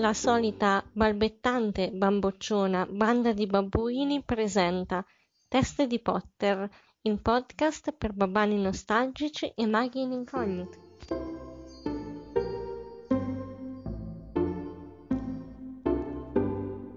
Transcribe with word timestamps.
la 0.00 0.14
solita 0.14 0.82
balbettante 0.90 1.90
bambocciona 1.92 2.86
banda 2.90 3.34
di 3.34 3.44
babbuini 3.44 4.22
presenta 4.24 5.04
Teste 5.46 5.86
di 5.86 6.00
Potter, 6.00 6.66
il 7.02 7.20
podcast 7.20 7.92
per 7.92 8.14
babbani 8.14 8.56
nostalgici 8.62 9.52
e 9.54 9.66
maghi 9.66 10.00
in 10.00 10.12
incognito. 10.12 10.78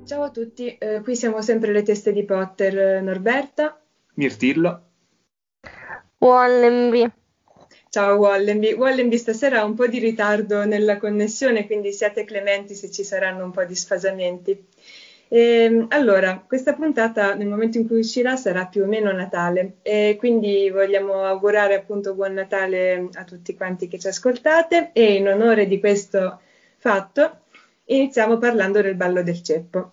Ciao 0.05 0.23
a 0.23 0.29
tutti, 0.29 0.77
eh, 0.77 1.01
qui 1.01 1.15
siamo 1.17 1.41
sempre 1.41 1.73
le 1.73 1.83
teste 1.83 2.13
di 2.13 2.23
Potter, 2.23 3.03
Norberta, 3.03 3.81
Mirtillo, 4.13 4.81
Wallenby. 6.19 7.11
Ciao 7.93 8.15
Wallenby. 8.17 8.73
Wallenby 8.73 9.19
stasera 9.19 9.59
ha 9.59 9.65
un 9.65 9.75
po' 9.75 9.85
di 9.85 9.99
ritardo 9.99 10.65
nella 10.65 10.97
connessione, 10.97 11.67
quindi 11.67 11.93
siate 11.93 12.23
clementi 12.23 12.73
se 12.73 12.89
ci 12.89 13.03
saranno 13.03 13.43
un 13.43 13.51
po' 13.51 13.65
di 13.65 13.75
sfasamenti. 13.75 14.65
E, 15.27 15.39
ehm, 15.39 15.85
allora, 15.89 16.43
questa 16.47 16.73
puntata 16.73 17.35
nel 17.35 17.45
momento 17.45 17.77
in 17.77 17.85
cui 17.85 17.99
uscirà 17.99 18.35
sarà 18.35 18.65
più 18.65 18.81
o 18.81 18.87
meno 18.87 19.11
Natale 19.11 19.75
e 19.83 20.15
quindi 20.17 20.71
vogliamo 20.71 21.21
augurare 21.23 21.75
appunto 21.75 22.15
buon 22.15 22.33
Natale 22.33 23.09
a 23.13 23.23
tutti 23.25 23.53
quanti 23.55 23.87
che 23.87 23.99
ci 23.99 24.07
ascoltate 24.07 24.89
e 24.91 25.13
in 25.13 25.27
onore 25.27 25.67
di 25.67 25.79
questo 25.79 26.39
fatto 26.77 27.41
iniziamo 27.85 28.39
parlando 28.39 28.81
del 28.81 28.95
ballo 28.95 29.21
del 29.21 29.43
ceppo 29.43 29.91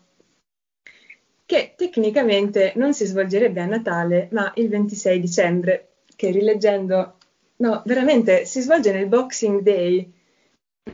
che 1.45 1.75
tecnicamente 1.77 2.73
non 2.77 2.95
si 2.95 3.05
svolgerebbe 3.05 3.61
a 3.61 3.67
Natale 3.67 4.29
ma 4.33 4.51
il 4.55 4.71
26 4.71 5.21
dicembre 5.21 5.89
che 6.17 6.31
rileggendo 6.31 7.17
No, 7.61 7.83
veramente, 7.85 8.47
si 8.47 8.63
svolge 8.63 8.91
nel 8.91 9.07
Boxing 9.07 9.61
Day. 9.61 10.11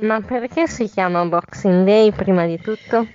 Ma 0.01 0.21
perché 0.21 0.67
si 0.67 0.87
chiama 0.87 1.25
Boxing 1.25 1.85
Day 1.85 2.11
prima 2.11 2.45
di 2.45 2.59
tutto? 2.59 3.07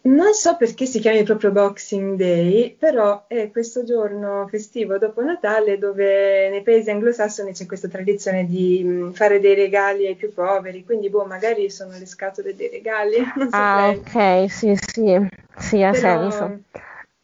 Non 0.00 0.34
so 0.34 0.56
perché 0.56 0.84
si 0.84 1.00
chiami 1.00 1.22
proprio 1.22 1.50
Boxing 1.50 2.16
Day, 2.16 2.76
però 2.78 3.24
è 3.26 3.50
questo 3.50 3.82
giorno 3.82 4.46
festivo 4.48 4.98
dopo 4.98 5.22
Natale 5.22 5.78
dove 5.78 6.50
nei 6.50 6.62
paesi 6.62 6.90
anglosassoni 6.90 7.52
c'è 7.52 7.66
questa 7.66 7.88
tradizione 7.88 8.46
di 8.46 8.82
mm, 8.84 9.10
fare 9.12 9.40
dei 9.40 9.54
regali 9.54 10.06
ai 10.06 10.14
più 10.14 10.32
poveri, 10.32 10.84
quindi 10.84 11.08
boh, 11.08 11.24
magari 11.24 11.70
sono 11.70 11.92
le 11.98 12.06
scatole 12.06 12.54
dei 12.54 12.68
regali. 12.68 13.16
ah, 13.50 13.88
ok, 13.88 14.50
sì, 14.50 14.74
sì, 14.76 15.26
sì, 15.56 15.82
ha 15.82 15.90
però, 15.90 16.30
senso 16.30 16.60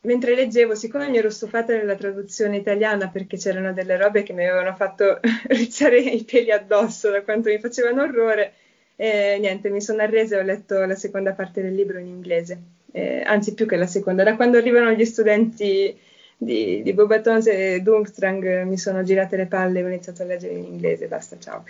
mentre 0.05 0.35
leggevo, 0.35 0.75
siccome 0.75 1.09
mi 1.09 1.19
ero 1.19 1.31
stufata 1.31 1.73
della 1.73 1.95
traduzione 1.95 2.57
italiana 2.57 3.09
perché 3.09 3.37
c'erano 3.37 3.73
delle 3.73 3.97
robe 3.97 4.23
che 4.23 4.33
mi 4.33 4.47
avevano 4.47 4.75
fatto 4.75 5.21
rizzare 5.49 5.99
i 5.99 6.25
peli 6.25 6.51
addosso 6.51 7.11
da 7.11 7.23
quanto 7.23 7.49
mi 7.49 7.59
facevano 7.59 8.03
orrore, 8.03 8.55
eh, 8.97 9.39
niente, 9.41 9.71
mi 9.71 9.81
sono 9.81 10.03
arresa 10.03 10.37
e 10.37 10.41
ho 10.41 10.43
letto 10.43 10.85
la 10.85 10.95
seconda 10.95 11.33
parte 11.33 11.63
del 11.63 11.75
libro 11.75 11.99
in 11.99 12.07
inglese, 12.07 12.61
eh, 12.93 13.23
anzi 13.25 13.55
più 13.55 13.67
che 13.67 13.77
la 13.77 13.87
seconda. 13.87 14.23
Da 14.23 14.37
quando 14.37 14.59
arrivano 14.59 14.93
gli 14.93 15.05
studenti 15.05 15.97
di, 16.37 16.83
di 16.83 16.93
Bobatons 16.93 17.47
e 17.47 17.81
Dungstrang 17.81 18.63
mi 18.65 18.77
sono 18.77 19.03
girate 19.03 19.37
le 19.37 19.47
palle 19.47 19.81
e 19.81 19.85
ho 19.85 19.89
iniziato 19.89 20.23
a 20.23 20.27
leggere 20.27 20.55
in 20.55 20.65
inglese, 20.65 21.07
basta, 21.07 21.39
ciao. 21.39 21.65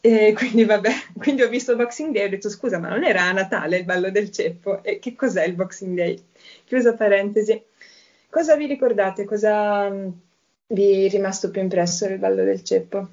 E 0.00 0.32
quindi 0.34 0.64
vabbè, 0.64 0.90
quindi 1.18 1.42
ho 1.42 1.48
visto 1.48 1.76
Boxing 1.76 2.12
Day 2.12 2.22
e 2.22 2.26
ho 2.26 2.30
detto 2.30 2.48
scusa, 2.48 2.78
ma 2.78 2.88
non 2.88 3.04
era 3.04 3.22
a 3.22 3.32
Natale 3.32 3.78
il 3.78 3.84
ballo 3.84 4.10
del 4.10 4.30
ceppo? 4.30 4.82
E 4.82 4.98
che 4.98 5.14
cos'è 5.14 5.44
il 5.44 5.54
Boxing 5.54 5.96
Day? 5.96 6.22
Chiusa 6.64 6.94
parentesi. 6.94 7.62
Cosa 8.34 8.56
vi 8.56 8.66
ricordate? 8.66 9.24
Cosa 9.24 9.88
mm, 9.88 10.08
vi 10.74 11.04
è 11.04 11.08
rimasto 11.08 11.52
più 11.52 11.62
impresso 11.62 12.08
del 12.08 12.18
ballo 12.18 12.42
del 12.42 12.64
ceppo? 12.64 13.06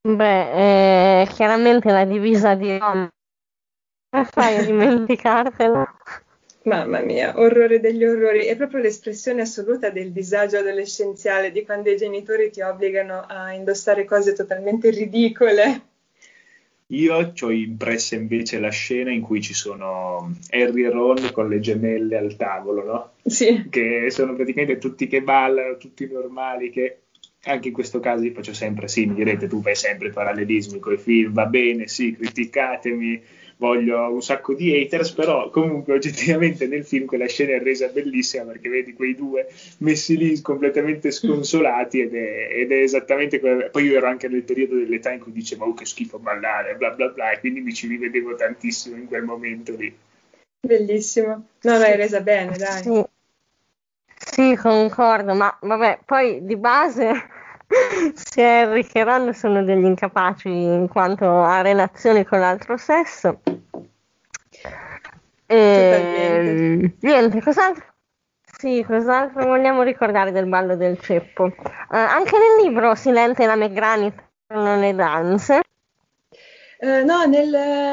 Beh, 0.00 1.20
eh, 1.20 1.26
chiaramente 1.26 1.90
la 1.90 2.06
divisa 2.06 2.54
di 2.54 2.78
Roma. 2.78 3.06
Come 4.08 4.24
fai 4.24 4.56
a 4.56 4.64
dimenticartelo? 4.64 5.86
Mamma 6.62 7.00
mia, 7.00 7.38
orrore 7.38 7.80
degli 7.80 8.02
orrori. 8.02 8.46
È 8.46 8.56
proprio 8.56 8.80
l'espressione 8.80 9.42
assoluta 9.42 9.90
del 9.90 10.10
disagio 10.10 10.56
adolescenziale 10.56 11.52
di 11.52 11.62
quando 11.62 11.90
i 11.90 11.98
genitori 11.98 12.50
ti 12.50 12.62
obbligano 12.62 13.26
a 13.28 13.52
indossare 13.52 14.06
cose 14.06 14.32
totalmente 14.32 14.88
ridicole. 14.88 15.89
Io 16.92 17.32
ho 17.40 17.50
impressa 17.50 18.16
invece 18.16 18.58
la 18.58 18.70
scena 18.70 19.12
in 19.12 19.20
cui 19.20 19.40
ci 19.40 19.54
sono 19.54 20.34
Harry 20.50 20.82
e 20.84 20.90
Ron 20.90 21.30
con 21.32 21.48
le 21.48 21.60
gemelle 21.60 22.16
al 22.16 22.34
tavolo, 22.36 22.84
no? 22.84 23.10
Sì. 23.24 23.68
Che 23.68 24.10
sono 24.10 24.34
praticamente 24.34 24.78
tutti 24.78 25.06
che 25.06 25.22
ballano, 25.22 25.76
tutti 25.76 26.08
normali, 26.10 26.70
che 26.70 27.02
anche 27.44 27.68
in 27.68 27.74
questo 27.74 28.00
caso 28.00 28.24
io 28.24 28.32
faccio 28.32 28.52
sempre, 28.52 28.88
sì, 28.88 29.06
mi 29.06 29.14
direte 29.14 29.46
tu 29.46 29.62
fai 29.62 29.76
sempre 29.76 30.10
parallelismi 30.10 30.80
con 30.80 30.92
i 30.92 30.98
film, 30.98 31.32
va 31.32 31.46
bene, 31.46 31.86
sì, 31.86 32.12
criticatemi, 32.12 33.22
voglio 33.60 34.10
un 34.10 34.22
sacco 34.22 34.54
di 34.54 34.74
haters, 34.74 35.12
però 35.12 35.50
comunque 35.50 35.92
oggettivamente 35.92 36.66
nel 36.66 36.82
film 36.82 37.04
quella 37.04 37.26
scena 37.26 37.52
è 37.52 37.62
resa 37.62 37.88
bellissima 37.88 38.44
perché 38.44 38.70
vedi 38.70 38.94
quei 38.94 39.14
due 39.14 39.48
messi 39.78 40.16
lì 40.16 40.40
completamente 40.40 41.10
sconsolati 41.10 42.00
ed 42.00 42.14
è, 42.14 42.48
ed 42.52 42.72
è 42.72 42.76
esattamente 42.76 43.38
quello. 43.38 43.68
Poi 43.70 43.84
io 43.84 43.98
ero 43.98 44.06
anche 44.06 44.28
nel 44.28 44.44
periodo 44.44 44.76
dell'età 44.76 45.12
in 45.12 45.20
cui 45.20 45.32
dicevo 45.32 45.66
oh, 45.66 45.74
che 45.74 45.84
schifo 45.84 46.18
ballare, 46.18 46.74
bla 46.76 46.90
bla 46.90 47.08
bla, 47.08 47.32
e 47.32 47.38
quindi 47.40 47.60
mi 47.60 47.74
ci 47.74 47.86
rivedevo 47.86 48.34
tantissimo 48.34 48.96
in 48.96 49.06
quel 49.06 49.24
momento 49.24 49.76
lì. 49.76 49.94
Bellissimo. 50.66 51.46
No, 51.60 51.78
l'hai 51.78 51.96
resa 51.96 52.20
bene, 52.22 52.56
dai. 52.56 52.82
Sì. 52.82 53.04
Sì, 54.22 54.56
concordo, 54.56 55.34
ma 55.34 55.54
vabbè, 55.60 56.00
poi 56.04 56.44
di 56.44 56.56
base 56.56 57.10
sia 58.14 58.60
Harry 58.60 58.84
che 58.84 59.04
Ron 59.04 59.32
sono 59.32 59.62
degli 59.62 59.84
incapaci 59.84 60.48
in 60.48 60.88
quanto 60.88 61.42
a 61.42 61.60
relazioni 61.60 62.24
con 62.24 62.40
l'altro 62.40 62.76
sesso. 62.76 63.40
E, 65.46 65.56
ehm, 65.56 66.92
niente, 67.00 67.40
cos'altro? 67.40 67.84
Sì, 68.58 68.84
cos'altro 68.86 69.46
vogliamo 69.46 69.82
ricordare 69.82 70.32
del 70.32 70.46
ballo 70.46 70.76
del 70.76 71.00
ceppo? 71.00 71.44
Uh, 71.44 71.54
anche 71.88 72.36
nel 72.36 72.66
libro 72.68 72.94
Silente 72.94 73.42
e 73.42 73.46
la 73.46 73.56
McGranit 73.56 74.14
non 74.48 74.80
le 74.80 74.94
danze. 74.94 75.62
Uh, 76.78 77.04
no, 77.04 77.24
nel, 77.24 77.48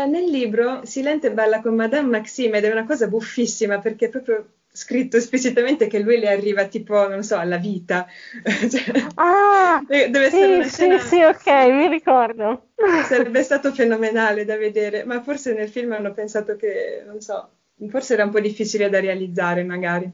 nel, 0.10 0.30
libro 0.30 0.86
Silente 0.86 1.32
balla 1.32 1.62
con 1.62 1.76
Madame 1.76 2.10
Maxime 2.10 2.58
ed 2.58 2.66
è 2.66 2.72
una 2.72 2.86
cosa 2.86 3.08
buffissima 3.08 3.80
perché 3.80 4.10
proprio 4.10 4.57
scritto 4.78 5.18
esplicitamente 5.18 5.88
che 5.88 5.98
lui 5.98 6.20
le 6.20 6.30
arriva 6.30 6.68
tipo, 6.68 7.08
non 7.08 7.24
so, 7.24 7.36
alla 7.36 7.58
vita. 7.58 8.06
cioè, 8.70 9.08
ah, 9.16 9.84
deve 9.88 10.30
sì, 10.30 10.44
una 10.44 10.68
scena... 10.68 11.00
sì, 11.00 11.08
sì, 11.08 11.22
ok, 11.24 11.48
mi 11.72 11.88
ricordo. 11.88 12.68
Sarebbe 13.08 13.42
stato 13.42 13.74
fenomenale 13.74 14.46
da 14.46 14.56
vedere, 14.56 15.04
ma 15.04 15.24
forse 15.24 15.54
nel 15.54 15.68
film 15.68 15.94
hanno 15.94 16.14
pensato 16.14 16.56
che, 16.56 17.02
non 17.08 17.20
so, 17.22 17.50
forse 17.90 18.14
era 18.14 18.26
un 18.26 18.30
po' 18.30 18.40
difficile 18.40 18.88
da 18.88 19.00
realizzare 19.00 19.64
magari, 19.64 20.08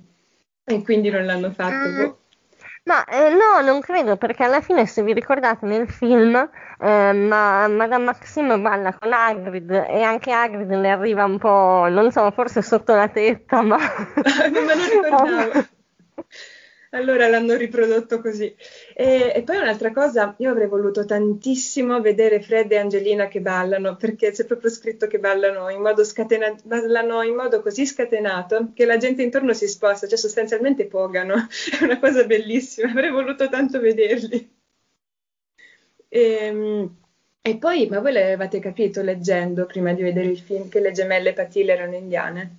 e 0.64 0.82
quindi 0.82 1.10
non 1.10 1.26
l'hanno 1.26 1.52
fatto. 1.52 1.90
Mm. 1.90 1.98
Boh. 1.98 2.18
Ma 2.86 3.06
eh, 3.06 3.30
no, 3.30 3.62
non 3.62 3.80
credo, 3.80 4.18
perché 4.18 4.44
alla 4.44 4.60
fine, 4.60 4.86
se 4.86 5.04
vi 5.04 5.14
ricordate 5.14 5.66
nel 5.66 5.90
film, 5.90 6.36
eh, 6.36 7.14
ma, 7.14 7.66
Madame 7.70 8.04
Maxime 8.04 8.60
balla 8.60 8.94
con 8.98 9.14
Hagrid 9.14 9.72
e 9.72 10.02
anche 10.02 10.34
Hagrid 10.34 10.70
le 10.70 10.90
arriva 10.90 11.24
un 11.24 11.38
po', 11.38 11.88
non 11.90 12.12
so, 12.12 12.30
forse 12.32 12.62
sotto 12.62 12.94
la 12.94 13.08
tetta, 13.08 13.62
ma... 13.62 13.78
non 14.52 14.66
me 14.66 14.76
lo 14.76 14.84
ricordavo. 14.84 15.66
allora 16.94 17.28
l'hanno 17.28 17.56
riprodotto 17.56 18.22
così. 18.22 18.56
E, 18.94 19.32
e, 19.36 19.44
poi 19.44 19.58
un'altra 19.58 19.92
cosa, 19.92 20.36
io 20.38 20.52
avrei 20.52 20.68
voluto 20.68 21.06
tantissimo 21.06 22.00
vedere 22.02 22.42
Fred 22.42 22.72
e 22.72 22.78
Angelina 22.78 23.28
che 23.28 23.42
ballano, 23.42 23.96
perché 23.96 24.32
c'è 24.32 24.46
proprio 24.46 24.70
scritto 24.70 25.08
che 25.08 25.20
ballano 25.20 25.70
in 25.70 25.82
modo, 25.82 26.04
scatena- 26.04 26.56
ballano 26.64 27.22
in 27.24 27.36
modo 27.36 27.62
così 27.62 27.86
scatenato 27.86 28.72
che 28.74 28.86
la 28.86 28.98
gente 28.98 29.24
intorno 29.24 29.54
si 29.54 29.68
sposta, 29.68 30.08
cioè 30.08 30.18
sostanzialmente 30.18 30.86
pogano. 30.86 31.36
È 31.80 31.84
una 31.84 32.00
cosa 32.00 32.24
bellissima, 32.26 32.90
avrei 32.90 33.12
voluto 33.12 33.50
tanto 33.50 33.80
vederli. 33.80 34.52
E, 36.08 36.38
ehm, 36.42 36.96
e 37.42 37.58
poi, 37.58 37.88
ma 37.90 38.00
voi 38.00 38.14
l'avevate 38.14 38.60
capito 38.60 39.02
leggendo 39.02 39.66
prima 39.66 39.94
di 39.94 40.02
vedere 40.04 40.28
il 40.28 40.40
film 40.40 40.70
che 40.70 40.80
le 40.80 40.92
gemelle 40.92 41.34
Patile 41.34 41.74
erano 41.74 41.96
indiane? 41.96 42.56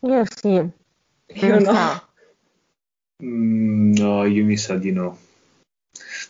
Io 0.00 0.22
sì. 0.24 0.70
Io 1.34 1.58
no. 1.58 2.07
Mm, 3.22 3.94
no, 3.94 4.24
io 4.24 4.44
mi 4.44 4.56
sa 4.56 4.76
di 4.76 4.92
no. 4.92 5.18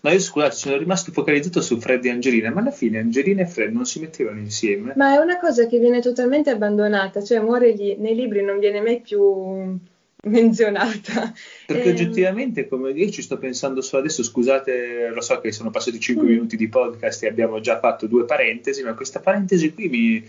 No, 0.00 0.10
io 0.10 0.18
scusate, 0.20 0.54
sono 0.54 0.76
rimasto 0.76 1.12
focalizzato 1.12 1.60
su 1.60 1.78
Fred 1.78 2.04
e 2.04 2.10
Angelina, 2.10 2.50
ma 2.50 2.60
alla 2.60 2.70
fine 2.70 2.98
Angelina 2.98 3.42
e 3.42 3.46
Fred 3.46 3.72
non 3.72 3.84
si 3.84 4.00
mettevano 4.00 4.38
insieme. 4.38 4.92
Ma 4.96 5.14
è 5.14 5.18
una 5.18 5.38
cosa 5.38 5.66
che 5.66 5.78
viene 5.78 6.00
totalmente 6.00 6.50
abbandonata, 6.50 7.22
cioè 7.22 7.38
amore 7.38 7.74
gli, 7.74 7.96
nei 7.98 8.14
libri 8.14 8.42
non 8.42 8.58
viene 8.58 8.80
mai 8.80 9.00
più 9.00 9.76
menzionata. 10.24 11.32
Perché 11.66 11.88
e... 11.88 11.90
oggettivamente, 11.90 12.68
come 12.68 12.90
io 12.92 13.10
ci 13.10 13.22
sto 13.22 13.38
pensando 13.38 13.80
solo 13.82 14.02
adesso, 14.02 14.22
scusate, 14.22 15.08
lo 15.08 15.20
so 15.20 15.40
che 15.40 15.52
sono 15.52 15.70
passati 15.70 16.00
5 16.00 16.24
mm. 16.24 16.28
minuti 16.28 16.56
di 16.56 16.68
podcast 16.68 17.24
e 17.24 17.28
abbiamo 17.28 17.60
già 17.60 17.78
fatto 17.78 18.06
due 18.06 18.24
parentesi, 18.24 18.82
ma 18.82 18.94
questa 18.94 19.20
parentesi 19.20 19.72
qui 19.74 19.88
mi, 19.88 20.24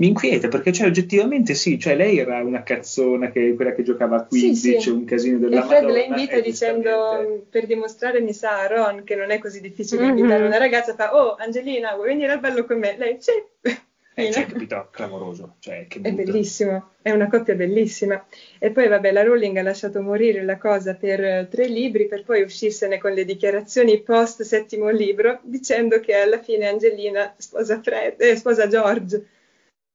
mi 0.00 0.06
inquieta 0.06 0.48
perché 0.48 0.72
cioè, 0.72 0.86
oggettivamente 0.86 1.52
sì, 1.52 1.78
cioè 1.78 1.94
lei 1.94 2.18
era 2.18 2.42
una 2.42 2.62
cazzona 2.62 3.30
che 3.30 3.54
quella 3.54 3.74
che 3.74 3.82
giocava 3.82 4.16
a 4.16 4.24
Quidditch, 4.24 4.56
sì, 4.56 4.80
sì. 4.80 4.88
un 4.88 5.04
casino 5.04 5.38
della 5.38 5.62
e 5.62 5.66
Fred 5.66 5.82
Madonna. 5.82 5.98
la 5.98 6.04
invita 6.04 6.40
dicendo 6.40 7.44
per 7.50 7.66
dimostrare 7.66 8.20
mi 8.20 8.32
sa 8.32 8.60
a 8.60 8.66
Ron 8.66 9.04
che 9.04 9.14
non 9.14 9.30
è 9.30 9.38
così 9.38 9.60
difficile 9.60 10.02
mm-hmm. 10.02 10.16
invitare 10.16 10.46
una 10.46 10.56
ragazza 10.56 10.94
fa 10.94 11.14
"Oh, 11.14 11.34
Angelina, 11.34 11.94
vuoi 11.94 12.08
venire 12.08 12.32
al 12.32 12.40
ballo 12.40 12.64
con 12.64 12.78
me?" 12.78 12.96
Lei 12.96 13.18
"Sì". 13.20 13.32
Eh, 14.14 14.32
cioè, 14.32 14.46
capito? 14.46 14.88
Clamoroso. 14.90 15.54
Cioè, 15.60 15.86
è 15.86 16.12
bellissimo, 16.12 16.90
è 17.00 17.10
una 17.10 17.28
coppia 17.28 17.54
bellissima. 17.54 18.22
E 18.58 18.70
poi, 18.70 18.88
vabbè, 18.88 19.12
la 19.12 19.22
Rowling 19.22 19.56
ha 19.56 19.62
lasciato 19.62 20.02
morire 20.02 20.42
la 20.42 20.58
cosa 20.58 20.94
per 20.94 21.22
eh, 21.22 21.48
tre 21.48 21.66
libri, 21.66 22.06
per 22.06 22.24
poi 22.24 22.42
uscirsene 22.42 22.98
con 22.98 23.12
le 23.12 23.24
dichiarazioni 23.24 24.00
post 24.00 24.42
settimo 24.42 24.88
libro, 24.90 25.38
dicendo 25.42 26.00
che 26.00 26.14
alla 26.16 26.40
fine 26.40 26.66
Angelina 26.66 27.32
sposa, 27.38 27.80
Fred, 27.80 28.20
eh, 28.20 28.36
sposa 28.36 28.66
George. 28.66 29.24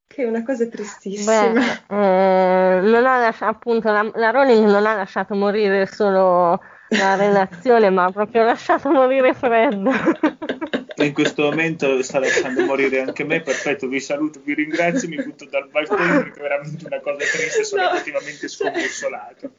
Che 0.08 0.24
è 0.24 0.26
una 0.26 0.44
cosa 0.44 0.68
tristissima. 0.68 1.50
Beh, 1.50 1.82
eh, 1.90 2.82
non 2.82 3.06
ha 3.06 3.20
lasciato, 3.20 3.52
appunto, 3.52 3.92
la, 3.92 4.10
la 4.14 4.30
Rowling 4.32 4.66
non 4.66 4.86
ha 4.86 4.96
lasciato 4.96 5.36
morire 5.36 5.86
solo 5.88 6.60
la 6.90 7.16
relazione, 7.16 7.90
ma 7.90 8.06
ha 8.06 8.12
proprio 8.12 8.44
lasciato 8.44 8.90
morire 8.92 9.34
Fred. 9.34 10.84
in 11.04 11.14
questo 11.14 11.44
momento 11.44 12.02
sta 12.02 12.20
lasciando 12.20 12.66
morire 12.66 13.02
anche 13.02 13.24
me. 13.24 13.42
Perfetto, 13.42 13.88
vi 13.88 14.00
saluto, 14.00 14.42
vi 14.44 14.54
ringrazio, 14.54 15.08
mi 15.08 15.22
butto 15.22 15.46
dal 15.46 15.68
balcone 15.70 16.24
perché 16.24 16.40
è 16.40 16.42
veramente 16.42 16.86
una 16.86 17.00
cosa 17.00 17.18
triste, 17.18 17.64
sono 17.64 17.84
no. 17.84 17.92
effettivamente 17.92 18.48
sconsolata. 18.48 19.50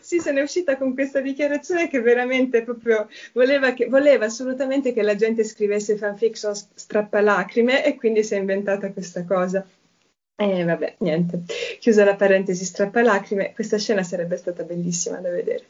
Sì, 0.00 0.18
se 0.18 0.32
ne 0.32 0.40
è 0.40 0.42
uscita 0.42 0.76
con 0.76 0.94
questa 0.94 1.20
dichiarazione 1.20 1.88
che 1.88 2.00
veramente 2.00 2.62
proprio 2.62 3.08
voleva, 3.32 3.72
che, 3.72 3.86
voleva 3.86 4.26
assolutamente 4.26 4.92
che 4.92 5.02
la 5.02 5.14
gente 5.14 5.44
scrivesse 5.44 5.96
fanfiction 5.96 6.54
strappalacrime 6.74 7.84
e 7.84 7.96
quindi 7.96 8.22
si 8.22 8.34
è 8.34 8.38
inventata 8.38 8.92
questa 8.92 9.24
cosa. 9.24 9.64
E 10.36 10.64
vabbè, 10.64 10.96
niente, 10.98 11.42
chiusa 11.78 12.04
la 12.04 12.16
parentesi 12.16 12.64
strappalacrime, 12.64 13.52
questa 13.54 13.78
scena 13.78 14.02
sarebbe 14.02 14.36
stata 14.36 14.64
bellissima 14.64 15.18
da 15.18 15.30
vedere. 15.30 15.66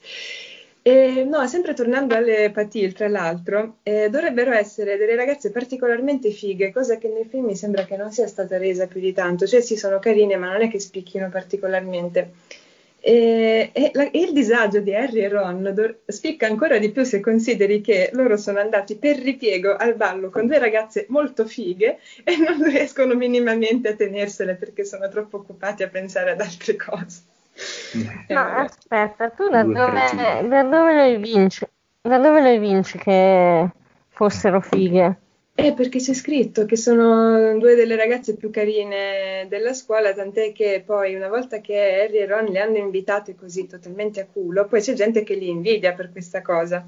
E, 0.80 1.24
no, 1.24 1.46
sempre 1.46 1.74
tornando 1.74 2.14
alle 2.14 2.50
Patil, 2.50 2.92
tra 2.92 3.08
l'altro, 3.08 3.78
eh, 3.82 4.08
dovrebbero 4.10 4.52
essere 4.52 4.96
delle 4.96 5.16
ragazze 5.16 5.50
particolarmente 5.50 6.30
fighe, 6.30 6.72
cosa 6.72 6.96
che 6.98 7.08
nel 7.08 7.26
film 7.26 7.44
mi 7.46 7.56
sembra 7.56 7.84
che 7.84 7.96
non 7.96 8.10
sia 8.12 8.26
stata 8.26 8.56
resa 8.58 8.86
più 8.86 9.00
di 9.00 9.12
tanto, 9.12 9.46
cioè 9.46 9.60
sì, 9.60 9.76
sono 9.76 9.98
carine, 9.98 10.36
ma 10.36 10.52
non 10.52 10.62
è 10.62 10.68
che 10.70 10.80
spicchino 10.80 11.28
particolarmente. 11.28 12.32
E, 13.06 13.68
e, 13.74 13.90
la, 13.92 14.08
il 14.12 14.32
disagio 14.32 14.80
di 14.80 14.94
Harry 14.94 15.20
e 15.20 15.28
Ron 15.28 15.72
do, 15.74 15.96
spicca 16.06 16.46
ancora 16.46 16.78
di 16.78 16.90
più 16.90 17.04
se 17.04 17.20
consideri 17.20 17.82
che 17.82 18.08
loro 18.14 18.38
sono 18.38 18.60
andati 18.60 18.96
per 18.96 19.18
ripiego 19.18 19.76
al 19.76 19.94
ballo 19.94 20.30
con 20.30 20.46
due 20.46 20.58
ragazze 20.58 21.04
molto 21.10 21.44
fighe 21.44 21.98
e 22.24 22.36
non 22.38 22.64
riescono 22.64 23.14
minimamente 23.14 23.90
a 23.90 23.94
tenersele 23.94 24.54
perché 24.54 24.86
sono 24.86 25.06
troppo 25.10 25.36
occupati 25.36 25.82
a 25.82 25.88
pensare 25.88 26.30
ad 26.30 26.40
altre 26.40 26.76
cose. 26.76 27.20
Ma 28.30 28.60
aspetta, 28.60 29.28
tu 29.28 29.50
da 29.50 29.62
dove, 29.64 30.48
da 30.48 30.62
dove 30.62 30.94
le 30.94 31.18
vinci? 31.18 31.68
Da 32.00 32.16
dove 32.16 32.40
le 32.40 32.58
vinci 32.58 32.96
che 32.96 33.68
fossero 34.08 34.62
fighe? 34.62 35.18
Eh, 35.56 35.72
perché 35.72 35.98
c'è 35.98 36.14
scritto 36.14 36.64
che 36.66 36.76
sono 36.76 37.56
due 37.58 37.76
delle 37.76 37.94
ragazze 37.94 38.34
più 38.34 38.50
carine 38.50 39.46
della 39.48 39.72
scuola, 39.72 40.12
tant'è 40.12 40.52
che 40.52 40.82
poi 40.84 41.14
una 41.14 41.28
volta 41.28 41.60
che 41.60 42.02
Harry 42.02 42.18
e 42.18 42.26
Ron 42.26 42.46
le 42.46 42.60
hanno 42.60 42.76
invitate 42.76 43.36
così 43.36 43.66
totalmente 43.66 44.20
a 44.20 44.26
culo, 44.26 44.66
poi 44.66 44.80
c'è 44.80 44.94
gente 44.94 45.22
che 45.22 45.34
li 45.34 45.48
invidia 45.48 45.92
per 45.92 46.10
questa 46.10 46.42
cosa. 46.42 46.84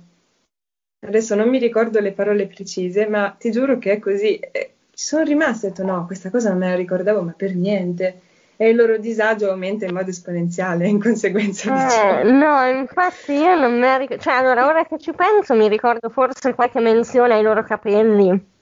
Adesso 1.06 1.36
non 1.36 1.48
mi 1.48 1.58
ricordo 1.58 2.00
le 2.00 2.12
parole 2.12 2.48
precise, 2.48 3.06
ma 3.06 3.36
ti 3.38 3.52
giuro 3.52 3.78
che 3.78 3.92
è 3.92 3.98
così. 4.00 4.36
Eh, 4.36 4.72
ci 4.92 5.04
sono 5.04 5.22
rimasta 5.22 5.66
e 5.66 5.70
ho 5.70 5.72
detto 5.72 5.86
no, 5.86 6.04
questa 6.06 6.30
cosa 6.30 6.48
non 6.48 6.58
me 6.58 6.69
la 6.69 6.74
ricordavo, 6.74 7.22
ma 7.22 7.34
per 7.36 7.54
niente 7.54 8.20
e 8.56 8.70
il 8.70 8.76
loro 8.76 8.96
disagio 8.96 9.50
aumenta 9.50 9.84
in 9.84 9.94
modo 9.94 10.10
esponenziale 10.10 10.88
in 10.88 11.00
conseguenza 11.00 11.70
di 11.70 11.90
ciò. 11.90 12.19
Eh, 12.20 12.22
no, 12.24 12.64
infatti 12.66 13.32
io 13.32 13.54
non 13.54 13.78
mi 13.78 13.98
ricordo, 13.98 14.22
cioè 14.22 14.34
allora 14.34 14.66
ora 14.66 14.84
che 14.86 14.98
ci 14.98 15.12
penso 15.12 15.54
mi 15.54 15.69
ricordo 15.69 16.08
forse 16.08 16.54
qualche 16.54 16.80
menzione 16.80 17.34
ai 17.34 17.42
loro 17.42 17.62
capelli, 17.62 18.54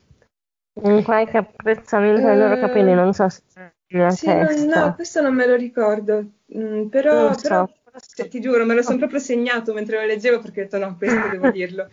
in 0.82 1.02
qualche 1.04 1.36
apprezzamento 1.38 2.26
ai 2.26 2.36
loro 2.36 2.58
capelli, 2.58 2.92
non 2.94 3.12
so 3.12 3.28
se 3.28 3.42
nella 3.88 4.10
sì, 4.10 4.26
testa. 4.26 4.86
No, 4.86 4.94
questo 4.94 5.20
non 5.20 5.34
me 5.34 5.46
lo 5.46 5.54
ricordo, 5.54 6.24
mm, 6.56 6.86
però, 6.86 7.32
so. 7.32 7.70
però 7.84 7.98
cioè, 8.14 8.28
ti 8.28 8.40
giuro, 8.40 8.64
me 8.64 8.74
lo 8.74 8.82
sono 8.82 8.98
proprio 8.98 9.20
segnato 9.20 9.72
mentre 9.72 10.00
lo 10.00 10.06
leggevo 10.06 10.40
perché 10.40 10.60
ho 10.60 10.64
detto 10.64 10.78
no, 10.78 10.96
questo 10.96 11.28
devo 11.28 11.50
dirlo. 11.52 11.88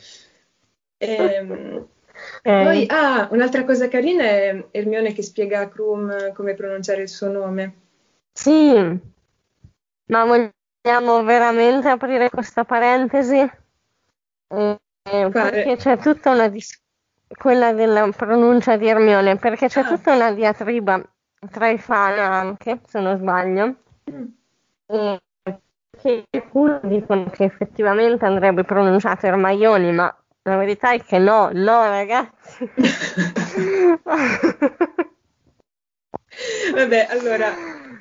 Ehm, 0.98 1.88
eh. 2.44 2.64
Poi, 2.64 2.86
ah, 2.90 3.28
un'altra 3.32 3.64
cosa 3.64 3.88
carina 3.88 4.24
è 4.24 4.68
Hermione 4.72 5.14
che 5.14 5.24
spiega 5.24 5.62
a 5.62 5.70
Krum 5.70 6.34
come 6.34 6.54
pronunciare 6.54 7.04
il 7.04 7.10
suo 7.10 7.30
nome. 7.30 7.76
Sì, 8.34 9.00
ma 10.06 10.26
vogliamo 10.26 11.24
veramente 11.24 11.88
aprire 11.88 12.30
questa 12.30 12.64
parentesi? 12.64 13.38
Eh, 13.38 14.80
perché 15.32 15.76
c'è 15.78 15.98
tutta 15.98 16.32
una 16.32 16.48
dis- 16.48 16.80
quella 17.38 17.74
della 17.74 18.10
pronuncia 18.16 18.78
di 18.78 18.88
Ermione, 18.88 19.36
perché 19.38 19.68
c'è 19.68 19.82
ah. 19.82 19.88
tutta 19.88 20.14
una 20.14 20.32
diatriba 20.32 21.02
tra 21.50 21.70
i 21.70 21.78
fan 21.78 22.20
anche, 22.20 22.80
se 22.86 23.00
non 23.00 23.18
sbaglio, 23.18 23.76
mm. 24.10 24.26
e 24.88 25.20
che 26.02 26.26
alcuni 26.32 26.80
dicono 26.84 27.26
che 27.26 27.44
effettivamente 27.44 28.26
andrebbe 28.26 28.64
pronunciato 28.64 29.26
Ermaioni, 29.28 29.92
ma 29.92 30.16
la 30.44 30.58
verità 30.58 30.94
è 30.94 31.04
che 31.04 31.20
no, 31.20 31.50
no 31.54 31.84
ragazzi. 31.84 32.70
Vabbè, 36.74 37.08
allora 37.10 37.54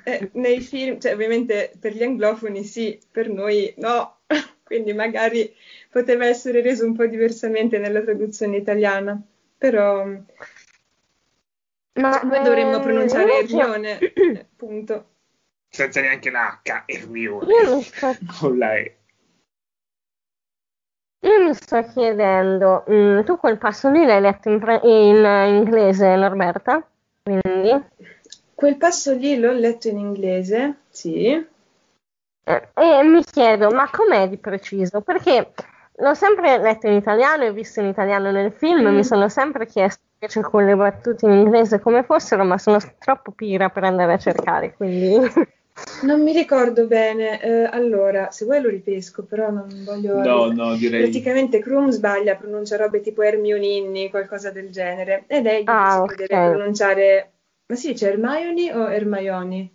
eh, 0.04 0.30
nei 0.34 0.60
film, 0.60 0.98
cioè 1.00 1.12
ovviamente 1.12 1.72
per 1.78 1.92
gli 1.92 2.02
anglofoni 2.02 2.64
sì, 2.64 2.98
per 3.10 3.28
noi 3.28 3.74
no, 3.78 4.19
quindi 4.70 4.92
magari 4.92 5.52
poteva 5.90 6.26
essere 6.26 6.62
reso 6.62 6.86
un 6.86 6.94
po' 6.94 7.04
diversamente 7.06 7.78
nella 7.78 8.02
traduzione 8.02 8.58
italiana, 8.58 9.20
però 9.58 10.06
Ma, 11.94 12.20
noi 12.20 12.42
dovremmo 12.44 12.76
eh, 12.76 12.80
pronunciare 12.80 13.38
Hermione, 13.40 13.98
eh, 13.98 14.46
punto. 14.54 15.08
Senza 15.68 16.00
neanche 16.00 16.30
la 16.30 16.60
H, 16.62 16.84
Hermione, 16.86 17.84
con 18.38 18.58
la 18.58 18.76
E. 18.76 18.98
Io 21.22 21.44
mi 21.44 21.52
sto 21.54 21.82
chiedendo, 21.82 22.84
mh, 22.86 22.94
mm, 22.94 23.24
tu 23.24 23.38
quel 23.38 23.58
passo 23.58 23.90
lì 23.90 24.04
l'hai 24.04 24.20
letto 24.20 24.50
in, 24.50 24.60
pre- 24.60 24.80
in 24.84 25.24
inglese, 25.48 26.14
Norberta? 26.14 26.88
Quindi? 27.24 27.86
Quel 28.54 28.76
passo 28.76 29.14
lì 29.14 29.36
l'ho 29.36 29.50
letto 29.50 29.88
in 29.88 29.98
inglese, 29.98 30.82
sì. 30.90 31.44
Eh, 32.74 32.98
e 32.98 33.02
mi 33.02 33.22
chiedo, 33.22 33.70
ma 33.70 33.88
com'è 33.90 34.28
di 34.28 34.36
preciso? 34.36 35.00
Perché 35.00 35.52
l'ho 35.96 36.14
sempre 36.14 36.58
letto 36.58 36.86
in 36.86 36.94
italiano 36.94 37.44
e 37.44 37.52
visto 37.52 37.80
in 37.80 37.86
italiano 37.86 38.30
nel 38.30 38.52
film, 38.52 38.88
mm. 38.88 38.94
mi 38.94 39.04
sono 39.04 39.28
sempre 39.28 39.66
chiesto 39.66 40.02
invece 40.14 40.40
con 40.42 40.64
le 40.64 40.74
battute 40.74 41.26
in 41.26 41.32
inglese 41.32 41.80
come 41.80 42.02
fossero, 42.02 42.44
ma 42.44 42.58
sono 42.58 42.78
troppo 42.98 43.32
pira 43.32 43.68
per 43.68 43.84
andare 43.84 44.14
a 44.14 44.18
cercare, 44.18 44.74
quindi... 44.74 45.18
Non 46.02 46.20
mi 46.22 46.34
ricordo 46.34 46.86
bene, 46.86 47.40
eh, 47.40 47.64
allora, 47.64 48.30
se 48.30 48.44
vuoi 48.44 48.60
lo 48.60 48.68
ripesco, 48.68 49.22
però 49.22 49.50
non 49.50 49.66
voglio... 49.82 50.20
No, 50.20 50.52
no, 50.52 50.74
direi... 50.74 51.00
Praticamente 51.00 51.60
Krum 51.60 51.88
sbaglia, 51.88 52.34
pronuncia 52.34 52.76
robe 52.76 53.00
tipo 53.00 53.22
Hermioninni, 53.22 54.10
qualcosa 54.10 54.50
del 54.50 54.68
genere, 54.70 55.24
ed 55.26 55.46
è 55.46 55.62
ah, 55.64 56.02
okay. 56.02 56.26
deve 56.26 56.50
pronunciare 56.50 57.30
ma 57.70 57.76
si 57.76 57.92
dice 57.92 58.08
Hermione 58.08 58.74
o 58.74 58.88
Hermione? 58.88 59.70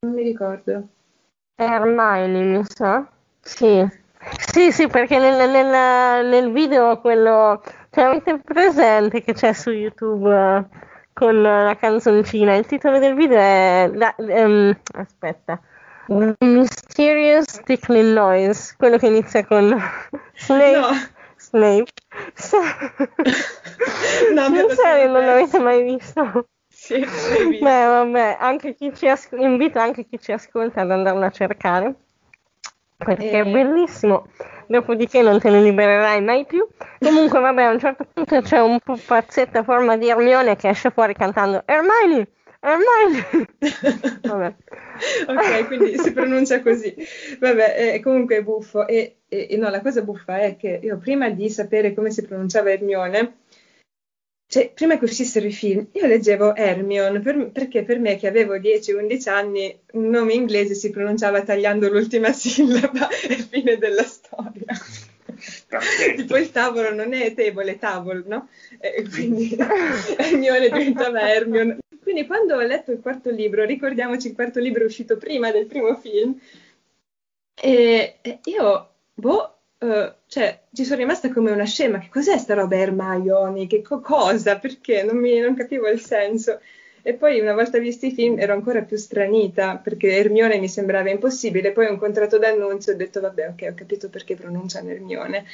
Non 0.00 0.12
mi 0.12 0.22
ricordo. 0.22 0.88
Hermione, 1.60 2.44
mi 2.44 2.64
sa. 2.64 3.04
Sì. 3.40 3.84
Sì, 4.38 4.70
sì, 4.70 4.86
perché 4.86 5.18
nel, 5.18 5.50
nel, 5.50 6.26
nel 6.26 6.52
video 6.52 7.00
quello 7.00 7.60
che 7.90 8.00
avete 8.00 8.38
presente 8.38 9.22
che 9.22 9.32
c'è 9.32 9.52
su 9.52 9.70
YouTube 9.70 10.28
uh, 10.28 10.64
con 11.12 11.42
la 11.42 11.76
canzoncina. 11.78 12.54
Il 12.54 12.66
titolo 12.66 13.00
del 13.00 13.14
video 13.14 13.38
è 13.38 13.90
la, 13.92 14.14
um, 14.18 14.72
aspetta. 14.92 15.60
Mysterious 16.38 17.60
Tickling 17.64 18.14
Noise, 18.14 18.74
quello 18.76 18.96
che 18.96 19.08
inizia 19.08 19.44
con 19.44 19.76
Snape. 20.34 20.78
No. 20.78 20.86
Snape. 21.36 21.90
no, 24.34 24.46
in 24.46 24.70
serio 24.70 25.10
non 25.10 25.26
l'avete 25.26 25.58
mai 25.58 25.82
visto? 25.82 26.46
Sì, 26.88 27.58
Beh, 27.60 27.86
vabbè, 27.86 28.38
anche 28.40 28.74
chi 28.74 28.94
ci 28.94 29.06
asco- 29.06 29.36
invito 29.36 29.78
anche 29.78 30.06
chi 30.06 30.18
ci 30.18 30.32
ascolta 30.32 30.80
ad 30.80 30.90
andarlo 30.90 31.26
a 31.26 31.30
cercare 31.30 31.94
perché 32.96 33.30
e... 33.30 33.40
è 33.40 33.44
bellissimo. 33.44 34.26
Dopodiché 34.66 35.20
non 35.20 35.38
te 35.38 35.50
ne 35.50 35.62
libererai 35.62 36.22
mai 36.22 36.46
più. 36.46 36.66
Comunque, 36.98 37.40
vabbè, 37.40 37.62
a 37.62 37.70
un 37.72 37.78
certo 37.78 38.06
punto 38.12 38.40
c'è 38.40 38.60
un 38.60 38.78
pupazzetto 38.80 39.58
a 39.58 39.62
forma 39.62 39.96
di 39.96 40.08
Ermione 40.08 40.56
che 40.56 40.68
esce 40.68 40.90
fuori 40.90 41.14
cantando 41.14 41.62
Hermione! 41.66 42.28
Hermione! 42.60 43.48
vabbè. 44.22 44.54
ok, 45.28 45.66
quindi 45.66 45.98
si 45.98 46.12
pronuncia 46.12 46.60
così. 46.62 46.94
Vabbè, 47.38 47.94
eh, 47.94 48.00
comunque 48.00 48.38
è 48.38 48.42
buffo. 48.42 48.86
E, 48.86 49.18
e, 49.28 49.56
no, 49.58 49.68
la 49.68 49.80
cosa 49.80 50.02
buffa 50.02 50.38
è 50.38 50.56
che 50.56 50.80
io 50.82 50.98
prima 50.98 51.28
di 51.28 51.48
sapere 51.50 51.94
come 51.94 52.10
si 52.10 52.24
pronunciava 52.24 52.70
Hermione 52.70 53.36
cioè, 54.50 54.70
prima 54.72 54.98
che 54.98 55.04
uscissero 55.04 55.46
i 55.46 55.52
film, 55.52 55.88
io 55.92 56.06
leggevo 56.06 56.56
Hermione 56.56 57.20
per, 57.20 57.50
perché 57.50 57.82
per 57.82 57.98
me, 57.98 58.16
che 58.16 58.26
avevo 58.26 58.56
10-11 58.56 59.28
anni, 59.28 59.78
un 59.92 60.08
nome 60.08 60.32
inglese 60.32 60.74
si 60.74 60.88
pronunciava 60.88 61.42
tagliando 61.42 61.90
l'ultima 61.90 62.32
sillaba 62.32 63.10
e 63.10 63.36
fine 63.36 63.76
della 63.76 64.04
storia. 64.04 64.64
tipo 66.16 66.38
il 66.38 66.50
tavolo 66.50 66.94
non 66.94 67.12
è 67.12 67.34
table, 67.34 67.72
è 67.72 67.78
tavolo, 67.78 68.22
no? 68.26 68.48
E 68.80 69.06
quindi 69.10 69.54
Hermione 70.16 70.70
diventava 70.70 71.30
Hermione. 71.30 71.78
Quindi 72.00 72.24
quando 72.24 72.54
ho 72.54 72.62
letto 72.62 72.90
il 72.90 73.00
quarto 73.00 73.28
libro, 73.28 73.66
ricordiamoci 73.66 74.28
il 74.28 74.34
quarto 74.34 74.60
libro 74.60 74.82
è 74.82 74.86
uscito 74.86 75.18
prima 75.18 75.50
del 75.50 75.66
primo 75.66 75.94
film, 75.96 76.40
e, 77.54 78.16
e 78.22 78.38
io, 78.44 78.92
boh, 79.12 79.57
Uh, 79.80 80.12
cioè, 80.26 80.60
ci 80.72 80.84
sono 80.84 80.98
rimasta 80.98 81.32
come 81.32 81.52
una 81.52 81.64
scema. 81.64 81.98
Che 81.98 82.08
cos'è 82.10 82.36
sta 82.38 82.54
roba 82.54 82.76
Hermione? 82.76 83.66
Che 83.66 83.80
co- 83.82 84.00
cosa? 84.00 84.58
Perché? 84.58 85.02
Non, 85.04 85.16
mi, 85.16 85.38
non 85.38 85.54
capivo 85.54 85.88
il 85.88 86.00
senso. 86.00 86.60
E 87.02 87.14
poi 87.14 87.40
una 87.40 87.54
volta 87.54 87.78
visti 87.78 88.08
i 88.08 88.12
film 88.12 88.38
ero 88.38 88.52
ancora 88.52 88.82
più 88.82 88.96
stranita 88.96 89.76
perché 89.76 90.16
Ermione 90.16 90.58
mi 90.58 90.68
sembrava 90.68 91.10
impossibile. 91.10 91.72
Poi 91.72 91.86
ho 91.86 91.92
incontrato 91.92 92.38
D'Annunzio 92.38 92.92
e 92.92 92.94
ho 92.96 92.98
detto 92.98 93.20
vabbè 93.20 93.48
ok 93.48 93.68
ho 93.70 93.74
capito 93.74 94.10
perché 94.10 94.34
pronunciano 94.34 94.90
Ermione. 94.90 95.46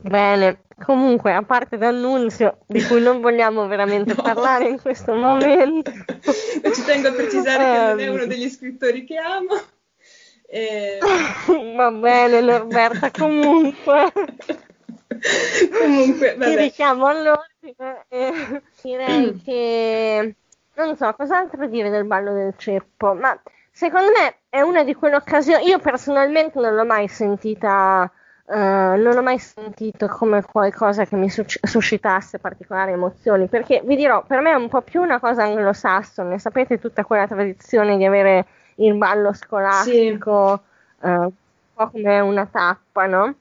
Bene, 0.00 0.62
comunque 0.84 1.34
a 1.34 1.42
parte 1.42 1.76
D'Annunzio 1.76 2.58
di 2.66 2.82
cui 2.82 3.00
non 3.00 3.20
vogliamo 3.20 3.66
veramente 3.66 4.14
no. 4.16 4.22
parlare 4.22 4.68
in 4.68 4.80
questo 4.80 5.14
momento. 5.14 5.92
Ci 6.74 6.84
tengo 6.84 7.08
a 7.08 7.12
precisare 7.12 7.64
um... 7.64 7.72
che 7.72 7.78
non 7.78 8.00
è 8.00 8.08
uno 8.08 8.22
ehm. 8.22 8.28
degli 8.28 8.48
scrittori 8.48 9.04
che 9.04 9.16
amo. 9.18 9.54
E... 10.48 10.98
Va 11.76 11.90
bene 11.90 12.40
Norberta, 12.40 13.10
comunque. 13.10 14.12
comunque, 15.78 16.36
vabbè. 16.36 16.50
Ci 16.50 16.56
diciamo 16.56 17.06
all'ordine 17.06 18.04
e 18.08 18.62
direi 18.82 19.32
mm. 19.32 19.44
che 19.44 20.34
non 20.74 20.96
so 20.96 21.12
cos'altro 21.14 21.66
dire 21.66 21.90
del 21.90 22.04
ballo 22.04 22.32
del 22.32 22.54
ceppo, 22.56 23.14
ma 23.14 23.38
secondo 23.70 24.10
me 24.10 24.36
è 24.48 24.60
una 24.60 24.84
di 24.84 24.94
quelle 24.94 25.16
occasioni. 25.16 25.66
Io 25.66 25.78
personalmente 25.78 26.60
non 26.60 26.74
l'ho 26.74 26.84
mai 26.84 27.08
sentita. 27.08 28.10
Uh, 28.48 28.94
non 28.94 29.16
ho 29.16 29.22
mai 29.22 29.40
sentito 29.40 30.06
come 30.06 30.40
qualcosa 30.40 31.04
che 31.04 31.16
mi 31.16 31.28
suscitasse 31.28 32.38
particolari 32.38 32.92
emozioni, 32.92 33.48
perché 33.48 33.82
vi 33.84 33.96
dirò, 33.96 34.22
per 34.22 34.38
me 34.40 34.52
è 34.52 34.54
un 34.54 34.68
po' 34.68 34.82
più 34.82 35.02
una 35.02 35.18
cosa 35.18 35.42
anglosassone, 35.42 36.38
sapete 36.38 36.78
tutta 36.78 37.02
quella 37.02 37.26
tradizione 37.26 37.96
di 37.96 38.04
avere 38.04 38.46
il 38.76 38.94
ballo 38.94 39.32
scolastico, 39.32 40.62
sì. 41.00 41.06
uh, 41.06 41.20
un 41.22 41.32
po' 41.74 41.90
come 41.90 42.20
una 42.20 42.46
tappa, 42.46 43.06
no? 43.06 43.34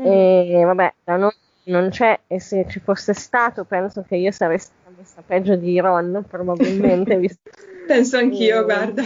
Mm. 0.00 0.04
E 0.04 0.62
vabbè, 0.64 0.94
da 1.04 1.16
noi 1.16 1.32
non 1.64 1.90
c'è 1.90 2.18
e 2.26 2.40
se 2.40 2.66
ci 2.68 2.80
fosse 2.80 3.12
stato 3.12 3.64
penso 3.64 4.04
che 4.06 4.16
io 4.16 4.30
sarei 4.30 4.58
stata 4.58 4.90
messa 4.96 5.22
peggio 5.24 5.56
di 5.56 5.78
Ron 5.80 6.24
probabilmente. 6.28 7.16
visto... 7.18 7.50
penso 7.86 8.16
anch'io, 8.16 8.60
e... 8.60 8.64
guarda. 8.64 9.02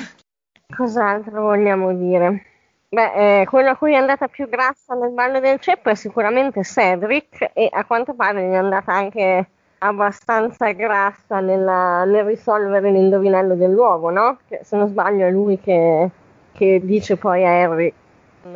Cos'altro 0.75 1.43
vogliamo 1.43 1.95
dire? 1.95 2.47
Beh, 2.89 3.41
eh, 3.41 3.47
quello 3.47 3.71
a 3.71 3.77
cui 3.77 3.93
è 3.93 3.97
andata 3.97 4.29
più 4.29 4.49
grassa 4.49 4.95
nel 4.95 5.13
ballo 5.13 5.41
del 5.41 5.59
ceppo 5.61 5.89
è 5.89 5.95
sicuramente 5.95 6.63
Cedric 6.63 7.51
e 7.55 7.69
a 7.71 7.85
quanto 7.87 8.13
pare 8.13 8.47
gli 8.47 8.53
è 8.53 8.57
andata 8.57 8.93
anche 8.93 9.47
abbastanza 9.83 10.71
grassa 10.73 11.41
nella, 11.41 12.05
nel 12.05 12.25
risolvere 12.25 12.91
l'indovinello 12.91 13.55
dell'uovo, 13.55 14.11
no? 14.11 14.39
Che, 14.47 14.61
se 14.63 14.77
non 14.77 14.89
sbaglio 14.89 15.27
è 15.27 15.31
lui 15.31 15.59
che, 15.59 16.09
che 16.53 16.81
dice 16.83 17.17
poi 17.17 17.45
a 17.45 17.63
Harry 17.63 17.93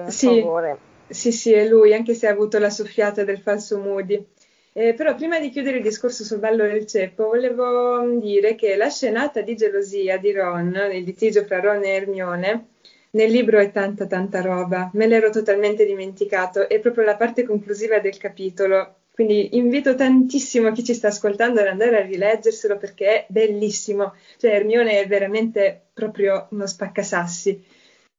sì, 0.07 0.41
favore. 0.41 0.79
Sì, 1.09 1.33
sì, 1.33 1.53
è 1.53 1.67
lui, 1.67 1.95
anche 1.95 2.15
se 2.15 2.29
ha 2.29 2.33
avuto 2.33 2.59
la 2.59 2.71
soffiata 2.71 3.25
del 3.25 3.39
falso 3.39 3.79
Moody. 3.79 4.25
Eh, 4.73 4.93
però 4.95 5.15
prima 5.15 5.39
di 5.41 5.49
chiudere 5.49 5.79
il 5.79 5.83
discorso 5.83 6.23
sul 6.23 6.39
ballo 6.39 6.65
del 6.65 6.87
ceppo, 6.87 7.29
volevo 7.29 8.19
dire 8.19 8.55
che 8.55 8.77
la 8.77 8.91
scenata 8.91 9.41
di 9.41 9.57
gelosia 9.57 10.19
di 10.19 10.33
Ron, 10.33 10.75
il 10.93 11.03
litigio 11.03 11.45
fra 11.45 11.61
Ron 11.61 11.83
e 11.83 11.89
Hermione, 11.89 12.67
nel 13.13 13.31
libro 13.31 13.59
è 13.59 13.73
tanta 13.73 14.07
tanta 14.07 14.43
roba, 14.43 14.91
me 14.93 15.07
l'ero 15.07 15.31
totalmente 15.31 15.87
dimenticato, 15.87 16.69
è 16.69 16.79
proprio 16.79 17.05
la 17.05 17.17
parte 17.17 17.45
conclusiva 17.45 17.99
del 18.01 18.19
capitolo 18.19 18.97
quindi 19.17 19.57
invito 19.57 19.95
tantissimo 19.95 20.73
chi 20.73 20.85
ci 20.85 20.93
sta 20.93 21.09
ascoltando 21.09 21.63
ad 21.63 21.69
andare 21.69 22.03
a 22.03 22.05
rileggerselo 22.05 22.77
perché 22.77 23.07
è 23.07 23.27
bellissimo. 23.31 24.13
Cioè, 24.37 24.51
Hermione 24.51 25.01
è 25.01 25.07
veramente 25.07 25.87
proprio 25.95 26.49
uno 26.51 26.67
spaccasassi. 26.67 27.65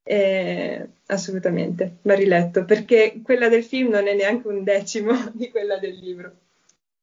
Eh, 0.01 0.87
assolutamente, 1.05 1.97
va 2.01 2.15
riletto 2.15 2.65
perché 2.65 3.21
quella 3.23 3.47
del 3.47 3.63
film 3.63 3.89
non 3.89 4.07
è 4.07 4.15
neanche 4.15 4.47
un 4.47 4.63
decimo 4.63 5.13
di 5.33 5.51
quella 5.51 5.77
del 5.77 5.93
libro. 5.93 6.31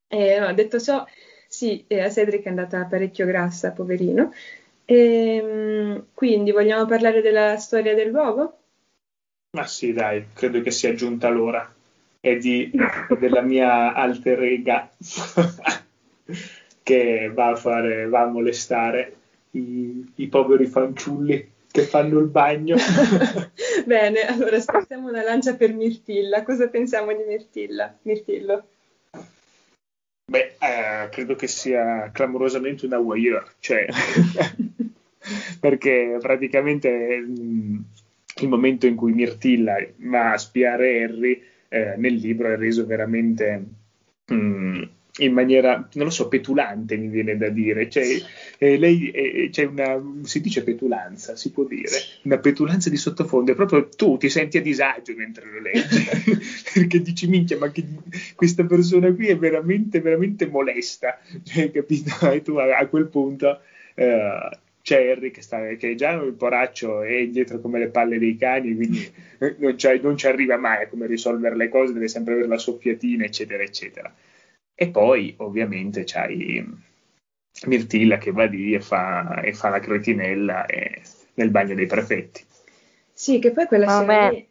Eh, 0.09 0.41
no, 0.41 0.53
detto 0.55 0.81
ciò, 0.81 1.07
sì, 1.47 1.87
a 1.91 2.11
Cedric 2.11 2.47
è 2.47 2.49
andata 2.49 2.85
parecchio 2.87 3.27
grassa, 3.27 3.71
poverino. 3.71 4.33
Ehm, 4.87 6.09
quindi 6.15 6.51
vogliamo 6.51 6.85
parlare 6.87 7.21
della 7.21 7.57
storia 7.59 7.95
dell'uovo? 7.95 8.59
Ma 9.53 9.69
sì, 9.69 9.93
dai, 9.93 10.27
credo 10.35 10.61
che 10.63 10.73
sia 10.73 10.95
giunta 10.95 11.29
l'ora 11.29 11.74
e 12.25 12.39
di, 12.39 12.73
della 13.19 13.43
mia 13.43 13.93
alter 13.93 14.43
ega 14.45 14.91
che 16.83 17.31
va 17.35 17.49
a, 17.51 17.57
fare, 17.57 18.09
va 18.09 18.23
a 18.23 18.27
molestare 18.29 19.17
i, 19.51 20.11
i 20.15 20.29
poveri 20.29 20.65
fanciulli 20.65 21.53
che 21.71 21.83
fanno 21.83 22.19
il 22.21 22.29
bagno. 22.29 22.77
Bene, 23.85 24.23
allora 24.23 24.57
aspettiamo 24.57 25.11
una 25.11 25.23
lancia 25.23 25.55
per 25.55 25.75
Mirtilla. 25.75 26.43
Cosa 26.45 26.69
pensiamo 26.69 27.13
di 27.13 27.25
Mirtilla? 27.29 27.95
Mirtillo? 28.03 28.69
Beh, 30.25 30.55
eh, 30.59 31.09
credo 31.11 31.35
che 31.35 31.47
sia 31.47 32.09
clamorosamente 32.11 32.87
una 32.87 32.99
voyeur, 33.01 33.57
cioè, 33.59 33.87
perché 35.61 36.17
praticamente 36.23 37.19
mh, 37.19 37.43
mm, 37.43 37.77
il 38.41 38.49
momento 38.49 38.87
in 38.87 38.95
cui 38.97 39.13
Mirtilla 39.13 39.77
va 39.97 40.33
a 40.33 40.39
spiare 40.39 41.03
Harry 41.03 41.53
eh, 41.75 41.97
nel 41.97 42.15
libro 42.15 42.53
è 42.53 42.57
reso 42.57 42.87
veramente 42.87 43.65
mh, 44.27 44.35
mm, 44.35 44.83
in 45.19 45.33
maniera, 45.33 45.89
non 45.95 46.05
lo 46.07 46.11
so, 46.11 46.29
petulante 46.29 46.97
mi 46.97 47.09
viene 47.09 47.37
da 47.37 47.49
dire. 47.49 47.89
Cioè, 47.89 48.05
eh, 48.59 48.79
lei 48.79 49.11
eh, 49.11 49.49
c'è 49.51 49.65
una, 49.65 50.01
si 50.23 50.41
dice 50.41 50.63
petulanza, 50.63 51.35
si 51.35 51.51
può 51.51 51.65
dire, 51.65 51.99
una 52.23 52.39
petulanza 52.39 52.91
di 52.91 52.97
sottofondo, 52.97 53.51
e 53.51 53.55
proprio 53.57 53.89
tu 53.89 54.17
ti 54.17 54.29
senti 54.29 54.59
a 54.59 54.63
disagio 54.63 55.15
mentre 55.17 55.51
lo 55.51 55.61
leggi, 55.61 56.05
perché 56.73 57.03
dici 57.03 57.27
minchia, 57.27 57.59
ma 57.59 57.71
che, 57.71 57.85
questa 58.37 58.65
persona 58.65 59.13
qui 59.13 59.27
è 59.29 59.37
veramente, 59.37 60.01
veramente 60.01 60.47
molesta, 60.47 61.19
cioè, 61.43 61.73
capito? 61.73 62.31
E 62.31 62.43
tu 62.43 62.55
a, 62.57 62.79
a 62.79 62.87
quel 62.87 63.09
punto... 63.09 63.61
Uh, 63.97 64.63
c'è 64.85 65.09
Harry 65.09 65.31
che, 65.31 65.41
sta, 65.41 65.67
che 65.77 65.93
è 65.93 65.95
già 65.95 66.21
un 66.21 66.37
poraccio 66.37 67.03
e 67.03 67.31
dietro 67.31 67.59
come 67.59 67.79
le 67.79 67.89
palle 67.89 68.19
dei 68.19 68.37
cani, 68.37 68.75
quindi 68.75 69.11
non, 69.41 69.57
non, 70.03 70.17
ci 70.19 70.27
arriva 70.27 70.59
mai 70.59 70.85
a 70.85 70.89
come 70.89 71.07
risolvere 71.07 71.57
le 71.57 71.71
cose, 71.71 71.95
deve 71.95 72.07
sempre 72.07 72.35
avere 72.35 72.49
la 72.49 72.59
soffiatina, 72.59 73.25
eccetera, 73.25 73.63
eccetera. 73.63 74.15
E 74.75 74.89
poi 74.89 75.33
ovviamente 75.39 76.03
c'hai 76.05 76.63
Mirtilla 77.67 78.19
che 78.19 78.31
va 78.31 78.45
lì 78.45 78.75
e 78.75 78.81
fa, 78.81 79.41
e 79.41 79.55
fa 79.55 79.71
la 79.71 79.81
cretinella 79.81 80.67
e, 80.67 81.01
nel 81.35 81.51
bagno 81.51 81.75
dei 81.75 81.87
prefetti. 81.87 82.45
Sì, 83.11 83.39
che 83.39 83.53
poi 83.53 83.65
quella 83.65 83.89
scena 83.89 84.29
lì 84.29 84.47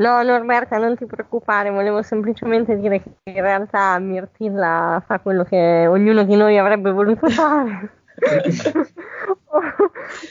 No, 0.00 0.22
Norberta, 0.22 0.78
non 0.78 0.96
ti 0.96 1.04
preoccupare, 1.04 1.68
volevo 1.68 2.00
semplicemente 2.00 2.78
dire 2.78 3.02
che 3.02 3.10
in 3.24 3.42
realtà 3.42 3.98
Mirtilla 3.98 5.02
fa 5.06 5.20
quello 5.20 5.44
che 5.44 5.86
ognuno 5.86 6.24
di 6.24 6.36
noi 6.36 6.56
avrebbe 6.56 6.90
voluto 6.90 7.28
fare. 7.28 7.98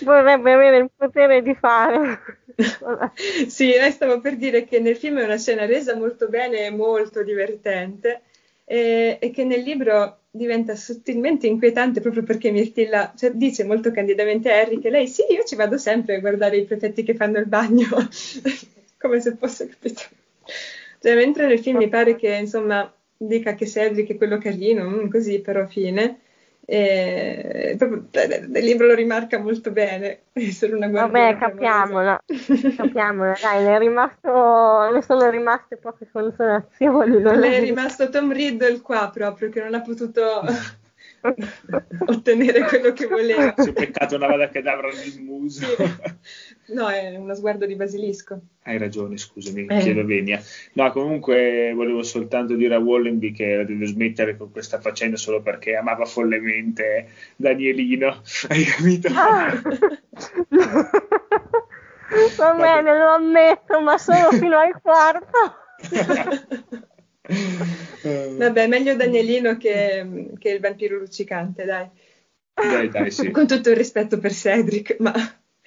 Vorrebbe 0.01 0.53
avere 0.53 0.77
il 0.77 0.89
potere 0.95 1.43
di 1.43 1.53
fare. 1.53 2.19
sì, 3.47 3.73
stavo 3.91 4.19
per 4.19 4.37
dire 4.37 4.65
che 4.65 4.79
nel 4.79 4.95
film 4.95 5.19
è 5.19 5.23
una 5.23 5.37
scena 5.37 5.67
resa 5.67 5.95
molto 5.95 6.27
bene 6.29 6.65
e 6.65 6.71
molto 6.71 7.21
divertente 7.21 8.23
e, 8.65 9.19
e 9.21 9.29
che 9.29 9.43
nel 9.43 9.61
libro 9.61 10.21
diventa 10.31 10.75
sottilmente 10.75 11.45
inquietante 11.45 12.01
proprio 12.01 12.23
perché 12.23 12.49
Mirtilla 12.49 13.13
cioè, 13.15 13.31
dice 13.31 13.63
molto 13.63 13.91
candidamente 13.91 14.51
a 14.51 14.61
Harry 14.61 14.79
che 14.79 14.89
lei 14.89 15.07
sì, 15.07 15.23
io 15.29 15.43
ci 15.43 15.55
vado 15.55 15.77
sempre 15.77 16.15
a 16.15 16.19
guardare 16.19 16.57
i 16.57 16.65
prefetti 16.65 17.03
che 17.03 17.13
fanno 17.13 17.37
il 17.37 17.45
bagno 17.45 17.87
come 18.99 19.19
se 19.21 19.35
fosse 19.35 19.67
capito. 19.67 20.01
Cioè, 20.99 21.15
mentre 21.15 21.47
nel 21.47 21.59
film 21.59 21.77
mi 21.77 21.87
pare 21.87 22.15
che 22.15 22.35
insomma 22.35 22.91
dica 23.15 23.53
che 23.53 23.67
Cedric 23.67 24.11
è 24.11 24.17
quello 24.17 24.37
carino, 24.37 24.87
mm, 24.87 25.09
così 25.09 25.39
però 25.39 25.65
fine. 25.65 26.19
E, 26.65 27.73
proprio, 27.79 28.05
il 28.11 28.63
libro 28.63 28.85
lo 28.85 28.93
rimarca 28.93 29.39
molto 29.39 29.71
bene. 29.71 30.25
Vabbè, 30.33 31.37
capiamola, 31.37 32.21
capiamola, 32.77 33.33
dai, 33.41 33.63
ne, 33.63 33.75
è 33.75 33.79
rimasto, 33.79 34.91
ne 34.91 35.01
sono 35.01 35.29
rimaste 35.29 35.77
poche 35.77 36.07
consolazioni. 36.11 37.21
Le 37.21 37.57
è 37.57 37.59
rimasto 37.59 38.09
Tom 38.09 38.31
Riddle 38.31 38.81
qua 38.81 39.09
proprio, 39.11 39.49
che 39.49 39.61
non 39.61 39.73
ha 39.73 39.81
potuto 39.81 40.43
ottenere 42.05 42.61
quello 42.63 42.93
che 42.93 43.07
voleva. 43.07 43.53
Si 43.59 43.69
è 43.69 43.73
peccato 43.73 44.15
una 44.15 44.27
vada 44.27 44.49
cadavra 44.49 44.89
nel 44.89 45.21
muso. 45.21 45.65
Sì. 45.65 46.73
No, 46.73 46.89
è 46.89 47.15
uno 47.15 47.33
sguardo 47.33 47.65
di 47.65 47.75
basilisco. 47.75 48.39
Hai 48.63 48.77
ragione, 48.77 49.17
scusami, 49.17 49.65
eh. 49.65 49.79
chiedo 49.79 50.05
venia. 50.05 50.41
No, 50.73 50.91
comunque 50.91 51.71
volevo 51.73 52.03
soltanto 52.03 52.55
dire 52.55 52.75
a 52.75 52.79
Wallenby 52.79 53.31
che 53.31 53.65
deve 53.65 53.85
smettere 53.85 54.37
con 54.37 54.51
questa 54.51 54.79
faccenda 54.79 55.17
solo 55.17 55.41
perché 55.41 55.75
amava 55.75 56.05
follemente 56.05 57.09
Danielino. 57.35 58.21
Hai 58.47 58.63
capito? 58.63 59.09
Ah. 59.13 59.61
Va 62.37 62.53
bene, 62.53 62.97
lo 62.97 63.13
ammetto, 63.13 63.81
ma 63.81 63.97
solo 63.97 64.31
fino 64.31 64.57
al 64.57 64.79
quarto. 64.81 65.55
uh, 67.29 68.35
Vabbè, 68.37 68.67
meglio 68.67 68.95
Danielino 68.95 69.57
che, 69.57 70.31
che 70.37 70.49
il 70.49 70.59
vampiro 70.59 70.97
luccicante, 70.97 71.65
dai. 71.65 71.87
Dai, 72.53 72.89
dai, 72.89 73.11
sì. 73.11 73.31
Con 73.31 73.47
tutto 73.47 73.69
il 73.69 73.75
rispetto 73.75 74.19
per 74.19 74.33
Cedric, 74.33 74.97
ma 74.99 75.13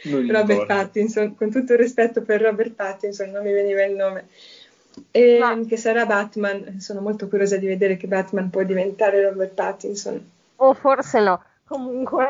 Robert 0.05 0.51
importa. 0.51 0.75
Pattinson, 0.75 1.35
con 1.35 1.51
tutto 1.51 1.73
il 1.73 1.79
rispetto 1.79 2.23
per 2.23 2.41
Robert 2.41 2.73
Pattinson, 2.73 3.31
non 3.31 3.43
mi 3.43 3.53
veniva 3.53 3.85
il 3.85 3.95
nome. 3.95 4.27
E, 5.11 5.39
no. 5.39 5.65
Che 5.65 5.77
sarà 5.77 6.05
Batman. 6.05 6.81
Sono 6.81 7.01
molto 7.01 7.29
curiosa 7.29 7.57
di 7.57 7.67
vedere 7.67 7.97
che 7.97 8.07
Batman 8.07 8.51
può 8.51 8.63
diventare 8.63 9.23
Robert 9.23 9.55
Pattinson. 9.55 10.31
O 10.57 10.75
forse 10.75 11.21
no. 11.21 11.43
Comunque. 11.65 12.27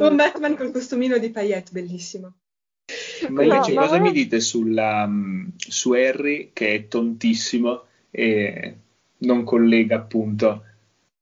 Un 0.00 0.16
Batman 0.16 0.56
col 0.56 0.70
costumino 0.70 1.16
di 1.16 1.30
paillette, 1.30 1.70
bellissimo. 1.72 2.32
Ma 3.30 3.42
invece 3.42 3.72
no, 3.72 3.80
cosa 3.80 3.96
ma... 3.96 4.02
mi 4.02 4.12
dite 4.12 4.40
sulla, 4.40 5.08
su 5.56 5.92
Harry 5.92 6.50
che 6.52 6.74
è 6.74 6.88
tontissimo 6.88 7.84
e 8.16 8.76
non 9.18 9.42
collega 9.42 9.96
appunto 9.96 10.62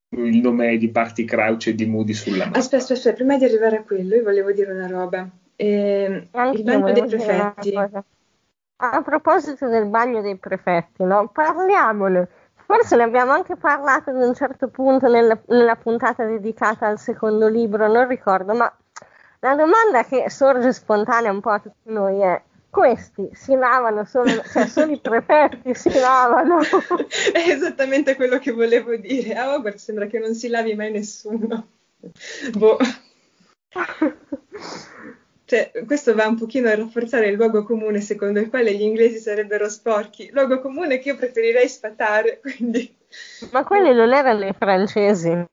il 0.09 0.37
nome 0.37 0.77
di 0.77 0.89
Party 0.89 1.25
Crouch 1.25 1.67
e 1.67 1.75
di 1.75 1.87
Moody 1.87 2.13
sulla 2.13 2.45
mappa? 2.45 2.59
Aspetta, 2.59 2.83
aspetta, 2.83 2.99
aspetta, 2.99 3.15
prima 3.15 3.37
di 3.37 3.45
arrivare 3.45 3.77
a 3.77 3.83
quello 3.83 4.15
io 4.15 4.21
volevo 4.21 4.51
dire 4.51 4.71
una 4.71 4.87
roba. 4.87 5.27
Eh, 5.55 6.27
il 6.53 6.63
bagno 6.63 6.91
dei 6.91 7.05
prefetti. 7.05 7.75
A 8.75 9.01
proposito 9.01 9.67
del 9.69 9.85
bagno 9.87 10.21
dei 10.21 10.35
prefetti, 10.35 11.03
no? 11.03 11.29
parliamone. 11.29 12.27
Forse 12.65 12.95
ne 12.95 13.03
abbiamo 13.03 13.31
anche 13.31 13.55
parlato 13.55 14.11
ad 14.11 14.17
un 14.17 14.33
certo 14.35 14.67
punto 14.67 15.07
nella, 15.07 15.39
nella 15.47 15.75
puntata 15.75 16.25
dedicata 16.25 16.87
al 16.87 16.99
secondo 16.99 17.47
libro, 17.47 17.87
non 17.87 18.07
ricordo, 18.07 18.53
ma 18.53 18.71
la 19.39 19.55
domanda 19.55 20.03
che 20.05 20.29
sorge 20.29 20.71
spontanea 20.71 21.31
un 21.31 21.41
po' 21.41 21.49
a 21.49 21.59
tutti 21.59 21.91
noi 21.91 22.19
è 22.21 22.41
questi 22.73 23.29
si 23.33 23.53
lavano 23.53 24.03
solo, 24.03 24.41
cioè 24.51 24.65
solo 24.65 24.93
i 24.93 24.99
prefetti 24.99 25.75
si 25.75 25.91
lavano. 25.93 26.57
È 27.31 27.37
esattamente 27.37 28.15
quello 28.15 28.39
che 28.39 28.51
volevo 28.51 28.95
dire. 28.95 29.35
A 29.35 29.53
Hogwarts 29.53 29.83
sembra 29.83 30.07
che 30.07 30.17
non 30.17 30.33
si 30.33 30.47
lavi 30.47 30.73
mai 30.73 30.89
nessuno. 30.89 31.67
Boh. 32.53 32.77
Cioè, 35.45 35.71
questo 35.85 36.15
va 36.15 36.25
un 36.25 36.35
pochino 36.35 36.67
a 36.69 36.75
rafforzare 36.75 37.27
il 37.27 37.35
luogo 37.35 37.63
comune 37.63 38.01
secondo 38.01 38.39
il 38.39 38.49
quale 38.49 38.73
gli 38.73 38.81
inglesi 38.81 39.19
sarebbero 39.19 39.69
sporchi, 39.69 40.31
luogo 40.31 40.59
comune 40.59 40.97
che 40.97 41.09
io 41.09 41.15
preferirei 41.15 41.69
sfatare, 41.69 42.39
quindi... 42.41 42.91
Ma 43.51 43.63
quelli 43.63 43.93
non 43.93 44.13
erano 44.13 44.47
i 44.47 44.55
francesi. 44.57 45.45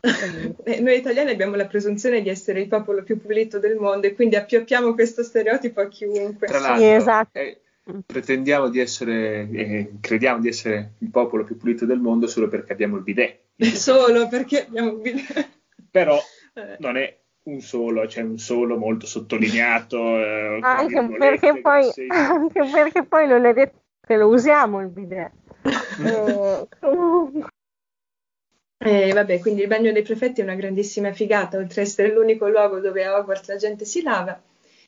Eh, 0.00 0.80
noi 0.80 0.96
italiani 0.96 1.30
abbiamo 1.30 1.56
la 1.56 1.66
presunzione 1.66 2.22
di 2.22 2.28
essere 2.28 2.60
il 2.60 2.68
popolo 2.68 3.02
più 3.02 3.20
pulito 3.20 3.58
del 3.58 3.76
mondo 3.76 4.06
e 4.06 4.14
quindi 4.14 4.36
appioppiamo 4.36 4.94
questo 4.94 5.22
stereotipo 5.22 5.80
a 5.80 5.88
chiunque. 5.88 6.46
Tra 6.46 6.60
l'altro, 6.60 6.84
sì, 6.84 6.90
esatto. 6.90 7.38
eh, 7.38 7.60
pretendiamo 8.06 8.68
di 8.68 8.80
essere, 8.80 9.48
eh, 9.50 9.92
crediamo 10.00 10.40
di 10.40 10.48
essere 10.48 10.92
il 10.98 11.10
popolo 11.10 11.44
più 11.44 11.56
pulito 11.56 11.84
del 11.86 11.98
mondo 11.98 12.26
solo 12.26 12.48
perché 12.48 12.72
abbiamo 12.72 12.96
il 12.96 13.02
bidet. 13.02 13.40
solo 13.74 14.28
perché 14.28 14.66
abbiamo 14.66 14.92
il 14.92 14.98
bidet. 14.98 15.48
Però 15.90 16.18
eh. 16.54 16.76
non 16.78 16.96
è 16.96 17.16
un 17.44 17.60
solo, 17.60 18.02
c'è 18.02 18.08
cioè 18.08 18.24
un 18.24 18.38
solo 18.38 18.76
molto 18.76 19.06
sottolineato. 19.06 19.96
Eh, 19.96 20.58
anche, 20.62 21.16
perché 21.18 21.60
poi, 21.60 21.90
anche 22.08 22.60
perché 22.70 23.04
poi 23.04 23.26
non 23.26 23.46
è 23.46 23.52
detto 23.52 23.80
che 24.06 24.16
lo 24.16 24.28
usiamo 24.28 24.80
il 24.80 24.88
bidet. 24.88 25.32
eh, 26.04 26.66
eh, 28.80 29.12
vabbè, 29.12 29.40
quindi 29.40 29.62
il 29.62 29.66
bagno 29.68 29.92
dei 29.92 30.02
prefetti 30.02 30.40
è 30.40 30.44
una 30.44 30.54
grandissima 30.54 31.12
figata, 31.12 31.58
oltre 31.58 31.80
ad 31.82 31.86
essere 31.88 32.12
l'unico 32.12 32.48
luogo 32.48 32.78
dove 32.78 33.04
a 33.04 33.18
Hogwarts 33.18 33.48
la 33.48 33.56
gente 33.56 33.84
si 33.84 34.02
lava. 34.02 34.40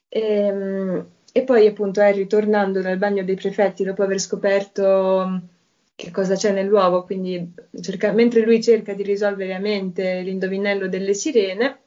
E, 0.08 0.20
ehm, 0.20 1.06
e 1.32 1.42
poi 1.42 1.66
appunto 1.66 2.00
Harry 2.00 2.26
tornando 2.26 2.80
dal 2.80 2.98
bagno 2.98 3.24
dei 3.24 3.36
prefetti 3.36 3.84
dopo 3.84 4.02
aver 4.02 4.18
scoperto 4.20 5.24
mm, 5.26 5.36
che 5.94 6.10
cosa 6.10 6.34
c'è 6.34 6.52
nell'uovo, 6.52 7.04
quindi 7.04 7.52
cerca, 7.80 8.12
mentre 8.12 8.42
lui 8.44 8.62
cerca 8.62 8.94
di 8.94 9.02
risolvere 9.02 9.54
a 9.54 9.58
mente 9.58 10.20
l'indovinello 10.22 10.88
delle 10.88 11.14
sirene, 11.14 11.80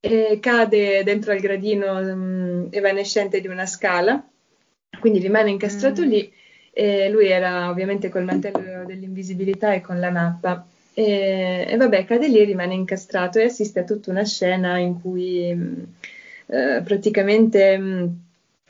eh, 0.00 0.38
cade 0.40 1.02
dentro 1.04 1.32
al 1.32 1.40
gradino 1.40 1.98
um, 1.98 2.68
evanescente 2.70 3.40
di 3.40 3.48
una 3.48 3.66
scala, 3.66 4.24
quindi 5.00 5.18
rimane 5.20 5.50
incastrato 5.50 6.02
mm. 6.02 6.08
lì. 6.08 6.32
E 6.72 7.08
lui 7.08 7.28
era 7.28 7.70
ovviamente 7.70 8.10
col 8.10 8.24
mantello 8.24 8.84
dell'invisibilità 8.84 9.72
e 9.72 9.80
con 9.80 9.98
la 9.98 10.10
mappa. 10.10 10.66
E, 10.98 11.66
e, 11.68 11.76
vabbè, 11.76 12.06
cade 12.06 12.26
lì, 12.26 12.42
rimane 12.42 12.72
incastrato 12.72 13.38
e 13.38 13.44
assiste 13.44 13.80
a 13.80 13.84
tutta 13.84 14.10
una 14.10 14.24
scena 14.24 14.78
in 14.78 14.98
cui 14.98 15.54
mh, 15.54 15.94
eh, 16.46 16.80
praticamente 16.82 17.76
mh, 17.76 18.20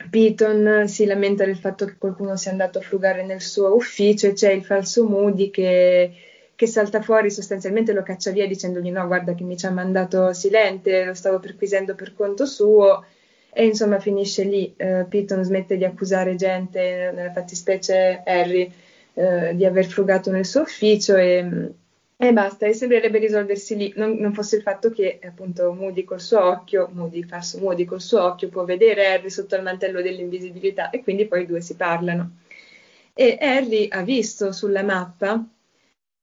Piton 0.09 0.89
si 0.89 1.05
lamenta 1.05 1.45
del 1.45 1.55
fatto 1.55 1.85
che 1.85 1.95
qualcuno 1.97 2.35
sia 2.35 2.51
andato 2.51 2.79
a 2.79 2.81
frugare 2.81 3.23
nel 3.23 3.39
suo 3.39 3.73
ufficio 3.73 4.27
e 4.27 4.33
c'è 4.33 4.51
il 4.51 4.65
falso 4.65 5.05
Moody 5.05 5.49
che, 5.49 6.11
che 6.53 6.67
salta 6.67 7.01
fuori, 7.01 7.31
sostanzialmente 7.31 7.93
lo 7.93 8.03
caccia 8.03 8.31
via 8.31 8.45
dicendogli 8.45 8.91
no, 8.91 9.07
guarda 9.07 9.33
che 9.33 9.45
mi 9.45 9.55
ci 9.55 9.65
ha 9.65 9.71
mandato 9.71 10.33
Silente, 10.33 11.05
lo 11.05 11.13
stavo 11.13 11.39
perquisendo 11.39 11.95
per 11.95 12.13
conto 12.13 12.45
suo 12.45 13.05
e 13.53 13.65
insomma 13.65 13.99
finisce 13.99 14.43
lì. 14.43 14.75
Uh, 14.77 15.07
Piton 15.07 15.43
smette 15.45 15.77
di 15.77 15.85
accusare 15.85 16.35
gente, 16.35 17.11
nella 17.13 17.31
fattispecie 17.31 18.21
Harry, 18.25 18.69
uh, 19.13 19.55
di 19.55 19.63
aver 19.63 19.85
frugato 19.85 20.29
nel 20.29 20.45
suo 20.45 20.61
ufficio 20.63 21.15
e 21.15 21.71
e 22.19 22.33
basta, 22.33 22.65
e 22.65 22.73
sembrerebbe 22.73 23.19
risolversi 23.19 23.77
lì, 23.77 23.93
non, 23.95 24.15
non, 24.15 24.33
fosse 24.33 24.55
il 24.55 24.63
fatto 24.63 24.89
che 24.89 25.19
appunto 25.23 25.71
Moody 25.71 26.03
col 26.03 26.19
suo 26.19 26.43
occhio, 26.43 26.89
Moody, 26.91 27.21
falso 27.23 27.59
Moody 27.59 27.85
col 27.85 28.01
suo 28.01 28.23
occhio 28.23 28.49
può 28.49 28.65
vedere 28.65 29.05
Harry 29.05 29.29
sotto 29.29 29.55
il 29.55 29.61
mantello 29.61 30.01
dell'invisibilità 30.01 30.89
e 30.89 31.03
quindi 31.03 31.27
poi 31.27 31.43
i 31.43 31.45
due 31.45 31.61
si 31.61 31.75
parlano. 31.75 32.37
E 33.13 33.37
Harry 33.39 33.87
ha 33.91 34.01
visto 34.01 34.51
sulla 34.51 34.81
mappa 34.81 35.45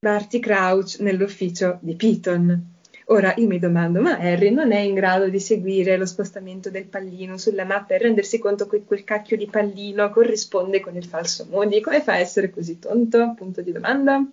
Barty 0.00 0.40
Crouch 0.40 0.98
nell'ufficio 0.98 1.78
di 1.80 1.94
Piton. 1.94 2.72
Ora 3.06 3.32
io 3.36 3.46
mi 3.46 3.60
domando, 3.60 4.00
ma 4.00 4.18
Harry 4.18 4.50
non 4.50 4.72
è 4.72 4.80
in 4.80 4.94
grado 4.94 5.28
di 5.28 5.38
seguire 5.38 5.96
lo 5.96 6.06
spostamento 6.06 6.70
del 6.70 6.86
pallino 6.86 7.38
sulla 7.38 7.64
mappa 7.64 7.94
e 7.94 7.98
rendersi 7.98 8.38
conto 8.38 8.66
che 8.66 8.82
quel 8.82 9.04
cacchio 9.04 9.36
di 9.36 9.46
pallino 9.46 10.10
corrisponde 10.10 10.80
con 10.80 10.96
il 10.96 11.04
falso 11.04 11.46
Moody? 11.48 11.80
Come 11.80 12.00
fa 12.00 12.14
a 12.14 12.18
essere 12.18 12.50
così 12.50 12.80
tonto? 12.80 13.34
Punto 13.36 13.60
di 13.60 13.70
domanda. 13.70 14.26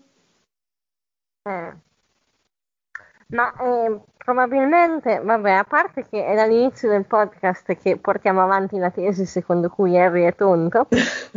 Eh. 1.43 1.73
Ma 3.27 3.53
eh, 3.59 3.99
probabilmente, 4.17 5.19
vabbè, 5.23 5.51
a 5.51 5.63
parte 5.63 6.05
che 6.07 6.25
è 6.25 6.35
dall'inizio 6.35 6.89
del 6.89 7.05
podcast 7.05 7.75
che 7.77 7.97
portiamo 7.97 8.41
avanti 8.41 8.77
la 8.77 8.91
tesi 8.91 9.25
secondo 9.25 9.69
cui 9.69 9.97
Harry 9.97 10.23
è 10.23 10.35
tonto, 10.35 10.87